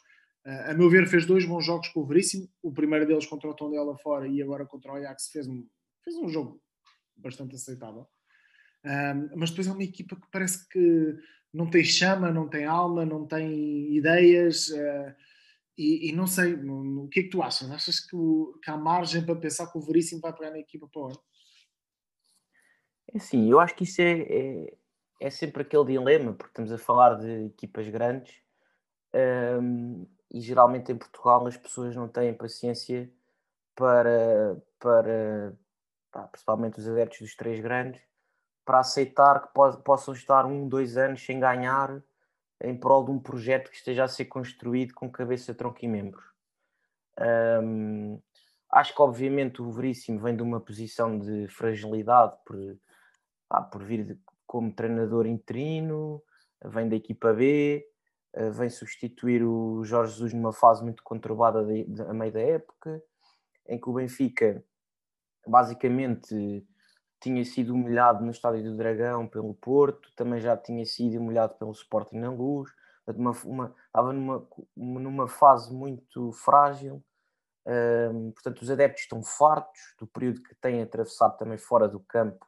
eh, 0.44 0.70
a 0.70 0.74
meu 0.74 0.90
ver, 0.90 1.06
fez 1.06 1.24
dois 1.24 1.44
bons 1.44 1.64
jogos 1.64 1.88
com 1.88 2.00
o 2.00 2.06
Veríssimo, 2.06 2.48
o 2.60 2.72
primeiro 2.72 3.06
deles 3.06 3.26
contra 3.26 3.48
o 3.48 3.54
Tondela 3.54 3.96
fora 3.98 4.26
e 4.26 4.42
agora 4.42 4.66
contra 4.66 4.90
o 4.90 4.96
Ajax 4.96 5.28
fez 5.28 5.46
um, 5.46 5.64
fez 6.02 6.16
um 6.16 6.28
jogo 6.28 6.60
bastante 7.16 7.54
aceitável. 7.54 8.08
Um, 8.84 9.36
mas 9.36 9.50
depois 9.50 9.68
é 9.68 9.72
uma 9.72 9.84
equipa 9.84 10.16
que 10.16 10.26
parece 10.32 10.68
que 10.68 11.16
não 11.52 11.70
tem 11.70 11.84
chama, 11.84 12.32
não 12.32 12.48
tem 12.48 12.64
alma, 12.64 13.04
não 13.04 13.24
tem 13.24 13.94
ideias. 13.94 14.68
Uh, 14.68 15.14
e, 15.76 16.10
e, 16.10 16.12
não 16.12 16.26
sei, 16.26 16.56
no, 16.56 16.84
no, 16.84 17.04
o 17.04 17.08
que 17.08 17.20
é 17.20 17.22
que 17.24 17.30
tu 17.30 17.42
achas? 17.42 17.70
Achas 17.70 18.00
que, 18.00 18.14
o, 18.14 18.58
que 18.62 18.70
há 18.70 18.76
margem 18.76 19.24
para 19.24 19.36
pensar 19.36 19.70
que 19.70 19.78
o 19.78 19.80
Veríssimo 19.80 20.20
vai 20.20 20.32
pegar 20.32 20.50
na 20.50 20.58
equipa 20.58 20.86
para 20.86 21.02
o 21.02 21.06
ano? 21.06 21.22
É 23.14 23.18
sim, 23.18 23.50
eu 23.50 23.58
acho 23.58 23.74
que 23.74 23.84
isso 23.84 24.00
é, 24.00 24.20
é, 24.20 24.76
é, 25.20 25.30
sempre 25.30 25.62
aquele 25.62 25.84
dilema, 25.84 26.32
porque 26.32 26.50
estamos 26.50 26.72
a 26.72 26.78
falar 26.78 27.14
de 27.14 27.46
equipas 27.46 27.88
grandes 27.88 28.34
um, 29.14 30.06
e 30.30 30.40
geralmente 30.40 30.92
em 30.92 30.96
Portugal 30.96 31.46
as 31.46 31.56
pessoas 31.56 31.94
não 31.94 32.08
têm 32.08 32.32
paciência 32.32 33.12
para, 33.74 34.62
para 34.78 35.54
pá, 36.10 36.22
principalmente 36.28 36.78
os 36.78 36.88
adeptos 36.88 37.20
dos 37.20 37.36
três 37.36 37.60
grandes, 37.60 38.00
para 38.64 38.78
aceitar 38.80 39.46
que 39.46 39.52
po 39.52 39.76
possam 39.78 40.14
estar 40.14 40.46
um, 40.46 40.68
dois 40.68 40.96
anos 40.96 41.24
sem 41.24 41.40
ganhar 41.40 42.02
em 42.62 42.76
prol 42.76 43.04
de 43.04 43.10
um 43.10 43.18
projeto 43.18 43.70
que 43.70 43.76
esteja 43.76 44.04
a 44.04 44.08
ser 44.08 44.26
construído 44.26 44.94
com 44.94 45.10
cabeça, 45.10 45.54
tronco 45.54 45.78
e 45.82 45.88
membros. 45.88 46.24
Um, 47.18 48.20
acho 48.70 48.94
que 48.94 49.02
obviamente 49.02 49.60
o 49.60 49.70
Veríssimo 49.70 50.20
vem 50.20 50.36
de 50.36 50.42
uma 50.42 50.60
posição 50.60 51.18
de 51.18 51.48
fragilidade 51.48 52.36
por, 52.46 52.56
ah, 53.50 53.62
por 53.62 53.82
vir 53.82 54.04
de, 54.04 54.18
como 54.46 54.72
treinador 54.72 55.26
interino, 55.26 56.22
vem 56.64 56.88
da 56.88 56.96
equipa 56.96 57.32
B, 57.32 57.84
uh, 58.36 58.52
vem 58.52 58.70
substituir 58.70 59.42
o 59.42 59.84
Jorge 59.84 60.12
Jesus 60.12 60.32
numa 60.32 60.52
fase 60.52 60.82
muito 60.82 61.02
conturbada 61.02 61.60
a 61.60 62.14
meio 62.14 62.32
da 62.32 62.40
época, 62.40 63.02
em 63.68 63.78
que 63.78 63.90
o 63.90 63.92
Benfica 63.92 64.64
basicamente 65.46 66.64
tinha 67.22 67.44
sido 67.44 67.72
humilhado 67.72 68.24
no 68.24 68.32
Estádio 68.32 68.64
do 68.64 68.76
Dragão 68.76 69.28
pelo 69.28 69.54
Porto, 69.54 70.10
também 70.16 70.40
já 70.40 70.56
tinha 70.56 70.84
sido 70.84 71.18
humilhado 71.18 71.54
pelo 71.54 71.70
Sporting 71.70 72.16
na 72.16 72.30
Luz, 72.30 72.70
uma, 73.06 73.30
uma, 73.44 73.74
estava 73.86 74.12
numa, 74.12 74.46
numa 74.76 75.28
fase 75.28 75.72
muito 75.72 76.32
frágil, 76.32 77.02
um, 77.64 78.32
portanto 78.32 78.62
os 78.62 78.70
adeptos 78.70 79.02
estão 79.02 79.22
fartos 79.22 79.80
do 79.98 80.06
período 80.06 80.42
que 80.42 80.54
têm 80.56 80.82
atravessado 80.82 81.36
também 81.36 81.58
fora 81.58 81.88
do 81.88 82.00
campo, 82.00 82.44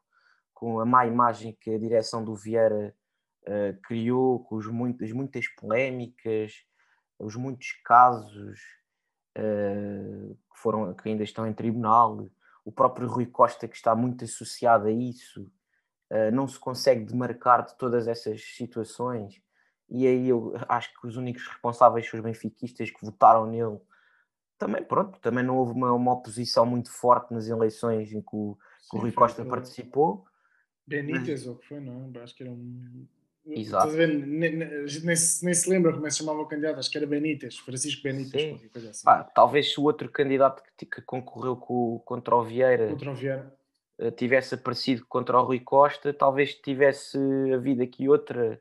com 0.52 0.80
a 0.80 0.84
má 0.84 1.06
imagem 1.06 1.56
que 1.60 1.70
a 1.70 1.78
direção 1.78 2.24
do 2.24 2.34
Vieira 2.34 2.94
uh, 3.42 3.80
criou, 3.82 4.44
com 4.44 4.56
os 4.56 4.66
muitas, 4.66 5.12
muitas 5.12 5.46
polémicas, 5.48 6.52
os 7.18 7.36
muitos 7.36 7.72
casos 7.84 8.58
uh, 9.38 10.34
que, 10.34 10.58
foram, 10.58 10.94
que 10.94 11.08
ainda 11.08 11.22
estão 11.22 11.46
em 11.46 11.52
tribunal, 11.52 12.28
o 12.64 12.72
próprio 12.72 13.08
Rui 13.08 13.26
Costa, 13.26 13.68
que 13.68 13.76
está 13.76 13.94
muito 13.94 14.24
associado 14.24 14.86
a 14.86 14.90
isso, 14.90 15.42
uh, 16.10 16.30
não 16.32 16.48
se 16.48 16.58
consegue 16.58 17.04
demarcar 17.04 17.64
de 17.64 17.76
todas 17.76 18.08
essas 18.08 18.42
situações. 18.42 19.42
E 19.88 20.06
aí 20.06 20.28
eu 20.28 20.54
acho 20.68 20.92
que 20.98 21.06
os 21.06 21.16
únicos 21.16 21.46
responsáveis 21.46 22.08
são 22.08 22.18
os 22.18 22.24
benfiquistas 22.24 22.90
que 22.90 23.04
votaram 23.04 23.46
nele. 23.46 23.78
Também, 24.56 24.82
pronto, 24.82 25.18
também 25.20 25.44
não 25.44 25.56
houve 25.56 25.72
uma, 25.72 25.92
uma 25.92 26.12
oposição 26.12 26.64
muito 26.64 26.90
forte 26.90 27.34
nas 27.34 27.48
eleições 27.48 28.12
em 28.12 28.22
que 28.22 28.34
o, 28.34 28.56
que 28.90 28.96
o 28.96 29.00
Rui 29.00 29.12
Costa 29.12 29.44
participou. 29.44 30.24
Benítez, 30.86 31.40
mas... 31.40 31.46
ou 31.46 31.56
que 31.56 31.66
foi, 31.66 31.80
não? 31.80 32.10
Acho 32.22 32.34
que 32.34 32.42
era 32.42 32.52
um 32.52 33.06
Exato. 33.46 33.92
Nem, 33.92 34.16
nem, 34.16 34.56
nem, 34.56 35.16
se 35.16 35.68
lembra 35.68 35.92
como 35.92 36.06
é 36.06 36.08
que 36.08 36.14
se 36.14 36.20
chamava 36.20 36.40
o 36.40 36.46
candidato, 36.46 36.78
acho 36.78 36.90
que 36.90 36.96
era 36.96 37.06
Benítez, 37.06 37.58
Francisco 37.58 38.02
Benítez. 38.02 38.70
Assim. 38.88 39.04
Pá, 39.04 39.22
talvez 39.22 39.72
se 39.72 39.78
o 39.78 39.84
outro 39.84 40.08
candidato 40.08 40.62
que, 40.76 40.86
que 40.86 41.02
concorreu 41.02 41.56
com, 41.56 41.98
contra 42.04 42.34
o 42.34 42.42
Vieira, 42.42 42.88
contra 42.88 43.10
o 43.10 43.14
Vieira 43.14 43.54
eh, 43.98 44.10
tivesse 44.10 44.54
aparecido 44.54 45.04
contra 45.06 45.38
o 45.38 45.44
Rui 45.44 45.60
Costa, 45.60 46.12
talvez 46.14 46.54
tivesse 46.54 47.18
havido 47.52 47.82
aqui 47.82 48.08
outra, 48.08 48.60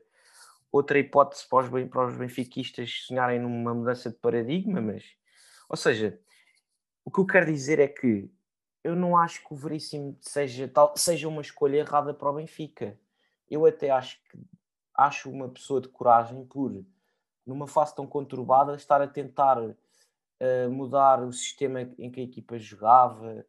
outra 0.70 0.98
hipótese 0.98 1.48
para 1.48 1.64
os, 1.64 1.88
para 1.88 2.06
os 2.06 2.16
benfiquistas 2.16 3.04
sonharem 3.06 3.40
numa 3.40 3.72
mudança 3.72 4.10
de 4.10 4.16
paradigma, 4.16 4.82
mas 4.82 5.02
ou 5.68 5.76
seja, 5.76 6.18
o 7.04 7.10
que 7.10 7.20
eu 7.20 7.26
quero 7.26 7.46
dizer 7.46 7.78
é 7.78 7.88
que 7.88 8.30
eu 8.82 8.94
não 8.94 9.16
acho 9.16 9.42
que 9.46 9.52
o 9.52 9.56
Veríssimo 9.56 10.16
seja, 10.20 10.68
tal, 10.68 10.94
seja 10.96 11.26
uma 11.26 11.40
escolha 11.40 11.78
errada 11.78 12.12
para 12.12 12.30
o 12.30 12.34
Benfica. 12.34 12.98
Eu 13.50 13.64
até 13.64 13.90
acho 13.90 14.22
que 14.24 14.38
acho 14.94 15.30
uma 15.30 15.48
pessoa 15.48 15.80
de 15.80 15.88
coragem 15.88 16.44
por, 16.46 16.84
numa 17.46 17.66
fase 17.66 17.94
tão 17.94 18.06
conturbada, 18.06 18.74
estar 18.76 19.02
a 19.02 19.08
tentar 19.08 19.58
uh, 19.60 20.70
mudar 20.70 21.22
o 21.22 21.32
sistema 21.32 21.82
em 21.98 22.10
que 22.10 22.20
a 22.20 22.24
equipa 22.24 22.58
jogava, 22.58 23.44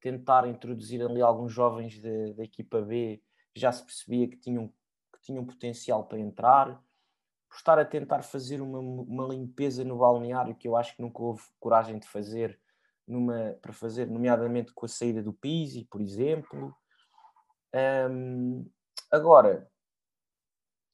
tentar 0.00 0.46
introduzir 0.46 1.02
ali 1.02 1.20
alguns 1.20 1.52
jovens 1.52 2.00
da 2.00 2.44
equipa 2.44 2.80
B 2.80 3.22
que 3.54 3.60
já 3.60 3.72
se 3.72 3.84
percebia 3.84 4.28
que 4.28 4.36
tinham, 4.36 4.68
que 5.12 5.20
tinham 5.22 5.44
potencial 5.44 6.04
para 6.04 6.20
entrar, 6.20 6.82
por 7.48 7.56
estar 7.56 7.78
a 7.78 7.84
tentar 7.84 8.22
fazer 8.22 8.60
uma, 8.60 8.78
uma 8.78 9.26
limpeza 9.26 9.82
no 9.84 9.98
balneário 9.98 10.54
que 10.54 10.68
eu 10.68 10.76
acho 10.76 10.94
que 10.94 11.02
nunca 11.02 11.22
houve 11.22 11.42
coragem 11.58 11.98
de 11.98 12.06
fazer 12.06 12.60
numa, 13.06 13.56
para 13.62 13.72
fazer, 13.72 14.06
nomeadamente 14.06 14.72
com 14.72 14.84
a 14.84 14.88
saída 14.88 15.22
do 15.22 15.32
Pizzi, 15.32 15.86
por 15.90 16.00
exemplo. 16.00 16.76
Um, 18.10 18.70
agora, 19.10 19.68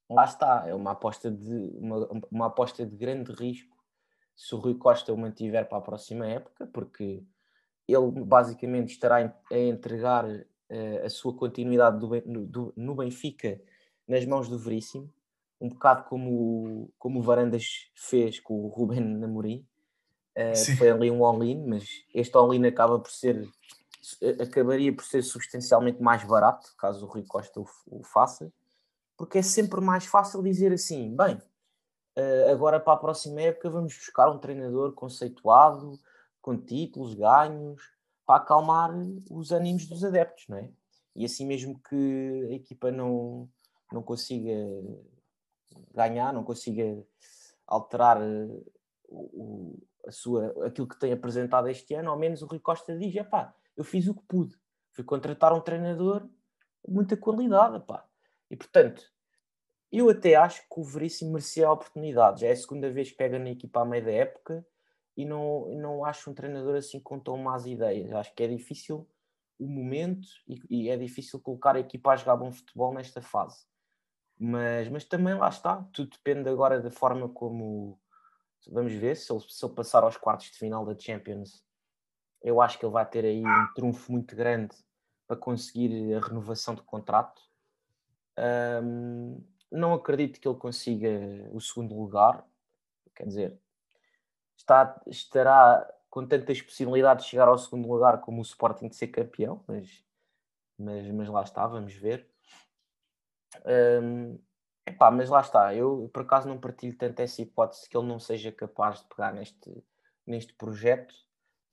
lá 0.09 0.25
está, 0.25 0.64
é 0.67 0.75
uma 0.75 0.93
aposta 0.93 1.31
de 1.31 1.53
uma, 1.79 2.09
uma 2.31 2.47
aposta 2.47 2.85
de 2.85 2.97
grande 2.97 3.33
risco 3.33 3.75
se 4.37 4.55
o 4.55 4.59
Rui 4.59 4.75
Costa 4.75 5.12
o 5.12 5.17
mantiver 5.17 5.69
para 5.69 5.79
a 5.79 5.83
próxima 5.83 6.27
época, 6.27 6.67
porque 6.67 7.23
ele 7.87 8.11
basicamente 8.25 8.93
estará 8.93 9.17
a 9.17 9.59
entregar 9.59 10.25
uh, 10.25 11.05
a 11.05 11.09
sua 11.09 11.35
continuidade 11.35 11.99
do, 11.99 12.47
do, 12.47 12.73
no 12.77 12.95
Benfica 12.95 13.61
nas 14.07 14.25
mãos 14.27 14.49
do 14.49 14.59
Veríssimo, 14.59 15.12
um 15.61 15.69
bocado 15.69 16.05
como, 16.05 16.90
como 16.99 17.21
o 17.21 17.23
Varandas 17.23 17.90
fez 17.95 18.40
com 18.40 18.64
o 18.64 18.69
Ruben 18.69 19.01
Namorim. 19.01 19.67
Uh, 20.37 20.77
foi 20.77 20.90
ali 20.90 21.11
um 21.11 21.25
all-in, 21.25 21.64
mas 21.64 21.87
este 22.12 22.37
all-in 22.37 22.67
acaba 22.67 22.99
por 22.99 23.11
ser 23.11 23.49
acabaria 24.40 24.95
por 24.95 25.05
ser 25.05 25.23
substancialmente 25.23 26.03
mais 26.03 26.23
barato 26.25 26.75
caso 26.77 27.07
o 27.07 27.09
Rui 27.09 27.25
Costa 27.25 27.59
o, 27.59 27.67
o 27.87 28.03
faça 28.03 28.53
porque 29.16 29.38
é 29.38 29.42
sempre 29.42 29.81
mais 29.81 30.07
fácil 30.07 30.42
dizer 30.42 30.72
assim: 30.72 31.14
bem, 31.14 31.40
eh, 32.16 32.50
agora 32.50 32.79
para 32.81 32.94
a 32.94 32.98
próxima 32.98 33.40
época 33.42 33.70
vamos 33.70 33.94
buscar 33.94 34.31
um 34.31 34.38
treinador 34.38 34.92
conceituado, 34.92 35.98
com 36.40 36.57
títulos, 36.57 37.14
ganhos, 37.14 37.83
para 38.27 38.37
acalmar 38.37 38.90
os 39.31 39.50
ânimos 39.53 39.87
dos 39.87 40.05
adeptos, 40.05 40.46
não 40.48 40.59
é? 40.59 40.70
E 41.16 41.24
assim 41.24 41.46
mesmo 41.46 41.81
que 41.88 42.48
a 42.50 42.55
equipa 42.55 42.90
não, 42.90 43.48
não 43.92 44.03
consiga 44.03 44.53
ganhar, 45.92 46.33
não 46.33 46.44
consiga 46.44 47.04
alterar 47.67 48.21
eh, 48.21 48.62
o, 49.08 49.79
a 50.06 50.12
sua, 50.12 50.67
aquilo 50.67 50.88
que 50.88 50.98
tem 50.98 51.12
apresentado 51.12 51.69
este 51.69 51.94
ano, 51.94 52.10
ao 52.10 52.19
menos 52.19 52.42
o 52.42 52.46
Rui 52.46 52.58
Costa 52.58 52.96
diz: 52.96 53.15
pá, 53.29 53.54
eu 53.77 53.85
fiz 53.85 54.06
o 54.08 54.15
que 54.15 54.23
pude, 54.27 54.56
fui 54.92 55.04
contratar 55.04 55.52
um 55.52 55.60
treinador 55.60 56.27
de 56.87 56.92
muita 56.92 57.17
qualidade, 57.17 57.81
pá. 57.87 58.06
E 58.51 58.57
portanto, 58.57 59.03
eu 59.97 60.11
até 60.11 60.35
acho 60.35 60.63
que 60.63 60.81
o 60.81 60.83
Veríssimo 60.83 61.33
merecia 61.33 61.69
a 61.69 61.73
oportunidade. 61.73 62.40
Já 62.40 62.49
é 62.49 62.53
a 62.53 62.57
segunda 62.57 62.90
vez 62.90 63.11
que 63.11 63.17
pega 63.17 63.38
na 63.38 63.51
equipa 63.51 63.83
à 63.83 63.85
meia 63.85 64.03
da 64.03 64.11
época 64.11 64.67
e 65.17 65.25
não, 65.25 65.69
não 65.77 66.05
acho 66.05 66.31
um 66.31 66.35
treinador 66.35 66.75
assim 66.75 66.99
com 66.99 67.19
tão 67.21 67.37
más 67.37 67.65
ideias. 67.65 68.13
Acho 68.13 68.35
que 68.35 68.42
é 68.42 68.49
difícil 68.49 69.09
o 69.57 69.69
momento 69.69 70.27
e, 70.49 70.61
e, 70.69 70.88
é 70.88 70.97
difícil 70.97 71.40
colocar 71.40 71.77
a 71.77 71.81
equipa 71.81 72.11
a 72.11 72.17
jogar 72.17 72.37
bom 72.37 72.51
futebol 72.51 72.92
nesta 72.92 73.23
fase. 73.23 73.65
Mas, 74.37 74.88
mas 74.88 75.05
também 75.05 75.35
lá 75.35 75.49
está, 75.49 75.85
tudo 75.92 76.11
depende 76.11 76.49
agora 76.49 76.81
da 76.81 76.90
forma 76.90 77.29
como. 77.29 77.97
Vamos 78.67 78.95
ver 78.95 79.15
se 79.17 79.33
ele, 79.33 79.40
se 79.49 79.65
ele 79.65 79.75
passar 79.75 80.03
aos 80.03 80.17
quartos 80.17 80.51
de 80.51 80.59
final 80.59 80.85
da 80.85 80.99
Champions. 80.99 81.65
Eu 82.42 82.61
acho 82.61 82.79
que 82.79 82.85
ele 82.85 82.92
vai 82.92 83.09
ter 83.09 83.25
aí 83.25 83.42
um 83.47 83.73
trunfo 83.75 84.11
muito 84.11 84.35
grande 84.35 84.75
para 85.27 85.37
conseguir 85.37 86.15
a 86.15 86.21
renovação 86.21 86.75
de 86.75 86.83
contrato 86.83 87.40
um, 88.39 89.43
não 89.71 89.95
acredito 89.95 90.41
que 90.41 90.49
ele 90.49 90.59
consiga 90.59 91.09
o 91.53 91.61
segundo 91.61 91.95
lugar, 91.95 92.47
quer 93.15 93.27
dizer, 93.27 93.59
está, 94.57 95.01
estará 95.07 95.89
com 96.11 96.27
tantas 96.27 96.63
possibilidades 96.63 97.25
de 97.25 97.31
chegar 97.31 97.49
ao 97.49 97.59
segundo 97.59 97.89
lugar 97.89 98.21
como 98.21 98.39
o 98.39 98.43
Sporting 98.43 98.89
de 98.89 98.97
ser 98.97 99.09
campeão, 99.09 99.65
mas, 99.67 100.05
mas, 100.79 101.11
mas 101.11 101.29
lá 101.29 101.43
está, 101.43 101.67
vamos 101.67 101.95
ver. 101.95 102.29
Um, 103.65 104.39
Epá, 104.87 105.11
mas 105.11 105.31
lá 105.31 105.41
está, 105.41 105.75
eu 105.75 106.11
por 106.13 106.23
acaso 106.23 106.47
não 106.47 106.61
partilho 106.61 106.97
tanto 106.97 107.19
essa 107.21 107.41
hipótese 107.41 107.89
que 107.89 107.97
ele 107.97 108.07
não 108.07 108.19
seja 108.19 108.53
capaz 108.53 109.01
de 109.01 109.07
pegar 109.07 109.33
neste, 109.33 109.85
neste 110.27 110.53
projeto 110.53 111.15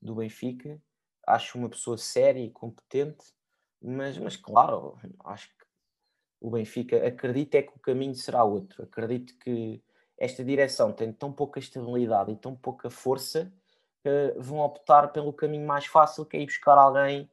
do 0.01 0.15
Benfica. 0.15 0.81
Acho 1.27 1.57
uma 1.57 1.69
pessoa 1.69 1.97
séria 1.97 2.39
e 2.39 2.49
competente, 2.49 3.25
mas, 3.81 4.17
mas 4.17 4.37
claro, 4.37 4.97
acho 5.25 5.49
o 6.41 6.49
Benfica 6.49 7.07
acredita 7.07 7.59
é 7.59 7.61
que 7.61 7.75
o 7.75 7.79
caminho 7.79 8.15
será 8.15 8.43
outro. 8.43 8.83
Acredito 8.83 9.37
que 9.37 9.81
esta 10.17 10.43
direção 10.43 10.91
tem 10.91 11.13
tão 11.13 11.31
pouca 11.31 11.59
estabilidade 11.59 12.31
e 12.31 12.35
tão 12.35 12.55
pouca 12.55 12.89
força 12.89 13.53
que 14.03 14.33
vão 14.37 14.59
optar 14.59 15.09
pelo 15.09 15.31
caminho 15.31 15.67
mais 15.67 15.85
fácil, 15.85 16.25
que 16.25 16.35
é 16.35 16.41
ir 16.41 16.47
buscar 16.47 16.77
alguém 16.77 17.29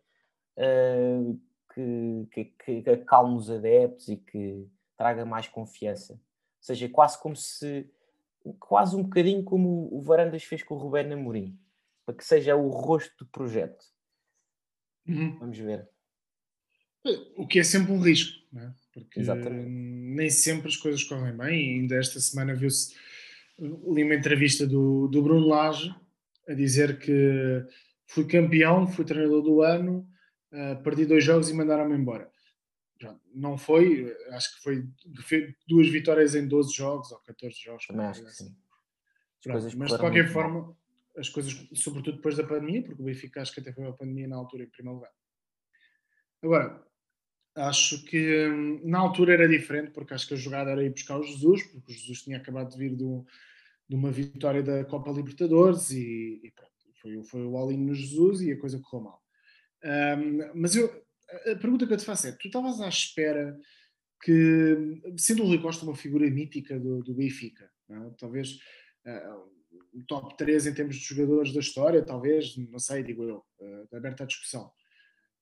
uh, 0.59 1.41
que, 1.73 2.29
que, 2.31 2.83
que 2.83 2.91
acalme 2.91 3.37
os 3.37 3.51
adeptos 3.51 4.09
e 4.09 4.17
que 4.19 4.69
traga 4.95 5.25
mais 5.25 5.49
confiança. 5.49 6.13
Ou 6.13 6.21
seja, 6.61 6.89
quase 6.89 7.19
como 7.19 7.35
se 7.35 7.91
quase 8.59 8.95
um 8.95 9.03
bocadinho 9.03 9.43
como 9.43 9.89
o 9.93 10.01
Varandas 10.01 10.45
fez 10.45 10.63
com 10.63 10.75
o 10.75 10.79
Ruben 10.79 11.13
Amorim, 11.13 11.59
para 12.05 12.15
que 12.15 12.25
seja 12.25 12.57
o 12.57 12.69
rosto 12.69 13.25
do 13.25 13.31
projeto. 13.31 13.85
Uhum. 15.07 15.39
Vamos 15.39 15.59
ver. 15.59 15.89
O 17.37 17.47
que 17.47 17.59
é 17.59 17.65
sempre 17.65 17.93
um 17.93 18.01
risco, 18.01 18.47
não 18.53 18.63
é? 18.63 18.75
Porque 19.01 19.21
Exatamente. 19.21 19.69
nem 19.69 20.31
sempre 20.31 20.69
as 20.69 20.77
coisas 20.77 21.03
correm 21.05 21.37
bem. 21.37 21.81
ainda 21.81 21.97
esta 21.97 22.21
semana 22.21 22.55
viu-se 22.55 22.95
li 23.59 24.05
uma 24.05 24.15
entrevista 24.15 24.67
do, 24.67 25.09
do 25.09 25.23
Bruno 25.23 25.47
Lage 25.47 25.95
a 26.49 26.55
dizer 26.55 26.99
que 26.99 27.65
fui 28.07 28.25
campeão, 28.27 28.87
fui 28.87 29.05
treinador 29.05 29.43
do 29.43 29.63
ano, 29.63 30.09
uh, 30.53 30.83
perdi 30.83 31.05
dois 31.05 31.25
jogos 31.25 31.51
e 31.51 31.55
mandaram-me 31.55 31.97
embora 31.97 32.31
não 33.35 33.57
foi, 33.57 34.17
acho 34.31 34.57
que 34.57 34.63
foi 34.63 34.89
duas 35.67 35.89
vitórias 35.89 36.35
em 36.35 36.47
12 36.47 36.75
jogos 36.75 37.13
ou 37.13 37.19
14 37.21 37.57
jogos. 37.57 37.87
Acho 37.91 38.25
que 38.25 38.31
sim. 38.31 38.57
Pronto, 39.43 39.79
mas 39.79 39.93
de 39.93 39.99
qualquer 39.99 40.29
forma, 40.29 40.61
mal. 40.61 40.79
as 41.17 41.29
coisas, 41.29 41.53
sobretudo 41.75 42.17
depois 42.17 42.37
da 42.37 42.45
pandemia, 42.45 42.83
porque 42.83 43.01
o 43.01 43.05
Benfica 43.05 43.41
acho 43.41 43.55
que 43.55 43.61
até 43.61 43.73
foi 43.73 43.87
a 43.87 43.93
pandemia 43.93 44.27
na 44.27 44.37
altura 44.37 44.65
em 44.65 44.69
primeiro 44.69 44.97
lugar. 44.97 45.13
Agora, 46.43 46.85
acho 47.59 48.05
que 48.05 48.49
hum, 48.49 48.81
na 48.85 48.99
altura 48.99 49.35
era 49.35 49.49
diferente, 49.49 49.91
porque 49.91 50.15
acho 50.15 50.27
que 50.27 50.35
a 50.35 50.37
jogada 50.37 50.71
era 50.71 50.85
ir 50.85 50.91
buscar 50.91 51.19
o 51.19 51.23
Jesus, 51.23 51.63
porque 51.65 51.93
o 51.93 51.95
Jesus 51.95 52.23
tinha 52.23 52.37
acabado 52.37 52.71
de 52.71 52.79
vir 52.79 52.97
de, 52.97 53.05
um, 53.05 53.25
de 53.89 53.97
uma 53.97 54.11
vitória 54.11 54.63
da 54.63 54.85
Copa 54.85 55.11
Libertadores 55.11 55.91
e, 55.91 56.41
e 56.43 56.51
pronto, 56.53 56.73
foi, 57.01 57.25
foi 57.25 57.45
o 57.45 57.57
all 57.57 57.71
no 57.73 57.95
Jesus 57.95 58.41
e 58.43 58.53
a 58.53 58.59
coisa 58.59 58.81
correu 58.81 59.05
mal. 59.05 59.23
Um, 59.85 60.61
mas 60.61 60.75
eu, 60.75 60.87
a 61.53 61.57
pergunta 61.57 61.87
que 61.87 61.93
eu 61.93 61.97
te 61.97 62.05
faço 62.05 62.29
é: 62.29 62.33
tu 62.33 62.47
estavas 62.47 62.81
à 62.81 62.89
espera 62.89 63.59
que, 64.23 65.01
sendo 65.17 65.45
o 65.45 65.47
Rui 65.47 65.61
Costa 65.61 65.85
uma 65.85 65.95
figura 65.95 66.29
mítica 66.29 66.79
do, 66.79 67.03
do 67.03 67.15
Benfica, 67.15 67.71
é? 67.91 67.95
talvez 68.19 68.59
uh, 69.07 70.05
top 70.07 70.37
3 70.37 70.67
em 70.67 70.75
termos 70.75 70.97
de 70.97 71.05
jogadores 71.05 71.53
da 71.53 71.61
história, 71.61 72.05
talvez, 72.05 72.57
não 72.57 72.79
sei, 72.79 73.03
digo 73.03 73.23
eu, 73.25 73.45
uh, 73.61 73.97
aberta 73.97 74.25
à 74.25 74.27
discussão. 74.27 74.71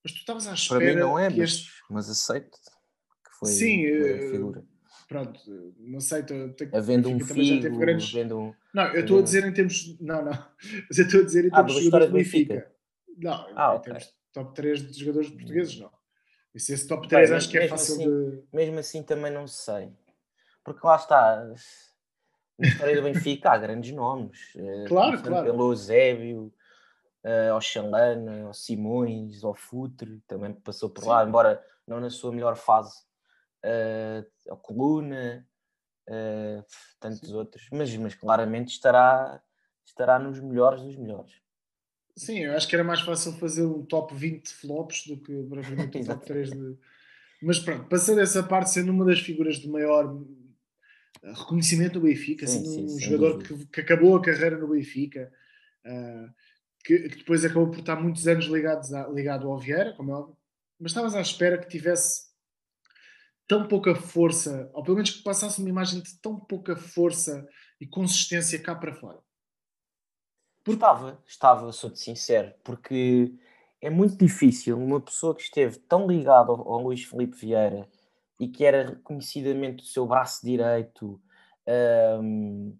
Mas 0.06 0.12
tu 0.12 0.18
estavas 0.18 0.46
à 0.46 0.54
espera. 0.54 0.80
Para 0.80 0.94
mim 0.94 1.00
não 1.00 1.18
é, 1.18 1.28
mas, 1.28 1.38
este... 1.38 1.72
mas 1.90 2.08
aceito 2.08 2.52
que 2.52 3.38
foi 3.40 3.48
Sim, 3.48 3.86
a 3.86 4.30
figura. 4.30 4.64
Pronto, 5.08 5.40
não 5.78 5.98
sei, 5.98 6.22
tenho, 6.22 6.54
havendo 6.72 7.08
um 7.08 7.18
filho, 7.18 7.76
grandes... 7.76 8.14
havendo 8.14 8.38
um... 8.38 8.54
Não, 8.72 8.84
eu 8.94 9.00
estou 9.00 9.18
a 9.18 9.22
dizer 9.22 9.44
em 9.44 9.52
termos. 9.52 9.98
Não, 10.00 10.24
não. 10.24 10.30
Mas 10.88 10.98
eu 10.98 11.06
estou 11.06 11.20
a 11.20 11.24
dizer 11.24 11.44
em 11.46 11.48
ah, 11.48 11.56
termos 11.56 11.72
ah, 11.72 11.78
de 11.78 11.84
jogadores 11.84 12.08
do 12.08 12.12
Benfica. 12.12 12.54
Benfica. 12.54 12.72
Não, 13.18 13.46
ah, 13.56 13.72
em 13.72 13.78
okay. 13.78 13.92
termos 13.92 14.14
top 14.32 14.54
3 14.54 14.92
de 14.92 15.00
jogadores 15.00 15.30
portugueses, 15.30 15.80
não. 15.80 15.90
E 16.54 16.60
se 16.60 16.72
esse 16.72 16.86
top 16.86 17.08
3 17.08 17.30
Bem, 17.30 17.36
acho 17.36 17.48
que 17.48 17.58
é 17.58 17.66
fácil 17.66 17.94
assim, 17.94 18.04
de. 18.04 18.42
Mesmo 18.52 18.78
assim 18.78 19.02
também 19.02 19.32
não 19.32 19.48
sei. 19.48 19.92
Porque 20.64 20.86
lá 20.86 20.94
está. 20.94 21.52
Na 22.58 22.68
história 22.68 22.94
do 22.94 23.02
Benfica 23.10 23.50
há 23.50 23.58
grandes 23.58 23.92
nomes. 23.92 24.52
Eh, 24.56 24.84
claro, 24.86 25.20
claro. 25.20 25.46
Pelo 25.46 25.72
Eusébio, 25.72 26.52
uh, 27.26 27.52
ao 27.52 27.60
Xalana, 27.60 28.46
ao 28.46 28.54
Simões, 28.54 29.42
ao 29.42 29.54
Futre, 29.54 30.22
também 30.26 30.52
passou 30.52 30.88
por 30.88 31.02
Sim. 31.02 31.08
lá, 31.08 31.24
embora 31.24 31.62
não 31.86 32.00
na 32.00 32.08
sua 32.08 32.32
melhor 32.32 32.56
fase. 32.56 33.04
Uh, 33.64 34.24
ao 34.48 34.56
Coluna, 34.56 35.46
uh, 36.08 36.64
tantos 37.00 37.28
Sim. 37.28 37.34
outros. 37.34 37.66
Mas, 37.72 37.94
mas 37.96 38.14
claramente 38.14 38.68
estará, 38.68 39.42
estará 39.84 40.18
nos 40.18 40.40
melhores 40.40 40.82
dos 40.82 40.96
melhores. 40.96 41.32
Sim, 42.14 42.44
eu 42.44 42.56
acho 42.56 42.68
que 42.68 42.74
era 42.74 42.84
mais 42.84 43.00
fácil 43.00 43.32
fazer 43.32 43.66
um 43.66 43.84
top 43.84 44.14
20 44.14 44.48
flops 44.48 45.06
do 45.06 45.18
que 45.18 45.42
propriamente 45.42 45.98
um 45.98 46.04
top 46.06 46.24
3 46.24 46.50
de. 46.50 46.78
Mas 47.42 47.58
pronto, 47.58 47.86
passando 47.88 48.20
essa 48.20 48.42
parte, 48.42 48.70
sendo 48.70 48.90
uma 48.90 49.04
das 49.04 49.20
figuras 49.20 49.56
de 49.56 49.68
maior 49.68 50.16
reconhecimento 51.22 51.94
do 51.94 52.00
Benfica, 52.00 52.46
sim, 52.46 52.64
sendo 52.64 52.88
sim, 52.88 52.94
um 52.94 52.98
jogador 52.98 53.42
que, 53.42 53.66
que, 53.66 53.80
acabou 53.80 54.16
a 54.16 54.22
carreira 54.22 54.56
no 54.56 54.68
Benfica, 54.68 55.30
uh, 55.84 56.32
que, 56.86 57.08
que, 57.08 57.16
depois 57.16 57.44
acabou 57.44 57.68
por 57.68 57.80
estar 57.80 57.96
muitos 57.96 58.28
anos 58.28 58.44
ligados 58.46 58.94
a, 58.94 59.08
ligado 59.08 59.50
ao 59.50 59.58
Vieira, 59.58 59.92
como 59.94 60.12
é 60.12 60.14
óbvio, 60.14 60.36
mas 60.78 60.92
estavas 60.92 61.16
à 61.16 61.20
espera 61.20 61.58
que 61.58 61.68
tivesse 61.68 62.26
tão 63.48 63.66
pouca 63.66 63.94
força, 63.94 64.70
ou 64.72 64.84
pelo 64.84 64.94
menos 64.94 65.10
que 65.10 65.22
passasse 65.24 65.58
uma 65.58 65.68
imagem 65.68 66.00
de 66.00 66.16
tão 66.20 66.38
pouca 66.38 66.76
força 66.76 67.46
e 67.80 67.86
consistência 67.86 68.62
cá 68.62 68.74
para 68.74 68.94
fora. 68.94 69.18
Estava, 70.66 71.22
estava, 71.26 71.72
sou-te 71.72 71.98
sincero, 71.98 72.54
porque 72.62 73.34
é 73.80 73.90
muito 73.90 74.16
difícil 74.16 74.78
uma 74.78 75.00
pessoa 75.00 75.34
que 75.34 75.42
esteve 75.42 75.78
tão 75.78 76.06
ligada 76.06 76.50
ao, 76.50 76.72
ao 76.72 76.82
Luís 76.82 77.04
Felipe 77.04 77.36
Vieira 77.36 77.88
e 78.38 78.48
que 78.48 78.64
era 78.64 78.90
reconhecidamente 78.90 79.82
o 79.82 79.86
seu 79.86 80.06
braço 80.06 80.44
direito, 80.44 81.20
um, 82.22 82.76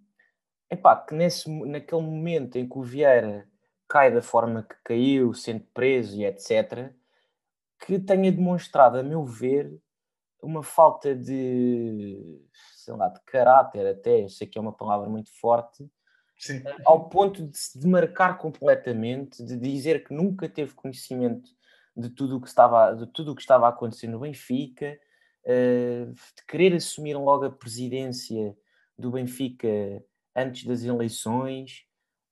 epá, 0.70 0.96
que 0.96 1.14
nesse, 1.14 1.48
naquele 1.66 2.02
momento 2.02 2.56
em 2.56 2.68
que 2.68 2.78
o 2.78 2.82
Vieira 2.82 3.48
cai 3.88 4.12
da 4.12 4.22
forma 4.22 4.62
que 4.62 4.76
caiu, 4.84 5.32
sendo 5.32 5.64
preso 5.72 6.16
e 6.16 6.24
etc., 6.24 6.92
que 7.78 7.98
tenha 7.98 8.32
demonstrado, 8.32 8.98
a 8.98 9.02
meu 9.02 9.24
ver, 9.24 9.78
uma 10.42 10.62
falta 10.62 11.14
de, 11.14 12.40
sei 12.76 12.94
lá, 12.94 13.08
de 13.08 13.20
caráter 13.26 13.86
até, 13.86 14.22
eu 14.22 14.28
sei 14.28 14.46
que 14.46 14.58
é 14.58 14.60
uma 14.60 14.72
palavra 14.72 15.08
muito 15.08 15.30
forte, 15.38 15.88
Sim. 16.38 16.62
ao 16.84 17.08
ponto 17.08 17.46
de 17.46 17.56
se 17.56 17.78
demarcar 17.78 18.38
completamente, 18.38 19.42
de 19.42 19.56
dizer 19.56 20.04
que 20.04 20.14
nunca 20.14 20.48
teve 20.48 20.74
conhecimento 20.74 21.50
de 21.96 22.10
tudo 22.10 22.36
o 22.36 22.40
que 22.40 22.48
estava, 22.48 22.92
de 22.92 23.06
tudo 23.06 23.32
o 23.32 23.34
que 23.34 23.40
estava 23.40 23.66
a 23.66 23.70
acontecer 23.70 24.06
no 24.06 24.20
Benfica, 24.20 24.98
uh, 25.44 26.12
de 26.12 26.44
querer 26.46 26.74
assumir 26.74 27.14
logo 27.14 27.44
a 27.46 27.50
presidência 27.50 28.56
do 28.98 29.10
Benfica 29.10 29.68
antes 30.34 30.64
das 30.64 30.82
eleições. 30.82 31.85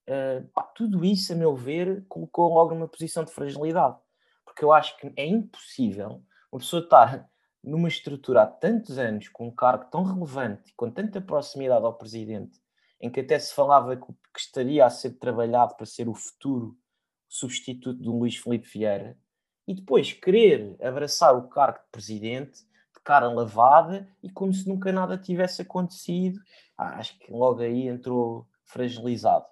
Uh, 0.08 0.46
pá, 0.48 0.62
tudo 0.62 1.04
isso, 1.04 1.32
a 1.32 1.36
meu 1.36 1.54
ver, 1.56 2.04
colocou 2.08 2.52
logo 2.52 2.74
numa 2.74 2.88
posição 2.88 3.24
de 3.24 3.32
fragilidade. 3.32 3.96
Porque 4.44 4.64
eu 4.64 4.72
acho 4.72 4.96
que 4.98 5.12
é 5.16 5.26
impossível 5.26 6.22
uma 6.52 6.60
pessoa 6.60 6.82
estar 6.82 7.28
numa 7.64 7.88
estrutura 7.88 8.42
há 8.42 8.46
tantos 8.46 8.98
anos, 8.98 9.28
com 9.28 9.48
um 9.48 9.50
cargo 9.50 9.86
tão 9.90 10.04
relevante, 10.04 10.72
com 10.76 10.90
tanta 10.90 11.20
proximidade 11.20 11.84
ao 11.84 11.96
presidente, 11.96 12.60
em 13.00 13.10
que 13.10 13.20
até 13.20 13.38
se 13.38 13.54
falava 13.54 13.96
que, 13.96 14.06
estaria 14.36 14.84
a 14.84 14.90
ser 14.90 15.18
trabalhado 15.18 15.74
para 15.76 15.86
ser 15.86 16.08
o 16.08 16.14
futuro 16.14 16.76
substituto 17.28 18.00
do 18.00 18.16
Luís 18.16 18.36
Felipe 18.36 18.68
Vieira, 18.68 19.18
e 19.66 19.74
depois 19.74 20.12
querer 20.12 20.76
abraçar 20.80 21.34
o 21.36 21.48
cargo 21.48 21.78
de 21.78 21.90
presidente 21.90 22.60
de 22.60 23.02
cara 23.02 23.28
lavada 23.28 24.06
e 24.22 24.30
como 24.30 24.52
se 24.52 24.68
nunca 24.68 24.92
nada 24.92 25.16
tivesse 25.16 25.62
acontecido, 25.62 26.38
ah, 26.76 26.98
acho 26.98 27.18
que 27.18 27.32
logo 27.32 27.60
aí 27.60 27.88
entrou 27.88 28.46
fragilizado. 28.64 29.46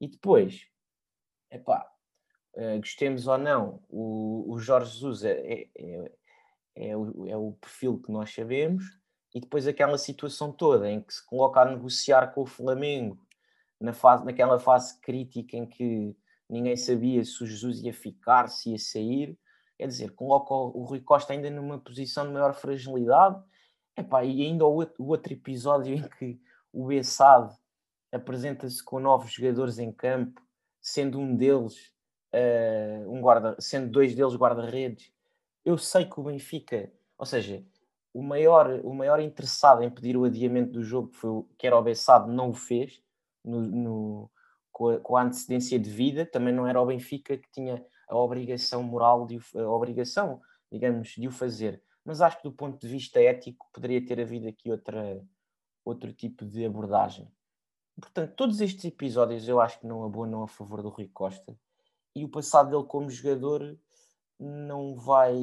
E 0.00 0.08
depois, 0.08 0.66
epá, 1.50 1.86
uh, 2.54 2.78
gostemos 2.78 3.26
ou 3.26 3.38
não, 3.38 3.82
o, 3.88 4.52
o 4.52 4.58
Jorge 4.58 4.92
Jesus 4.92 5.24
é, 5.24 5.32
é, 5.32 5.68
é, 5.76 6.10
é, 6.90 6.96
o, 6.96 7.26
é 7.26 7.36
o 7.36 7.52
perfil 7.52 7.98
que 7.98 8.12
nós 8.12 8.32
sabemos, 8.32 8.84
e 9.34 9.40
depois 9.40 9.66
aquela 9.66 9.98
situação 9.98 10.52
toda 10.52 10.90
em 10.90 11.00
que 11.00 11.12
se 11.12 11.24
coloca 11.26 11.60
a 11.60 11.64
negociar 11.64 12.32
com 12.32 12.42
o 12.42 12.46
Flamengo 12.46 13.18
na 13.80 13.92
fase, 13.92 14.24
naquela 14.24 14.58
fase 14.58 14.98
crítica 15.00 15.56
em 15.56 15.66
que 15.66 16.16
ninguém 16.48 16.76
sabia 16.76 17.22
se 17.24 17.42
o 17.42 17.46
Jesus 17.46 17.82
ia 17.82 17.92
ficar, 17.92 18.48
se 18.48 18.70
ia 18.70 18.78
sair, 18.78 19.38
quer 19.76 19.86
dizer, 19.88 20.12
coloca 20.12 20.54
o, 20.54 20.84
Rui 20.84 21.00
Costa 21.00 21.32
ainda 21.32 21.50
numa 21.50 21.78
posição 21.78 22.26
de 22.26 22.32
maior 22.32 22.54
fragilidade. 22.54 23.42
Epá, 23.96 24.24
e 24.24 24.42
ainda 24.42 24.64
o 24.64 24.72
outro, 24.72 25.02
o 25.02 25.08
outro 25.08 25.32
episódio 25.32 25.94
em 25.96 26.08
que 26.08 26.40
o 26.72 26.86
Bessade 26.86 27.54
apresenta-se 28.12 28.82
com 28.82 29.00
novos 29.00 29.32
jogadores 29.32 29.78
em 29.78 29.92
campo, 29.92 30.40
sendo 30.80 31.18
um 31.18 31.34
deles 31.34 31.94
uh, 32.34 33.10
um 33.10 33.20
guarda, 33.20 33.56
sendo 33.58 33.90
dois 33.90 34.14
deles 34.14 34.34
guarda-redes. 34.34 35.12
Eu 35.64 35.78
sei 35.78 36.04
que 36.04 36.18
o 36.20 36.24
Benfica, 36.24 36.92
ou 37.18 37.26
seja, 37.26 37.64
o 38.12 38.22
maior, 38.22 38.80
o 38.84 38.94
maior 38.94 39.20
interessado 39.20 39.82
em 39.82 39.90
pedir 39.90 40.16
o 40.16 40.24
adiamento 40.24 40.72
do 40.72 40.82
jogo, 40.82 41.08
que, 41.08 41.56
que 41.58 41.66
era 41.66 41.76
o 41.76 41.82
Bessado, 41.82 42.32
não 42.32 42.50
o 42.50 42.54
fez, 42.54 43.02
no, 43.44 43.60
no 43.60 44.30
com, 44.72 44.88
a, 44.88 45.00
com, 45.00 45.16
a, 45.16 45.22
antecedência 45.22 45.78
de 45.78 45.90
vida, 45.90 46.24
também 46.24 46.54
não 46.54 46.66
era 46.66 46.80
o 46.80 46.86
Benfica 46.86 47.36
que 47.36 47.50
tinha 47.50 47.84
a 48.08 48.16
obrigação 48.16 48.82
moral, 48.82 49.26
de, 49.26 49.38
a 49.54 49.68
obrigação, 49.68 50.40
digamos, 50.70 51.08
de 51.08 51.26
o 51.26 51.30
fazer. 51.30 51.82
mas 52.04 52.20
acho 52.20 52.38
que 52.38 52.44
do 52.44 52.52
ponto 52.52 52.78
de 52.78 52.88
vista 52.88 53.20
ético 53.20 53.68
poderia 53.72 54.04
ter 54.04 54.20
havido 54.20 54.48
aqui 54.48 54.70
outra, 54.70 55.22
outro 55.84 56.12
tipo 56.12 56.44
de 56.44 56.64
abordagem. 56.64 57.30
Portanto, 58.00 58.34
todos 58.34 58.60
estes 58.60 58.84
episódios 58.84 59.48
eu 59.48 59.60
acho 59.60 59.80
que 59.80 59.86
não 59.86 60.04
abonam 60.04 60.42
a 60.42 60.48
favor 60.48 60.82
do 60.82 60.90
Rui 60.90 61.08
Costa 61.08 61.58
e 62.14 62.24
o 62.24 62.28
passado 62.28 62.70
dele 62.70 62.84
como 62.84 63.10
jogador 63.10 63.78
não 64.38 64.94
vai 64.96 65.34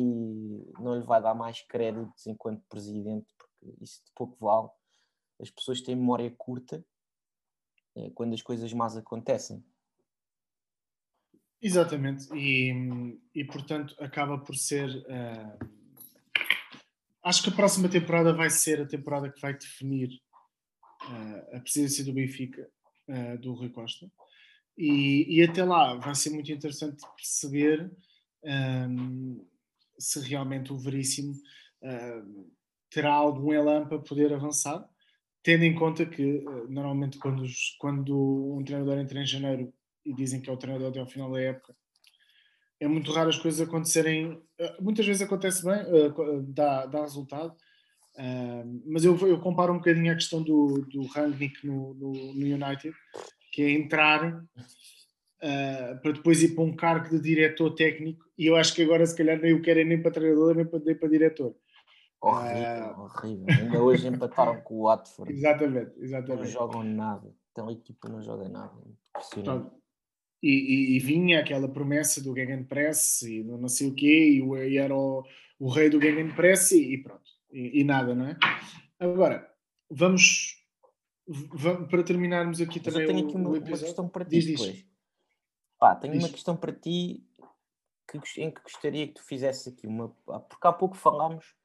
não 0.80 0.96
lhe 0.96 1.06
vai 1.06 1.20
dar 1.22 1.34
mais 1.34 1.62
créditos 1.62 2.28
enquanto 2.28 2.64
presidente 2.70 3.34
porque 3.38 3.84
isso 3.84 4.04
de 4.06 4.12
pouco 4.14 4.38
vale. 4.40 4.70
As 5.40 5.50
pessoas 5.50 5.82
têm 5.82 5.96
memória 5.96 6.30
curta 6.38 6.86
é, 7.96 8.12
quando 8.12 8.34
as 8.34 8.42
coisas 8.42 8.72
más 8.72 8.96
acontecem. 8.96 9.64
Exatamente. 11.60 12.28
E, 12.36 13.20
e 13.34 13.44
portanto 13.46 13.96
acaba 14.00 14.38
por 14.38 14.56
ser 14.56 14.90
uh, 14.90 15.68
acho 17.24 17.44
que 17.44 17.50
a 17.50 17.56
próxima 17.56 17.90
temporada 17.90 18.34
vai 18.34 18.50
ser 18.50 18.82
a 18.82 18.88
temporada 18.88 19.32
que 19.32 19.42
vai 19.42 19.54
definir 19.54 20.22
a 21.54 21.60
presidência 21.60 22.04
do 22.04 22.14
Benfica 22.14 22.68
uh, 23.08 23.38
do 23.40 23.54
Rui 23.54 23.70
Costa 23.70 24.10
e, 24.78 25.38
e, 25.38 25.44
até 25.44 25.64
lá 25.64 25.96
vai 25.96 26.16
ser 26.16 26.32
muito 26.32 26.52
interessante 26.52 27.04
perceber 27.16 27.92
um, 28.44 29.46
se 30.00 30.20
realmente 30.22 30.74
o 30.74 30.78
Veríssimo 30.78 31.34
uh, 31.34 32.52
terá 32.90 33.14
algum 33.14 33.54
elan 33.54 33.86
para 33.86 34.00
poder 34.00 34.34
avançar, 34.34 34.84
tendo 35.44 35.64
em 35.64 35.76
conta 35.76 36.06
que 36.06 36.38
uh, 36.38 36.68
normalmente 36.70 37.20
quando, 37.20 37.44
os, 37.44 37.76
quando 37.80 38.58
um 38.58 38.64
treinador 38.64 38.98
entra 38.98 39.22
em 39.22 39.26
janeiro 39.26 39.72
e 40.04 40.14
dizem 40.14 40.42
que 40.42 40.50
é 40.50 40.54
o 40.54 40.58
treinador 40.58 40.90
até 40.90 41.00
ao 41.00 41.08
final 41.08 41.32
da 41.32 41.40
época, 41.40 41.76
é 42.80 42.88
muito 42.88 43.12
raro 43.12 43.30
as 43.30 43.38
coisas 43.38 43.66
acontecerem. 43.66 44.42
Muitas 44.82 45.06
vezes 45.06 45.22
acontece 45.22 45.64
bem, 45.64 45.78
dá, 46.48 46.86
dá 46.86 47.02
resultado, 47.02 47.56
mas 48.86 49.04
eu, 49.04 49.18
eu 49.28 49.40
comparo 49.40 49.74
um 49.74 49.78
bocadinho 49.78 50.12
a 50.12 50.16
questão 50.16 50.42
do, 50.42 50.86
do 50.92 51.06
Rangnick 51.08 51.66
no, 51.66 51.94
no, 51.96 52.12
no 52.12 52.46
United, 52.46 52.94
que 53.52 53.64
é 53.64 53.72
entrar 53.72 54.44
uh, 55.44 56.02
para 56.02 56.12
depois 56.12 56.42
ir 56.44 56.56
para 56.56 56.64
um 56.64 56.76
cargo 56.76 57.10
de 57.10 57.20
diretor 57.20 57.72
técnico 57.76 58.24
e 58.38 58.48
eu 58.48 58.56
acho 58.56 58.74
que 58.74 58.82
agora 58.82 59.06
se 59.06 59.16
calhar 59.16 59.40
nem 59.40 59.54
o 59.54 59.62
querem 59.62 59.86
nem 59.86 60.02
para 60.02 60.12
treinador 60.12 60.56
nem 60.56 60.66
para, 60.66 60.80
nem 60.80 60.96
para 60.96 61.10
diretor. 61.10 61.56
Horrível, 62.22 62.96
uh... 62.96 63.02
horrível. 63.02 63.46
Ainda 63.50 63.84
hoje 63.84 64.08
empataram 64.08 64.62
com 64.62 64.76
o 64.76 64.84
Watford. 64.84 65.32
Exatamente, 65.32 65.92
exatamente. 66.00 66.46
Não 66.46 66.52
jogam 66.52 66.84
nada. 66.84 67.36
Então 67.52 67.68
a 67.68 67.74
equipa 67.74 68.10
não 68.10 68.22
joga 68.22 68.48
nada. 68.48 68.74
Impressionante. 69.10 69.72
E, 70.42 70.50
e, 70.50 70.98
e, 70.98 71.00
vinha 71.00 71.40
aquela 71.40 71.70
promessa 71.70 72.22
do 72.22 72.36
Gegenpress 72.36 73.22
e 73.22 73.44
não 73.44 73.70
sei 73.70 73.88
o 73.88 73.96
quê, 73.96 74.42
e, 74.42 74.72
e 74.72 74.78
era 74.78 74.94
o, 74.94 75.24
o 75.58 75.70
rei 75.70 75.90
do 75.90 76.02
Gegenpress 76.02 76.72
e, 76.72 76.96
e 76.96 76.98
pronto. 77.02 77.23
E, 77.54 77.82
e, 77.82 77.84
nada, 77.84 78.16
não 78.16 78.26
é? 78.26 78.38
Agora, 79.00 79.48
vamos 79.90 80.60
para 81.90 82.04
terminarmos 82.04 82.60
aqui 82.60 82.82
Mas 82.84 82.94
também 82.94 83.02
eu 83.02 83.08
tenho 83.08 83.28
aqui 83.28 83.36
uma, 83.38 83.50
uma 83.50 83.62
questão 83.62 84.10
para 84.10 84.26
ti 84.26 84.32
diz, 84.32 84.46
depois. 84.46 84.86
Pá, 85.78 85.96
tenho 85.96 86.14
diz. 86.14 86.24
uma 86.24 86.32
questão 86.32 86.58
para 86.58 86.74
ti 86.74 87.24
que, 88.08 88.42
em 88.42 88.52
que 88.52 88.62
gostaria 88.62 89.08
que 89.08 89.14
tu 89.14 89.24
fizesse 89.24 89.70
aqui 89.70 89.86
uma. 89.86 90.10
Porque 90.26 90.68
há 90.68 90.74
pouco 90.74 90.96
falámos 90.96 91.56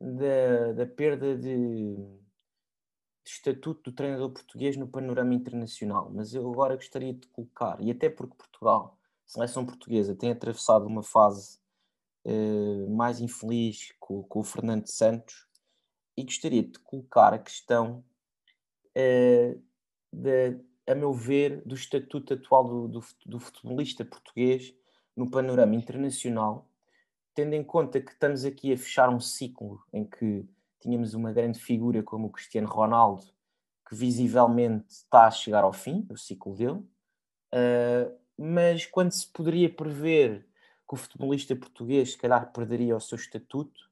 da, 0.00 0.72
da 0.72 0.86
perda 0.86 1.36
de, 1.36 1.96
de 1.96 3.30
estatuto 3.30 3.90
do 3.90 3.94
treinador 3.94 4.30
português 4.30 4.76
no 4.76 4.88
panorama 4.88 5.34
internacional, 5.34 6.10
mas 6.12 6.34
eu 6.34 6.50
agora 6.50 6.76
gostaria 6.76 7.12
de 7.12 7.26
colocar, 7.28 7.80
e 7.80 7.90
até 7.90 8.08
porque 8.08 8.36
Portugal, 8.36 8.98
a 9.26 9.28
seleção 9.30 9.66
portuguesa, 9.66 10.14
tem 10.14 10.30
atravessado 10.30 10.86
uma 10.86 11.02
fase 11.02 11.59
uh, 12.24 12.90
mais 12.90 13.20
infeliz 13.20 13.92
com, 13.98 14.22
com 14.22 14.40
o 14.40 14.44
Fernando 14.44 14.86
Santos, 14.86 15.46
e 16.16 16.24
gostaria 16.24 16.62
de 16.62 16.78
colocar 16.80 17.32
a 17.32 17.38
questão 17.38 18.04
uh, 18.96 19.62
de, 20.12 20.60
a 20.86 20.94
meu 20.94 21.12
ver, 21.12 21.62
do 21.64 21.74
estatuto 21.74 22.34
atual 22.34 22.64
do, 22.64 22.88
do, 22.88 23.04
do, 23.26 23.40
futebolista 23.40 24.04
português 24.04 24.74
no 25.16 25.30
panorama 25.30 25.74
internacional, 25.74 26.68
tendo 27.34 27.54
em 27.54 27.64
conta 27.64 28.00
que 28.00 28.12
estamos 28.12 28.44
aqui 28.44 28.72
a 28.72 28.76
fechar 28.76 29.08
um 29.08 29.20
ciclo 29.20 29.82
em 29.92 30.04
que 30.04 30.44
tínhamos 30.80 31.14
uma 31.14 31.32
grande 31.32 31.58
figura 31.58 32.02
como 32.02 32.26
o 32.26 32.30
Cristiano 32.30 32.68
Ronaldo, 32.68 33.24
que 33.88 33.94
visivelmente 33.94 34.86
está 34.88 35.26
a 35.26 35.30
chegar 35.30 35.64
ao 35.64 35.72
fim, 35.72 36.06
o 36.10 36.16
ciclo 36.16 36.54
dele, 36.54 36.80
uh, 37.54 38.20
mas 38.36 38.86
quando 38.86 39.12
se 39.12 39.26
poderia 39.26 39.72
prever 39.72 40.49
que 40.90 40.94
o 40.94 40.96
futebolista 40.96 41.54
português 41.54 42.12
se 42.12 42.18
calhar 42.18 42.52
perderia 42.52 42.96
o 42.96 43.00
seu 43.00 43.14
estatuto, 43.14 43.88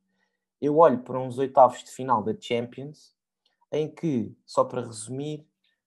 eu 0.60 0.78
olho 0.78 0.98
para 1.04 1.20
uns 1.20 1.38
oitavos 1.38 1.84
de 1.84 1.92
final 1.92 2.24
da 2.24 2.34
Champions 2.38 3.14
em 3.70 3.88
que, 3.88 4.36
só 4.44 4.64
para 4.64 4.84
resumir, 4.84 5.46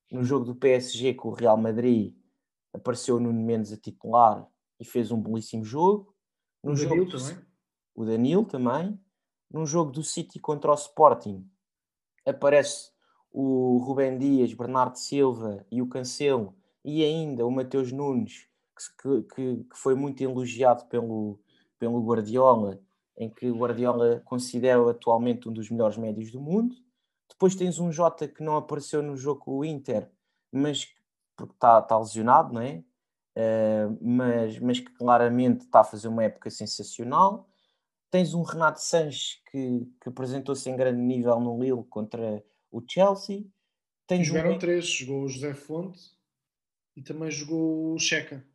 no 0.10 0.24
jogo 0.24 0.46
do 0.46 0.56
PSG 0.56 1.14
com 1.16 1.28
o 1.28 1.34
Real 1.34 1.58
Madrid 1.58 2.16
apareceu 2.72 3.18
o 3.18 3.20
Nuno 3.20 3.42
Mendes 3.42 3.74
a 3.74 3.78
titular 3.78 4.48
e 4.80 4.86
fez 4.86 5.12
um 5.12 5.22
belíssimo 5.22 5.66
jogo. 5.66 6.16
No 6.64 6.72
o 6.72 6.76
jogo 6.78 6.96
Danilo 6.96 7.12
do... 7.12 7.18
também. 7.18 7.46
O 7.94 8.06
Danilo 8.06 8.46
também. 8.46 9.00
Num 9.52 9.66
jogo 9.66 9.92
do 9.92 10.04
City 10.04 10.40
contra 10.40 10.72
o 10.72 10.76
Sporting 10.76 11.46
aparece 12.26 12.90
o 13.30 13.80
Rubem 13.80 14.18
Dias, 14.18 14.54
Bernardo 14.54 14.96
Silva 14.96 15.66
e 15.70 15.82
o 15.82 15.88
Cancelo 15.88 16.56
e 16.86 17.04
ainda 17.04 17.46
o 17.46 17.52
Mateus 17.52 17.92
Nunes, 17.92 18.48
que, 18.90 19.24
que, 19.34 19.64
que 19.64 19.78
foi 19.78 19.96
muito 19.96 20.22
elogiado 20.22 20.86
pelo, 20.88 21.40
pelo 21.78 22.04
Guardiola, 22.04 22.80
em 23.18 23.30
que 23.30 23.50
o 23.50 23.58
Guardiola 23.58 24.22
considera 24.26 24.90
atualmente 24.90 25.48
um 25.48 25.54
dos 25.54 25.70
melhores 25.70 25.98
médios 25.98 26.32
do 26.32 26.40
mundo. 26.40 26.76
Depois 27.30 27.56
tens 27.56 27.80
um 27.80 27.92
Jota 27.92 28.28
que 28.28 28.44
não 28.44 28.56
apareceu 28.56 29.02
no 29.02 29.16
jogo 29.16 29.42
com 29.42 29.58
o 29.58 29.66
Inter, 29.66 30.10
mas 30.52 30.88
porque 31.36 31.54
está 31.54 31.82
tá 31.82 31.98
lesionado, 31.98 32.54
não 32.54 32.62
é? 32.62 32.84
Uh, 33.36 33.98
mas, 34.02 34.60
mas 34.60 34.80
que 34.80 34.92
claramente 34.94 35.62
está 35.62 35.80
a 35.80 35.86
fazer 35.86 36.08
uma 36.08 36.24
época 36.24 36.50
sensacional. 36.50 37.48
Tens 38.10 38.34
um 38.34 38.44
Renato 38.44 38.82
Sanches 38.82 39.42
que, 39.50 39.88
que 40.02 40.10
apresentou-se 40.10 40.70
em 40.70 40.76
grande 40.76 41.02
nível 41.02 41.40
no 41.40 41.58
Lille 41.58 41.84
contra 41.86 42.44
o 42.70 42.84
Chelsea. 42.86 43.46
Tens 44.06 44.28
Jogaram 44.28 44.56
um... 44.56 44.60
três, 44.60 44.86
jogou 44.86 45.24
o 45.24 45.28
José 45.30 45.54
Fonte 45.54 46.00
e 46.96 47.02
também 47.02 47.32
jogou 47.32 47.94
o 47.94 48.00
Checa. 48.00 48.46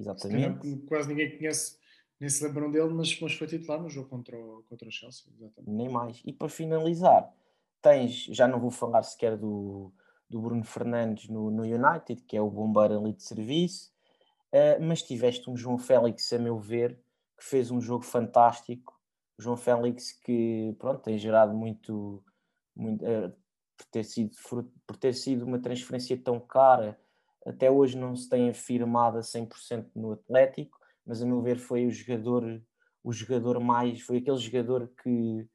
Exatamente. 0.00 0.76
quase 0.86 1.08
ninguém 1.08 1.36
conhece, 1.36 1.78
nem 2.18 2.28
se 2.28 2.44
lembram 2.44 2.70
dele, 2.70 2.88
mas, 2.88 3.18
mas 3.20 3.34
foi 3.34 3.46
titular 3.46 3.80
no 3.80 3.88
jogo 3.88 4.08
contra 4.08 4.38
o, 4.38 4.62
contra 4.68 4.88
o 4.88 4.92
Chelsea. 4.92 5.24
Exatamente. 5.36 5.70
Nem 5.70 5.88
mais. 5.88 6.22
E 6.24 6.32
para 6.32 6.48
finalizar, 6.48 7.30
tens, 7.82 8.24
já 8.24 8.48
não 8.48 8.58
vou 8.58 8.70
falar 8.70 9.02
sequer 9.02 9.36
do, 9.36 9.92
do 10.28 10.40
Bruno 10.40 10.64
Fernandes 10.64 11.28
no, 11.28 11.50
no 11.50 11.62
United, 11.62 12.22
que 12.22 12.36
é 12.36 12.40
o 12.40 12.50
bombeiro 12.50 12.98
ali 12.98 13.12
de 13.12 13.22
serviço, 13.22 13.92
uh, 14.52 14.82
mas 14.82 15.02
tiveste 15.02 15.50
um 15.50 15.56
João 15.56 15.78
Félix, 15.78 16.32
a 16.32 16.38
meu 16.38 16.58
ver, 16.58 16.98
que 17.36 17.44
fez 17.44 17.70
um 17.70 17.80
jogo 17.80 18.04
fantástico. 18.04 18.98
O 19.38 19.42
João 19.42 19.56
Félix 19.56 20.12
que, 20.12 20.74
pronto, 20.78 21.02
tem 21.02 21.18
gerado 21.18 21.54
muito, 21.54 22.22
muito 22.76 23.02
uh, 23.04 23.30
por, 23.76 23.86
ter 23.90 24.04
sido, 24.04 24.30
por 24.86 24.96
ter 24.96 25.14
sido 25.14 25.44
uma 25.44 25.58
transferência 25.58 26.16
tão 26.16 26.38
cara, 26.38 26.98
até 27.46 27.70
hoje 27.70 27.96
não 27.96 28.14
se 28.14 28.28
tem 28.28 28.50
afirmado 28.50 29.18
a 29.18 29.22
100% 29.22 29.90
no 29.94 30.12
Atlético, 30.12 30.78
mas 31.06 31.22
a 31.22 31.26
meu 31.26 31.40
ver 31.40 31.58
foi 31.58 31.86
o 31.86 31.90
jogador, 31.90 32.62
o 33.02 33.12
jogador 33.12 33.58
mais, 33.60 34.00
foi 34.02 34.18
aquele 34.18 34.36
jogador 34.36 34.92
que, 35.02 35.48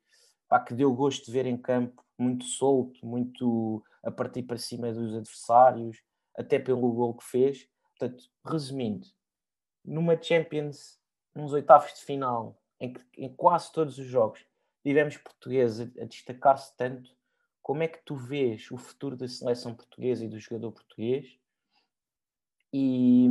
pá, 0.47 0.59
que 0.59 0.73
deu 0.73 0.93
gosto 0.93 1.25
de 1.25 1.31
ver 1.31 1.45
em 1.45 1.57
campo 1.57 2.03
muito 2.17 2.45
solto, 2.45 3.05
muito 3.05 3.83
a 4.03 4.11
partir 4.11 4.43
para 4.43 4.57
cima 4.57 4.91
dos 4.91 5.13
adversários, 5.13 6.01
até 6.35 6.59
pelo 6.59 6.91
gol 6.91 7.15
que 7.15 7.23
fez. 7.23 7.67
Portanto, 7.97 8.25
resumindo, 8.45 9.07
numa 9.83 10.21
Champions, 10.21 10.99
nos 11.33 11.53
oitavos 11.53 11.93
de 11.93 12.01
final, 12.01 12.61
em 12.79 12.93
que 12.93 13.01
em 13.17 13.33
quase 13.33 13.71
todos 13.71 13.97
os 13.97 14.05
jogos 14.05 14.45
tivemos 14.83 15.17
portugueses 15.17 15.91
a, 15.97 16.03
a 16.03 16.05
destacar-se 16.05 16.75
tanto, 16.75 17.15
como 17.61 17.83
é 17.83 17.87
que 17.87 18.03
tu 18.05 18.15
vês 18.15 18.69
o 18.71 18.77
futuro 18.77 19.15
da 19.15 19.27
seleção 19.27 19.73
portuguesa 19.73 20.23
e 20.23 20.27
do 20.27 20.39
jogador 20.39 20.71
português 20.71 21.39
e, 22.75 23.27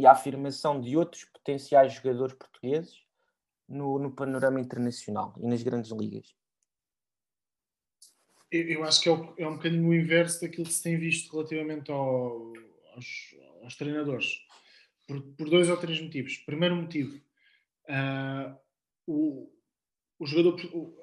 e 0.00 0.06
a 0.06 0.12
afirmação 0.12 0.80
de 0.80 0.96
outros 0.96 1.24
potenciais 1.24 1.94
jogadores 1.94 2.34
portugueses 2.34 3.02
no, 3.68 3.98
no 3.98 4.12
panorama 4.12 4.60
internacional 4.60 5.34
e 5.40 5.46
nas 5.46 5.62
grandes 5.62 5.90
ligas? 5.90 6.32
eu 8.52 8.84
acho 8.84 9.02
que 9.02 9.08
é, 9.08 9.12
o, 9.12 9.34
é, 9.36 9.48
um 9.48 9.56
bocadinho 9.56 9.88
o 9.88 9.94
inverso 9.94 10.40
daquilo 10.40 10.64
que 10.64 10.72
se 10.72 10.80
tem 10.80 10.96
visto 10.96 11.32
relativamente 11.32 11.90
ao, 11.90 12.52
aos, 12.94 13.34
aos, 13.64 13.74
treinadores. 13.74 14.26
Por, 15.08 15.20
por, 15.36 15.50
dois 15.50 15.68
ou 15.68 15.76
três 15.76 16.00
motivos. 16.00 16.36
Primeiro 16.38 16.76
motivo, 16.76 17.20
uh, 17.88 18.56
o, 19.08 19.50
o 20.20 20.24
jogador, 20.24 20.56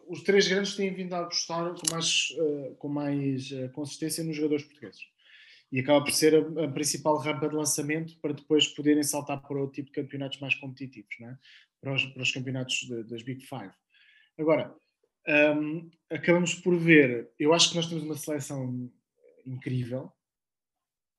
os 0.08 0.24
três 0.24 0.48
grandes 0.48 0.78
têm 0.78 0.94
vindo 0.94 1.14
a 1.14 1.20
apostar 1.20 1.74
com 1.74 1.92
mais, 1.92 2.30
uh, 2.38 2.76
com 2.76 2.88
mais 2.88 3.52
uh, 3.52 3.70
consistência 3.74 4.24
nos 4.24 4.38
jogadores 4.38 4.64
portugueses. 4.64 5.02
E 5.72 5.80
acaba 5.80 6.04
por 6.04 6.12
ser 6.12 6.36
a, 6.36 6.66
a, 6.66 6.68
principal 6.68 7.18
rampa 7.18 7.48
de 7.48 7.56
lançamento 7.56 8.18
para 8.20 8.34
depois 8.34 8.68
poderem 8.68 9.04
saltar 9.04 9.42
para 9.42 9.58
outro 9.58 9.76
tipo 9.76 9.88
de 9.88 10.02
campeonatos 10.02 10.40
mais 10.40 10.54
competitivos, 10.56 11.10
é? 11.22 11.38
para, 11.80 11.94
os, 11.94 12.06
para 12.06 12.22
os 12.22 12.32
campeonatos 12.32 12.76
de, 12.82 13.04
das 13.04 13.24
Big 13.24 13.46
Five. 13.46 13.74
Agora, 14.38 14.76
um, 15.56 15.90
acabamos 16.10 16.56
por 16.56 16.78
ver. 16.78 17.32
Eu 17.40 17.54
acho 17.54 17.70
que 17.70 17.76
nós 17.76 17.88
temos 17.88 18.04
uma 18.04 18.18
seleção 18.18 18.92
incrível. 19.46 20.12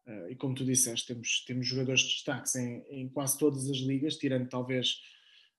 Uh, 0.07 0.31
e 0.31 0.37
como 0.37 0.55
tu 0.55 0.65
disseste, 0.65 1.07
temos, 1.07 1.45
temos 1.47 1.67
jogadores 1.67 2.01
de 2.01 2.09
destaque 2.09 2.59
em, 2.59 2.85
em 2.91 3.09
quase 3.09 3.39
todas 3.39 3.71
as 3.71 3.77
ligas, 3.77 4.17
tirando 4.17 4.49
talvez 4.49 5.01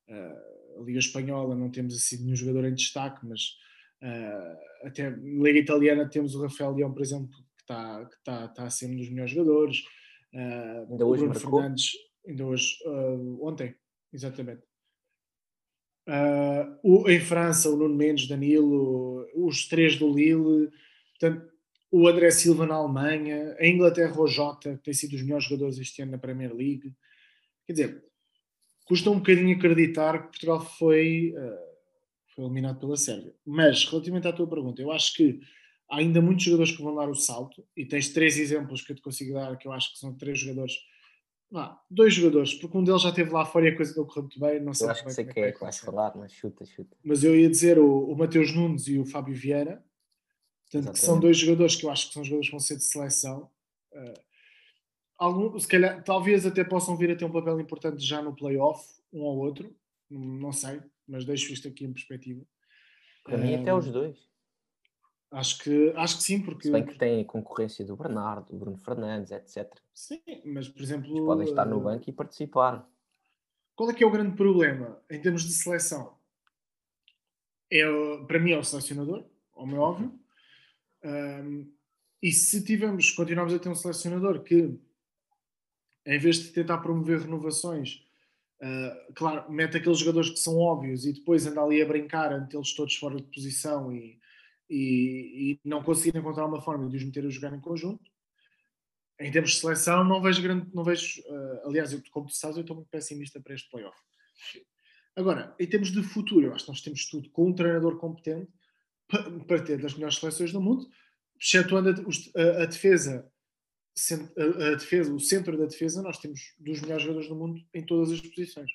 uh, 0.10 0.82
a 0.82 0.84
Liga 0.84 1.00
Espanhola, 1.00 1.56
não 1.56 1.72
temos 1.72 1.96
assim 1.96 2.22
nenhum 2.22 2.36
jogador 2.36 2.66
em 2.66 2.74
destaque, 2.74 3.26
mas 3.26 3.58
uh, 4.02 4.86
até 4.88 5.10
na 5.10 5.44
Liga 5.44 5.60
Italiana 5.60 6.10
temos 6.10 6.36
o 6.36 6.42
Rafael 6.42 6.76
Leão, 6.76 6.94
por 6.94 7.02
exemplo, 7.02 7.34
está 7.64 8.06
que 8.06 8.24
tá, 8.24 8.48
tá 8.50 8.64
a 8.66 8.70
ser 8.70 8.88
um 8.88 8.96
dos 8.96 9.10
melhores 9.10 9.32
jogadores. 9.32 9.80
Uh, 10.34 10.92
ainda 10.92 11.06
hoje 11.06 11.24
Bruno 11.24 11.34
marcou. 11.34 11.60
Fernandes, 11.60 11.92
ainda 12.28 12.46
hoje, 12.46 12.78
ontem, 13.42 13.76
exatamente. 14.12 14.64
Uh, 16.08 16.78
o, 16.84 17.10
em 17.10 17.20
França, 17.20 17.70
o 17.70 17.78
Nuno 17.78 17.96
Mendes, 17.96 18.28
Danilo, 18.28 19.26
os 19.36 19.68
três 19.68 19.96
do 19.96 20.14
Lille, 20.14 20.70
portanto, 21.12 21.54
o 21.90 22.08
André 22.08 22.32
Silva 22.32 22.66
na 22.66 22.76
Alemanha, 22.76 23.56
a 23.58 23.66
Inglaterra, 23.66 24.20
o 24.20 24.28
Jota, 24.28 24.76
que 24.78 24.84
tem 24.84 24.94
sido 24.94 25.14
os 25.16 25.22
melhores 25.22 25.46
jogadores 25.46 25.78
este 25.78 26.02
ano 26.02 26.12
na 26.12 26.18
Premier 26.18 26.54
League. 26.54 26.94
Quer 27.66 27.74
dizer, 27.74 28.04
custa 28.86 29.10
um 29.12 29.20
bocadinho 29.20 29.56
acreditar 29.56 30.18
que 30.18 30.30
Portugal 30.30 30.66
foi, 30.66 31.34
uh, 31.38 32.34
foi 32.36 32.46
eliminado 32.46 32.80
pela 32.80 32.98
Sérvia. 32.98 33.34
Mas, 33.46 33.86
relativamente 33.86 34.28
à 34.28 34.34
tua 34.34 34.48
pergunta, 34.48 34.82
eu 34.82 34.92
acho 34.92 35.14
que 35.14 35.40
há 35.94 35.98
ainda 35.98 36.22
muitos 36.22 36.44
jogadores 36.44 36.76
que 36.76 36.82
vão 36.82 36.96
dar 36.96 37.10
o 37.10 37.16
salto, 37.16 37.64
e 37.78 37.86
tens 37.86 38.10
três 38.10 38.38
exemplos 38.38 38.82
que 38.82 38.92
eu 38.92 38.96
te 38.96 39.02
consigo 39.02 39.34
dar, 39.34 39.58
que 39.58 39.68
eu 39.68 39.72
acho 39.72 39.94
que 39.94 40.00
são 40.00 40.14
três 40.14 40.40
jogadores 40.40 40.74
ah, 41.56 41.80
dois 41.88 42.16
jogadores, 42.16 42.56
porque 42.56 42.76
um 42.76 42.84
deles 42.84 43.04
já 43.04 43.10
esteve 43.10 43.30
lá 43.30 43.46
fora 43.46 43.68
e 43.68 43.70
a 43.70 43.76
coisa 43.76 43.96
não 43.96 44.06
correu 44.06 44.24
muito 44.24 44.40
bem. 44.40 44.60
Não 44.60 44.74
sei 44.74 44.88
eu 44.88 44.92
acho 44.92 45.04
que 45.04 45.12
sei 45.12 45.26
quem 45.26 45.44
é 45.44 45.52
que 45.52 45.60
vais 45.60 45.78
falar, 45.78 46.16
mas 46.16 46.32
chuta, 46.32 46.66
chuta. 46.66 46.98
Mas 47.04 47.24
eu 47.24 47.36
ia 47.36 47.48
dizer 47.48 47.78
o, 47.78 48.12
o 48.12 48.18
Mateus 48.18 48.52
Nunes 48.56 48.88
e 48.88 48.98
o 48.98 49.06
Fábio 49.06 49.36
Vieira, 49.36 49.84
portanto, 50.64 50.94
que 50.94 51.00
são 51.00 51.20
dois 51.20 51.38
jogadores 51.38 51.76
que 51.76 51.86
eu 51.86 51.92
acho 51.92 52.08
que 52.08 52.14
são 52.16 52.24
jogadores 52.24 52.48
que 52.48 52.54
vão 52.54 52.60
ser 52.60 52.78
de 52.78 52.84
seleção. 52.84 53.52
Uh, 53.92 54.20
algum, 55.16 55.60
se 55.60 55.68
calhar, 55.68 56.04
talvez 56.04 56.44
até 56.44 56.64
possam 56.64 56.98
vir 56.98 57.12
a 57.12 57.16
ter 57.16 57.26
um 57.26 57.32
papel 57.32 57.60
importante 57.60 58.04
já 58.04 58.20
no 58.20 58.36
playoff, 58.36 58.84
um 59.12 59.22
ou 59.22 59.38
outro, 59.38 59.76
não 60.10 60.52
sei, 60.52 60.82
mas 61.08 61.24
deixo 61.24 61.54
isto 61.54 61.68
aqui 61.68 61.86
em 61.86 61.94
perspectiva. 61.94 62.44
Para 63.24 63.38
mim, 63.38 63.54
até 63.54 63.72
os 63.76 63.86
dois. 63.92 64.18
Acho 65.34 65.64
que, 65.64 65.92
acho 65.96 66.18
que 66.18 66.24
sim, 66.24 66.40
porque. 66.40 66.68
Se 66.68 66.72
bem 66.72 66.86
que 66.86 66.96
tem 66.96 67.22
a 67.22 67.26
concorrência 67.26 67.84
do 67.84 67.96
Bernardo, 67.96 68.52
do 68.52 68.58
Bruno 68.58 68.78
Fernandes, 68.78 69.32
etc. 69.32 69.68
Sim, 69.92 70.22
mas 70.46 70.70
por 70.70 70.84
exemplo. 70.84 71.10
Eles 71.10 71.26
podem 71.26 71.48
estar 71.50 71.66
no 71.66 71.80
banco 71.80 72.08
e 72.08 72.14
participar. 72.14 72.88
Qual 73.76 73.90
é 73.90 73.94
que 73.96 74.04
é 74.04 74.08
o 74.08 74.12
grande 74.12 74.36
problema 74.36 75.02
em 75.10 75.20
termos 75.20 75.44
de 75.44 75.54
seleção? 75.54 76.16
É, 77.72 77.84
para 78.28 78.40
mim 78.40 78.52
é 78.52 78.60
o 78.60 78.64
selecionador, 78.64 79.26
como 79.52 79.76
é 79.76 79.80
óbvio. 79.80 80.14
Um, 81.04 81.74
e 82.22 82.32
se 82.32 82.64
tivermos, 82.64 83.10
continuarmos 83.10 83.56
a 83.56 83.60
ter 83.60 83.70
um 83.70 83.76
selecionador 83.76 84.44
que, 84.44 84.80
em 86.06 86.20
vez 86.20 86.38
de 86.38 86.52
tentar 86.52 86.78
promover 86.78 87.22
renovações, 87.22 88.06
uh, 88.62 89.14
claro, 89.16 89.52
mete 89.52 89.78
aqueles 89.78 89.98
jogadores 89.98 90.30
que 90.30 90.38
são 90.38 90.60
óbvios 90.60 91.08
e 91.08 91.14
depois 91.14 91.48
anda 91.48 91.64
ali 91.64 91.82
a 91.82 91.88
brincar 91.88 92.32
ante 92.32 92.56
eles 92.56 92.76
todos 92.76 92.96
fora 92.96 93.16
de 93.16 93.24
posição 93.24 93.92
e 93.92 94.22
e, 94.70 95.54
e 95.54 95.60
não 95.64 95.84
conseguir 95.84 96.18
encontrar 96.18 96.46
uma 96.46 96.62
forma 96.62 96.90
de 96.90 96.98
os 96.98 97.04
meter 97.04 97.26
a 97.26 97.30
jogar 97.30 97.54
em 97.54 97.60
conjunto. 97.60 98.04
Em 99.20 99.32
termos 99.32 99.52
de 99.52 99.60
seleção, 99.60 100.04
não 100.04 100.22
vejo 100.22 100.42
grande. 100.42 100.70
Não 100.74 100.84
vejo, 100.84 101.22
uh, 101.22 101.68
aliás, 101.68 101.94
eu, 101.94 102.02
como 102.12 102.28
tu 102.28 102.36
sabes, 102.36 102.58
eu 102.58 102.62
estou 102.62 102.76
muito 102.76 102.90
pessimista 102.90 103.40
para 103.40 103.54
este 103.54 103.70
playoff. 103.70 103.98
Agora, 105.16 105.56
em 105.60 105.68
termos 105.68 105.92
de 105.92 106.02
futuro, 106.02 106.48
eu 106.48 106.54
acho 106.54 106.66
que 106.66 106.72
nós 106.72 106.82
temos 106.82 107.08
tudo 107.08 107.30
com 107.30 107.50
um 107.50 107.54
treinador 107.54 107.98
competente 107.98 108.52
para, 109.48 109.64
ter 109.64 109.80
das 109.80 109.94
melhores 109.94 110.18
seleções 110.18 110.52
do 110.52 110.60
mundo, 110.60 110.88
excetuando 111.40 111.90
a, 111.90 112.42
a, 112.42 112.64
a 112.64 112.66
defesa 112.66 113.32
a, 114.38 114.76
defesa, 114.76 115.14
o 115.14 115.20
centro 115.20 115.58
da 115.58 115.66
defesa, 115.66 116.02
nós 116.02 116.18
temos 116.18 116.54
dos 116.60 116.82
melhores 116.82 117.04
jogadores 117.04 117.30
do 117.30 117.36
mundo 117.36 117.64
em 117.74 117.86
todas 117.86 118.12
as 118.12 118.22
posições. 118.22 118.72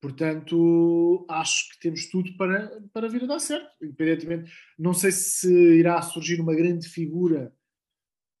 Portanto, 0.00 1.26
acho 1.28 1.70
que 1.70 1.80
temos 1.80 2.06
tudo 2.06 2.34
para, 2.36 2.82
para 2.92 3.08
vir 3.08 3.24
a 3.24 3.26
dar 3.26 3.38
certo. 3.38 3.70
Independentemente, 3.84 4.50
não 4.78 4.94
sei 4.94 5.12
se 5.12 5.52
irá 5.78 6.00
surgir 6.00 6.40
uma 6.40 6.54
grande 6.54 6.88
figura 6.88 7.54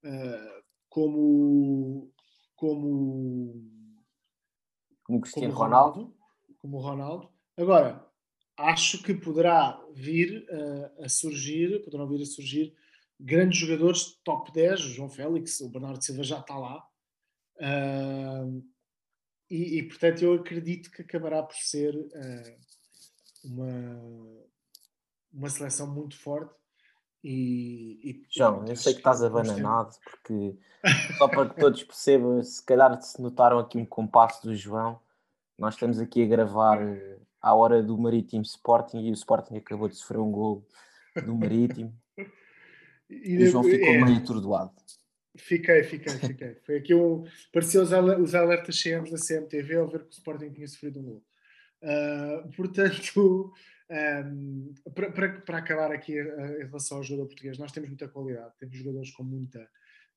uh, 0.04 0.62
como, 0.88 2.10
como, 2.56 3.62
como 5.04 5.20
Cristiano 5.20 5.52
como 5.52 5.62
Ronaldo, 5.62 6.16
como 6.58 6.78
Ronaldo. 6.78 7.30
Agora, 7.58 8.10
acho 8.56 9.02
que 9.02 9.12
poderá 9.12 9.78
vir 9.92 10.46
uh, 10.50 11.04
a 11.04 11.08
surgir, 11.10 11.84
poderão 11.84 12.08
vir 12.08 12.22
a 12.22 12.26
surgir 12.26 12.74
grandes 13.18 13.58
jogadores 13.58 14.18
top 14.24 14.50
10, 14.50 14.80
o 14.80 14.88
João 14.94 15.10
Félix, 15.10 15.60
o 15.60 15.68
Bernardo 15.68 16.02
Silva 16.02 16.24
já 16.24 16.40
está 16.40 16.56
lá. 16.56 16.82
Uh, 17.56 18.64
e, 19.50 19.78
e, 19.78 19.82
portanto 19.88 20.22
eu 20.22 20.34
acredito 20.34 20.90
que 20.90 21.02
acabará 21.02 21.42
por 21.42 21.56
ser 21.56 21.94
uh, 21.94 22.56
uma, 23.44 24.00
uma 25.32 25.50
seleção 25.50 25.92
muito 25.92 26.16
forte. 26.16 26.54
E, 27.22 28.00
e 28.02 28.22
João, 28.30 28.64
eu 28.66 28.76
sei 28.76 28.94
que 28.94 29.00
estás 29.00 29.22
abananado 29.22 29.94
porque 30.02 30.56
só 31.18 31.28
para 31.28 31.50
que 31.50 31.60
todos 31.60 31.82
percebam, 31.82 32.42
se 32.42 32.64
calhar 32.64 33.00
se 33.02 33.20
notaram 33.20 33.58
aqui 33.58 33.76
um 33.76 33.84
compasso 33.84 34.46
do 34.46 34.54
João, 34.54 34.98
nós 35.58 35.74
estamos 35.74 35.98
aqui 35.98 36.22
a 36.22 36.26
gravar 36.26 36.80
eh, 36.80 37.18
à 37.42 37.54
hora 37.54 37.82
do 37.82 37.98
Marítimo 37.98 38.42
Sporting 38.42 39.00
e 39.00 39.10
o 39.10 39.14
Sporting 39.14 39.56
acabou 39.56 39.86
de 39.86 39.96
sofrer 39.96 40.18
um 40.18 40.30
gol 40.30 40.66
do 41.26 41.36
Marítimo 41.36 41.94
e, 43.10 43.34
e 43.34 43.44
o 43.44 43.46
João 43.50 43.64
ficou 43.64 43.88
é, 43.88 44.02
meio 44.02 44.16
atordoado. 44.16 44.72
Fiquei, 45.36 45.84
fiquei, 45.84 46.12
fiquei. 46.12 46.54
Foi 46.62 46.76
aqui 46.78 46.94
um. 46.94 47.24
Parecia 47.52 47.80
os, 47.80 47.90
os 47.92 48.34
alertas 48.34 48.82
CMs 48.82 49.10
da 49.10 49.18
CMTV 49.18 49.76
ao 49.76 49.88
ver 49.88 50.00
que 50.00 50.08
o 50.08 50.18
Sporting 50.18 50.50
tinha 50.50 50.66
sofrido 50.66 51.00
um 51.00 51.02
gol. 51.04 51.24
Uh, 51.82 52.50
portanto, 52.56 53.52
um, 53.90 54.74
para, 54.94 55.10
para, 55.12 55.40
para, 55.40 55.58
acabar 55.58 55.92
aqui 55.92 56.20
uh, 56.20 56.62
em 56.62 56.66
relação 56.66 56.98
ao 56.98 57.04
jogador 57.04 57.26
português, 57.26 57.58
nós 57.58 57.72
temos 57.72 57.88
muita 57.88 58.08
qualidade, 58.08 58.52
temos 58.58 58.76
jogadores 58.76 59.10
com 59.12 59.22
muita 59.22 59.68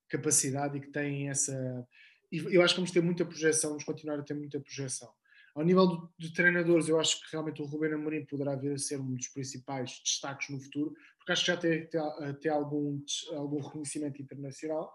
capacidade 0.10 0.78
e 0.78 0.82
que 0.82 0.90
têm 0.90 1.30
essa. 1.30 1.88
Eu 2.32 2.64
acho 2.64 2.74
que 2.74 2.80
vamos 2.80 2.92
ter 2.92 3.02
muita 3.02 3.24
projeção, 3.24 3.72
vamos 3.72 3.84
continuar 3.84 4.20
a 4.20 4.24
ter 4.24 4.34
muita 4.34 4.60
projeção. 4.60 5.10
Ao 5.56 5.64
nível 5.64 6.10
de 6.18 6.34
treinadores, 6.34 6.90
eu 6.90 7.00
acho 7.00 7.22
que 7.22 7.32
realmente 7.32 7.62
o 7.62 7.66
Ruben 7.66 7.94
Amorim 7.94 8.26
poderá 8.26 8.56
vir 8.56 8.74
a 8.74 8.78
ser 8.78 9.00
um 9.00 9.14
dos 9.14 9.28
principais 9.28 10.02
destaques 10.04 10.50
no 10.50 10.60
futuro, 10.60 10.96
porque 11.18 11.32
acho 11.32 11.46
que 11.46 11.52
já 11.52 11.58
tem, 11.58 11.86
tem, 11.86 12.02
tem 12.42 12.52
algum, 12.52 13.00
algum 13.34 13.62
reconhecimento 13.62 14.20
internacional. 14.20 14.92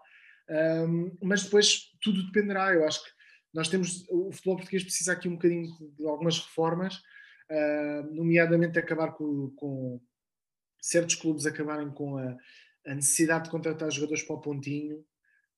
Um, 0.49 1.15
mas 1.21 1.43
depois 1.43 1.91
tudo 2.01 2.25
dependerá. 2.25 2.73
Eu 2.73 2.85
acho 2.87 3.03
que 3.03 3.11
nós 3.53 3.67
temos. 3.67 4.05
O 4.09 4.31
futebol 4.31 4.57
português 4.57 4.83
precisa 4.83 5.13
aqui 5.13 5.27
um 5.27 5.33
bocadinho 5.33 5.67
de 5.97 6.07
algumas 6.07 6.39
reformas, 6.39 6.95
uh, 7.49 8.13
nomeadamente 8.13 8.79
acabar 8.79 9.11
com, 9.11 9.51
com, 9.55 10.01
certos 10.81 11.15
clubes 11.15 11.45
acabarem 11.45 11.89
com 11.91 12.17
a, 12.17 12.35
a, 12.87 12.95
necessidade 12.95 13.45
de 13.45 13.51
contratar 13.51 13.91
jogadores 13.91 14.23
para 14.23 14.35
o 14.35 14.41
pontinho, 14.41 15.05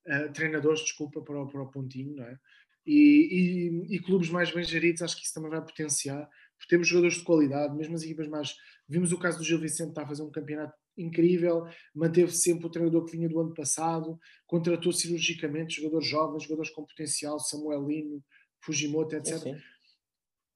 uh, 0.08 0.32
treinadores, 0.34 0.82
desculpa, 0.82 1.22
para 1.22 1.42
o, 1.42 1.48
para 1.48 1.62
o 1.62 1.72
pontinho, 1.72 2.16
não 2.16 2.26
é? 2.26 2.38
E, 2.86 3.84
e, 3.92 3.96
e, 3.96 4.00
clubes 4.00 4.30
mais 4.30 4.52
bem 4.52 4.64
geridos, 4.64 5.04
acho 5.04 5.16
que 5.16 5.24
isso 5.24 5.36
também 5.36 5.52
vai 5.52 5.62
potenciar, 5.62 6.28
porque 6.58 6.70
temos 6.70 6.88
jogadores 6.88 7.18
de 7.18 7.24
qualidade, 7.24 7.76
mesmo 7.76 7.94
as 7.96 8.02
equipas 8.02 8.28
mais. 8.28 8.56
Vimos 8.90 9.12
o 9.12 9.20
caso 9.20 9.38
do 9.38 9.44
Gil 9.44 9.60
Vicente, 9.60 9.90
está 9.90 10.02
a 10.02 10.08
fazer 10.08 10.24
um 10.24 10.32
campeonato 10.32 10.76
incrível, 10.98 11.66
manteve 11.94 12.32
sempre 12.32 12.66
o 12.66 12.70
treinador 12.70 13.06
que 13.06 13.12
vinha 13.12 13.30
do 13.30 13.40
ano 13.40 13.54
passado, 13.54 14.20
contratou 14.46 14.92
cirurgicamente 14.92 15.82
jogadores 15.82 16.08
jovens, 16.08 16.44
jogadores 16.44 16.72
com 16.72 16.86
potencial, 16.86 17.40
Samuel 17.40 17.88
Lino, 17.88 18.24
Fujimoto, 18.60 19.16
etc. 19.16 19.38
Sim, 19.38 19.56
sim. 19.56 19.62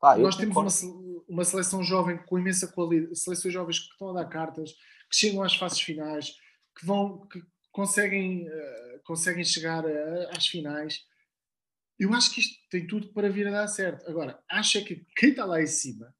Ah, 0.02 0.18
Nós 0.18 0.36
temos 0.36 0.84
uma, 0.84 1.24
uma, 1.28 1.46
seleção 1.46 1.84
jovem 1.84 2.18
com 2.26 2.38
imensa 2.38 2.68
qualidade, 2.68 3.18
seleções 3.18 3.54
jovens 3.54 3.80
que 3.80 3.92
estão 3.92 4.10
a 4.10 4.22
dar 4.22 4.30
cartas, 4.30 4.72
que 5.10 5.18
chegam 5.18 5.42
às 5.42 5.56
fases 5.56 5.80
finais, 5.80 6.36
que 6.78 6.86
vão, 6.86 7.26
que 7.28 7.42
conseguem, 7.72 8.48
uh, 8.48 9.02
conseguem 9.04 9.44
chegar 9.44 9.86
a, 9.86 10.32
às 10.38 10.46
finais 10.48 11.06
eu 11.98 12.14
acho 12.14 12.34
que 12.34 12.42
isto 12.42 12.58
tem 12.70 12.86
tudo 12.86 13.08
para 13.14 13.30
vir 13.30 13.48
a 13.48 13.52
dar 13.52 13.68
certo. 13.68 14.08
Agora, 14.10 14.42
acha 14.50 14.82
que 14.82 15.06
quem 15.16 15.30
está 15.30 15.46
lá 15.46 15.62
em 15.62 15.68
cima 15.68 16.14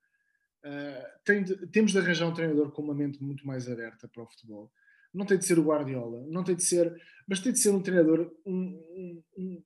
uh, 0.66 1.20
tem 1.24 1.44
de, 1.44 1.68
temos 1.68 1.92
de 1.92 2.00
arranjar 2.00 2.28
um 2.28 2.34
treinador 2.34 2.72
com 2.72 2.82
uma 2.82 2.94
mente 2.94 3.22
muito 3.24 3.46
mais 3.46 3.70
aberta 3.70 4.08
para 4.08 4.24
o 4.24 4.28
futebol. 4.28 4.72
Não 5.14 5.26
tem 5.26 5.38
de 5.38 5.46
ser 5.46 5.58
o 5.58 5.64
Guardiola, 5.64 6.26
não 6.28 6.44
tem 6.44 6.56
de 6.56 6.64
ser, 6.64 6.94
mas 7.28 7.40
tem 7.40 7.54
de 7.54 7.60
ser 7.60 7.70
um 7.70 7.82
treinador, 7.82 8.34
um, 8.46 8.54
um, 8.54 9.24
um, 9.38 9.64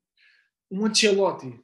um 0.72 0.86
Ancelotti. 0.86 1.60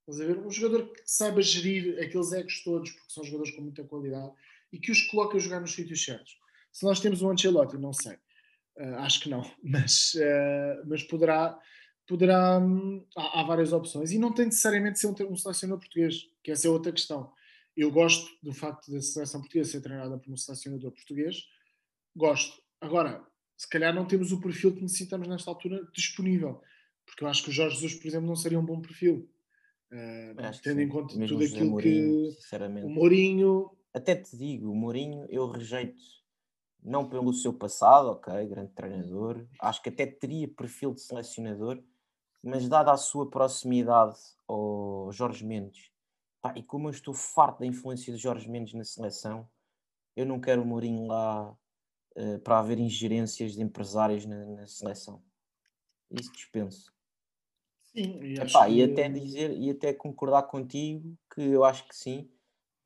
Estás 0.00 0.20
a 0.20 0.24
ver? 0.24 0.38
Um 0.38 0.50
jogador 0.50 0.92
que 0.92 1.02
saiba 1.04 1.42
gerir 1.42 2.02
aqueles 2.02 2.32
egos 2.32 2.62
todos, 2.62 2.90
porque 2.90 3.12
são 3.12 3.24
jogadores 3.24 3.54
com 3.54 3.62
muita 3.62 3.84
qualidade 3.84 4.32
e 4.72 4.78
que 4.78 4.90
os 4.90 5.02
coloque 5.08 5.36
a 5.36 5.40
jogar 5.40 5.60
nos 5.60 5.74
sítios 5.74 6.02
certos. 6.02 6.38
Se 6.72 6.84
nós 6.84 7.00
temos 7.00 7.22
um 7.22 7.30
Ancelotti, 7.30 7.76
não 7.76 7.92
sei. 7.92 8.14
Uh, 8.78 8.94
acho 8.98 9.20
que 9.20 9.28
não, 9.28 9.42
mas, 9.62 10.14
uh, 10.14 10.86
mas 10.86 11.02
poderá 11.02 11.58
poderá. 12.06 12.58
Hum, 12.58 13.04
há, 13.16 13.40
há, 13.40 13.42
várias 13.42 13.72
opções 13.72 14.12
e 14.12 14.18
não 14.18 14.32
tem 14.32 14.46
necessariamente 14.46 14.94
de 14.94 15.00
ser 15.00 15.08
um, 15.08 15.32
um 15.32 15.36
selecionador 15.36 15.80
português, 15.80 16.28
que 16.42 16.50
essa 16.50 16.66
é 16.66 16.70
outra 16.70 16.92
questão. 16.92 17.32
Eu 17.76 17.90
gosto 17.90 18.30
do 18.42 18.52
facto 18.52 18.90
da 18.90 19.00
seleção 19.02 19.40
portuguesa 19.40 19.72
ser 19.72 19.80
treinada 19.80 20.18
por 20.18 20.32
um 20.32 20.36
selecionador 20.36 20.92
português. 20.92 21.44
Gosto. 22.14 22.62
Agora, 22.80 23.24
se 23.56 23.68
calhar 23.68 23.94
não 23.94 24.06
temos 24.06 24.32
o 24.32 24.40
perfil 24.40 24.74
que 24.74 24.82
necessitamos 24.82 25.28
nesta 25.28 25.50
altura 25.50 25.86
disponível. 25.92 26.62
Porque 27.04 27.22
eu 27.22 27.28
acho 27.28 27.44
que 27.44 27.50
o 27.50 27.52
Jorge 27.52 27.76
Jesus, 27.76 27.94
por 27.94 28.08
exemplo, 28.08 28.26
não 28.26 28.36
seria 28.36 28.58
um 28.58 28.64
bom 28.64 28.80
perfil. 28.80 29.30
Uh, 29.92 30.60
tendo 30.62 30.80
em 30.80 30.88
conta 30.88 31.14
tudo 31.14 31.44
aquilo 31.44 31.70
Mourinho, 31.70 32.34
que 32.34 32.84
o 32.84 32.88
Mourinho. 32.88 33.70
Até 33.94 34.16
te 34.16 34.36
digo, 34.36 34.70
o 34.70 34.74
Mourinho 34.74 35.26
eu 35.30 35.48
rejeito 35.48 36.02
não 36.82 37.08
pelo 37.08 37.32
seu 37.32 37.52
passado, 37.52 38.08
ok, 38.08 38.46
grande 38.46 38.72
treinador, 38.72 39.44
acho 39.60 39.82
que 39.82 39.88
até 39.88 40.06
teria 40.06 40.46
perfil 40.46 40.92
de 40.94 41.00
selecionador, 41.00 41.82
mas 42.42 42.68
dada 42.68 42.92
a 42.92 42.96
sua 42.96 43.28
proximidade 43.28 44.18
ao 44.46 45.10
Jorge 45.12 45.44
Mendes, 45.44 45.90
pá, 46.46 46.52
e 46.56 46.62
como 46.62 46.88
eu 46.88 46.90
estou 46.90 47.14
farto 47.14 47.60
da 47.60 47.66
influência 47.66 48.12
de 48.12 48.18
Jorge 48.18 48.48
Mendes 48.48 48.74
na 48.74 48.84
seleção, 48.84 49.48
eu 50.14 50.24
não 50.24 50.40
quero 50.40 50.62
o 50.62 50.66
Mourinho 50.66 51.06
lá 51.06 51.50
uh, 52.16 52.38
para 52.40 52.58
haver 52.58 52.78
ingerências 52.78 53.54
de 53.54 53.62
empresários 53.62 54.24
na, 54.24 54.44
na 54.44 54.66
seleção. 54.66 55.22
Isso 56.10 56.32
dispenso. 56.32 56.92
Sim, 57.82 58.22
e, 58.22 58.34
Epá, 58.34 58.66
que... 58.66 58.72
e 58.72 58.82
até 58.82 59.08
dizer 59.08 59.56
e 59.56 59.70
até 59.70 59.92
concordar 59.92 60.42
contigo 60.44 61.16
que 61.34 61.42
eu 61.42 61.64
acho 61.64 61.86
que 61.88 61.96
sim, 61.96 62.30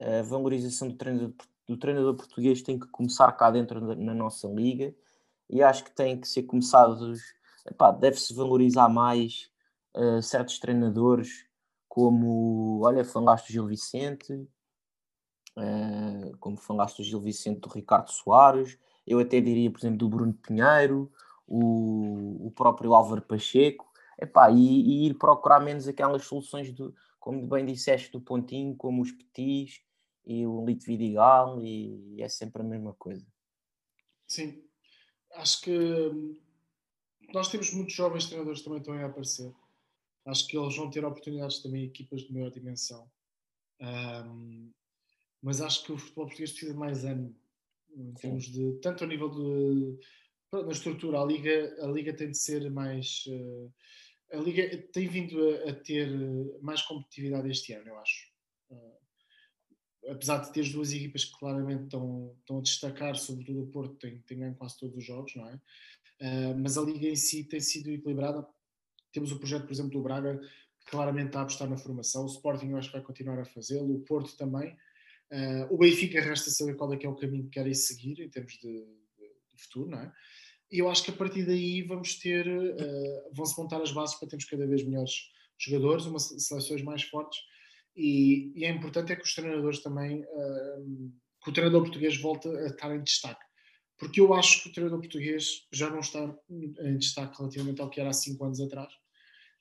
a 0.01 0.23
valorização 0.23 0.89
do 0.89 0.95
treinador, 0.95 1.35
do 1.67 1.77
treinador 1.77 2.17
português 2.17 2.63
tem 2.63 2.79
que 2.79 2.87
começar 2.89 3.31
cá 3.33 3.51
dentro 3.51 3.95
na, 3.95 4.15
nossa 4.15 4.49
liga 4.49 4.95
e 5.49 5.63
acho 5.63 5.85
que 5.85 5.91
tem 5.91 6.19
que 6.19 6.27
ser 6.29 6.45
começado, 6.45 7.13
deve-se 7.99 8.33
valorizar 8.33 8.89
mais 8.89 9.51
uh, 9.95 10.23
certos 10.23 10.59
treinadores 10.59 11.50
como, 11.91 12.83
olha, 12.85 13.05
falaste 13.05 13.49
do 13.49 13.53
Gil 13.53 13.67
Vicente, 13.67 14.33
uh, 15.59 16.39
como 16.39 16.57
falaste 16.57 16.99
do 16.99 17.03
Gil 17.03 17.21
Vicente 17.21 17.59
do 17.59 17.69
Ricardo 17.69 18.13
Soares, 18.13 18.79
eu 19.05 19.19
até 19.19 19.41
diria, 19.41 19.69
por 19.69 19.81
exemplo, 19.81 19.99
do 19.99 20.09
Bruno 20.09 20.33
Pinheiro, 20.33 21.11
o, 21.49 22.47
o 22.47 22.53
próprio 22.53 22.95
Álvaro 22.95 23.23
Pacheco, 23.23 23.91
Epá, 24.17 24.53
e, 24.53 24.57
e, 24.57 25.07
ir 25.09 25.15
procurar 25.15 25.59
menos 25.59 25.89
aquelas 25.89 26.25
soluções, 26.25 26.73
do, 26.73 26.95
como 27.19 27.45
bem 27.49 27.67
disseste, 27.67 28.13
do 28.13 28.21
pontinho, 28.21 28.77
como 28.77 29.03
os 29.03 29.11
petis 29.11 29.83
e 30.25 30.47
o 30.47 30.65
Lito 30.65 30.87
Vidigal, 30.87 31.61
e, 31.61 32.15
e 32.15 32.23
é 32.23 32.29
sempre 32.29 32.63
a 32.63 32.65
mesma 32.65 32.95
coisa. 32.95 33.27
Sim, 34.29 34.63
acho 35.35 35.61
que 35.63 35.77
hum, 35.77 36.39
nós 37.35 37.49
temos 37.49 37.75
muitos 37.75 37.95
jovens 37.95 38.27
treinadores 38.27 38.63
também 38.63 38.79
estão 38.79 38.95
a 38.95 39.07
aparecer. 39.07 39.53
Acho 40.27 40.47
que 40.47 40.57
eles 40.57 40.77
vão 40.77 40.91
ter 40.91 41.05
oportunidades 41.05 41.63
também, 41.63 41.85
equipas 41.85 42.23
de 42.23 42.33
maior 42.33 42.51
dimensão. 42.51 43.11
Um, 43.81 44.71
mas 45.43 45.61
acho 45.61 45.85
que 45.85 45.93
o 45.93 45.99
futebol 45.99 46.27
português 46.27 46.51
precisa 46.51 46.73
de 46.73 46.79
mais 46.79 47.05
ânimo, 47.05 47.35
em 47.97 48.13
termos 48.15 48.45
de, 48.45 48.79
tanto 48.83 49.05
a 49.05 49.07
nível 49.07 49.31
de, 49.31 49.99
na 50.53 50.73
estrutura, 50.73 51.21
a 51.21 51.25
liga, 51.25 51.77
a 51.83 51.87
liga 51.87 52.15
tem 52.15 52.31
de 52.31 52.39
ser 52.39 52.71
mais. 52.71 53.25
Uh, 53.27 53.73
a 54.33 54.37
Liga 54.37 54.77
tem 54.93 55.09
vindo 55.09 55.37
a, 55.49 55.71
a, 55.71 55.75
ter 55.75 56.09
mais 56.63 56.83
competitividade 56.83 57.51
este 57.51 57.73
ano, 57.73 57.89
eu 57.89 57.99
acho. 57.99 58.31
Uh, 58.71 59.01
apesar 60.11 60.39
de 60.39 60.53
ter 60.53 60.61
as 60.61 60.71
duas 60.71 60.93
equipas 60.93 61.25
que 61.25 61.39
claramente 61.39 61.85
estão, 61.85 62.37
estão 62.39 62.59
a 62.59 62.63
destacar, 62.63 63.17
sobretudo 63.17 63.63
o 63.63 63.67
Porto, 63.69 63.97
tem, 63.97 64.21
tem 64.23 64.39
ganho 64.39 64.55
quase 64.55 64.79
todos 64.79 64.97
os 64.97 65.05
jogos, 65.05 65.35
não 65.35 65.49
é? 65.49 65.55
Uh, 66.21 66.59
mas 66.63 66.79
a 66.79 66.83
Liga 66.83 67.09
em 67.09 67.17
si 67.17 67.45
tem 67.45 67.61
sido 67.61 67.91
equilibrada. 67.91 68.47
Temos 69.13 69.33
o 69.33 69.39
projeto, 69.39 69.65
por 69.65 69.73
exemplo, 69.73 69.93
do 69.93 70.03
Braga, 70.03 70.39
que 70.81 70.91
claramente 70.91 71.29
está 71.29 71.41
a 71.41 71.43
apostar 71.43 71.69
na 71.69 71.77
formação. 71.77 72.25
O 72.25 72.27
Sporting 72.27 72.71
eu 72.71 72.77
acho 72.77 72.89
que 72.89 72.97
vai 72.97 73.05
continuar 73.05 73.39
a 73.39 73.45
fazê-lo, 73.45 73.95
o 73.95 74.01
Porto 74.01 74.37
também. 74.37 74.77
Uh, 75.31 75.73
o 75.73 75.79
Benfica 75.79 76.21
resta 76.21 76.51
saber 76.51 76.75
qual 76.75 76.93
é 76.93 76.97
que 76.97 77.07
é 77.07 77.09
o 77.09 77.15
caminho 77.15 77.45
que 77.45 77.51
querem 77.51 77.73
seguir 77.75 78.21
em 78.21 78.29
termos 78.29 78.55
de, 78.55 78.69
de, 78.69 79.63
futuro, 79.63 79.91
não 79.91 80.01
é? 80.01 80.13
E 80.73 80.79
eu 80.79 80.89
acho 80.89 81.05
que 81.05 81.11
a 81.11 81.15
partir 81.15 81.45
daí 81.45 81.83
vamos 81.83 82.19
ter, 82.19 82.49
uh, 82.49 83.35
vão-se 83.35 83.57
montar 83.61 83.81
as 83.81 83.93
bases 83.93 84.17
para 84.17 84.29
termos 84.29 84.45
cada 84.45 84.67
vez 84.67 84.85
melhores 84.85 85.31
jogadores, 85.59 86.07
uma 86.07 86.19
seleções 86.19 86.83
mais 86.83 87.03
fortes. 87.03 87.39
E, 87.97 88.53
e 88.57 88.65
é 88.65 88.71
importante 88.71 89.13
é 89.13 89.17
que 89.17 89.23
os 89.23 89.35
treinadores 89.35 89.83
também, 89.83 90.23
uh, 90.23 91.13
que 91.43 91.51
o 91.51 91.53
treinador 91.53 91.83
português 91.83 92.17
volte 92.21 92.49
a 92.49 92.67
estar 92.67 92.95
em 92.95 93.03
destaque. 93.03 93.45
Porque 94.01 94.19
eu 94.19 94.33
acho 94.33 94.63
que 94.63 94.71
o 94.71 94.73
treinador 94.73 94.99
português 95.01 95.67
já 95.71 95.91
não 95.91 96.01
está 96.01 96.35
em 96.49 96.97
destaque 96.97 97.37
relativamente 97.37 97.83
ao 97.83 97.91
que 97.91 98.01
era 98.01 98.09
há 98.09 98.15
cinco 98.15 98.47
anos 98.47 98.59
atrás. 98.59 98.91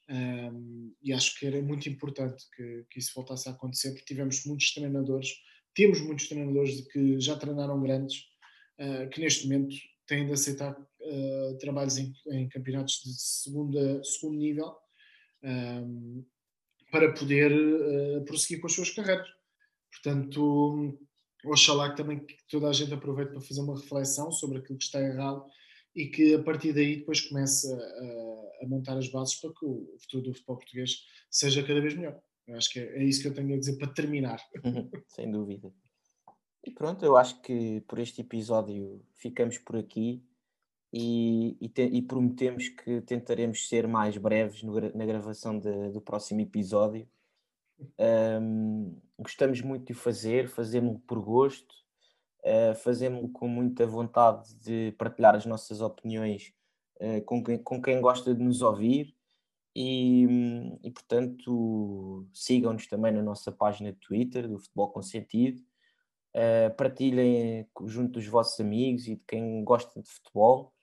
Um, 0.10 0.96
e 1.04 1.12
acho 1.12 1.38
que 1.38 1.46
era 1.46 1.62
muito 1.62 1.90
importante 1.90 2.46
que, 2.56 2.86
que, 2.90 3.00
isso 3.00 3.12
voltasse 3.14 3.50
a 3.50 3.52
acontecer, 3.52 3.92
porque 3.92 4.06
tivemos 4.06 4.44
muitos 4.46 4.74
treinadores, 4.74 5.30
temos 5.76 6.02
muitos 6.02 6.30
treinadores 6.30 6.88
que 6.88 7.20
já 7.20 7.36
treinaram 7.38 7.82
grandes, 7.82 8.22
uh, 8.80 9.10
que 9.10 9.20
neste 9.20 9.46
momento 9.46 9.76
têm 10.08 10.26
de 10.26 10.32
aceitar 10.32 10.72
uh, 10.72 11.58
trabalhos 11.60 11.98
em, 11.98 12.14
em, 12.32 12.48
campeonatos 12.48 13.02
de 13.04 13.22
segunda, 13.22 14.02
segundo 14.04 14.38
nível 14.38 14.74
um, 15.44 16.26
para 16.92 17.14
poder 17.14 17.52
uh, 17.52 18.24
prosseguir 18.24 18.62
com 18.62 18.68
as 18.68 18.74
suas 18.74 18.90
carreiras. 18.90 19.28
Portanto, 19.92 20.98
oxalá 21.46 21.90
que 21.90 21.98
também 21.98 22.20
que 22.20 22.36
toda 22.50 22.68
a 22.68 22.74
gente 22.74 22.94
aproveite 22.94 23.32
para 23.32 23.42
fazer 23.42 23.62
uma 23.62 23.80
reflexão 23.80 24.32
sobre 24.32 24.60
aquilo 24.60 24.78
que 24.78 24.84
está 24.84 25.00
errado 25.02 25.46
e 25.96 26.08
que 26.08 26.36
a 26.36 26.44
partir 26.44 26.74
daí 26.74 26.98
depois 26.98 27.22
comece 27.22 27.72
a, 27.72 28.64
a 28.64 28.68
montar 28.68 28.98
as 28.98 29.10
bases 29.10 29.36
para 29.36 29.52
que 29.54 29.66
o 29.66 29.96
futuro 30.00 30.24
do 30.24 30.34
futebol 30.34 30.58
português 30.58 31.06
seja 31.30 31.64
cada 31.64 31.82
vez 31.82 31.96
melhor. 31.96 32.20
Eu 32.48 32.58
acho 32.58 32.70
que 32.70 32.80
é, 32.80 32.98
é 32.98 33.04
isso 33.04 33.22
que 33.22 33.28
eu 33.28 33.34
tenho 33.34 33.54
a 33.54 33.60
dizer 33.60 33.78
para 33.78 33.94
terminar. 33.94 34.40
Sem 35.08 35.32
dúvida. 35.32 35.72
E 36.66 36.72
pronto, 36.72 37.06
eu 37.06 37.16
acho 37.16 37.42
que 37.42 37.82
por 37.82 38.00
este 38.00 38.22
episódio 38.22 39.04
ficamos 39.16 39.58
por 39.58 39.78
aqui 39.78 40.24
e, 40.92 41.58
e, 41.62 41.70
te, 41.70 41.84
e 41.84 42.02
prometemos 42.02 42.70
que 42.70 43.02
tentaremos 43.02 43.68
ser 43.68 43.88
mais 43.88 44.18
breves 44.18 44.64
no, 44.64 44.74
na 44.74 45.06
gravação 45.06 45.58
de, 45.58 45.92
do 45.92 46.02
próximo 46.02 46.42
episódio. 46.42 47.08
Um, 48.00 49.00
gostamos 49.18 49.62
muito 49.62 49.88
de 49.88 49.94
fazer, 49.94 50.48
fazemos-lo 50.50 51.00
por 51.00 51.20
gosto, 51.22 51.74
uh, 52.44 52.76
fazemos-lo 52.76 53.30
com 53.30 53.48
muita 53.48 53.86
vontade 53.86 54.54
de 54.56 54.94
partilhar 54.98 55.36
as 55.36 55.46
nossas 55.46 55.82
opiniões 55.82 56.54
uh, 57.02 57.22
com, 57.24 57.44
quem, 57.44 57.58
com 57.58 57.82
quem 57.82 58.02
gosta 58.02 58.34
de 58.34 58.44
nos 58.44 58.62
ouvir. 58.62 59.16
E, 59.76 60.26
e 60.84 60.92
portanto, 60.92 62.28
sigam-nos 62.34 62.88
também 62.88 63.14
na 63.14 63.22
nossa 63.22 63.52
página 63.52 63.94
de 63.94 64.00
Twitter 64.00 64.48
do 64.48 64.60
Futebol 64.60 64.90
com 64.90 65.02
Sentido 65.02 65.62
Uh, 66.30 66.74
partilhem 66.76 67.68
junto 67.86 68.14
dos 68.14 68.28
vossos 68.28 68.60
amigos 68.60 69.08
e 69.08 69.16
de 69.16 69.24
quem 69.28 69.64
gosta 69.64 70.02
de 70.02 70.10
futebol. 70.10 70.74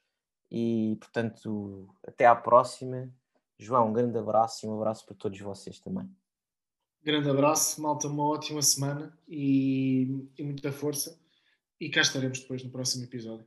E 0.51 0.97
portanto, 1.01 1.89
até 2.07 2.27
à 2.27 2.35
próxima. 2.35 3.11
João, 3.59 3.89
um 3.89 3.93
grande 3.93 4.19
abraço 4.19 4.67
e 4.67 4.69
um 4.69 4.77
abraço 4.77 5.07
para 5.07 5.17
todos 5.17 5.41
vocês 5.41 5.81
também. 5.81 6.09
Grande 7.07 7.31
abraço, 7.31 7.81
malta, 7.81 8.09
uma 8.09 8.25
ótima 8.25 8.61
semana 8.61 9.17
e, 9.29 10.29
e 10.37 10.43
muita 10.43 10.73
força. 10.73 11.17
E 11.81 11.89
cá 11.89 12.01
estaremos 12.01 12.41
depois 12.41 12.65
no 12.65 12.71
próximo 12.71 13.05
episódio. 13.05 13.47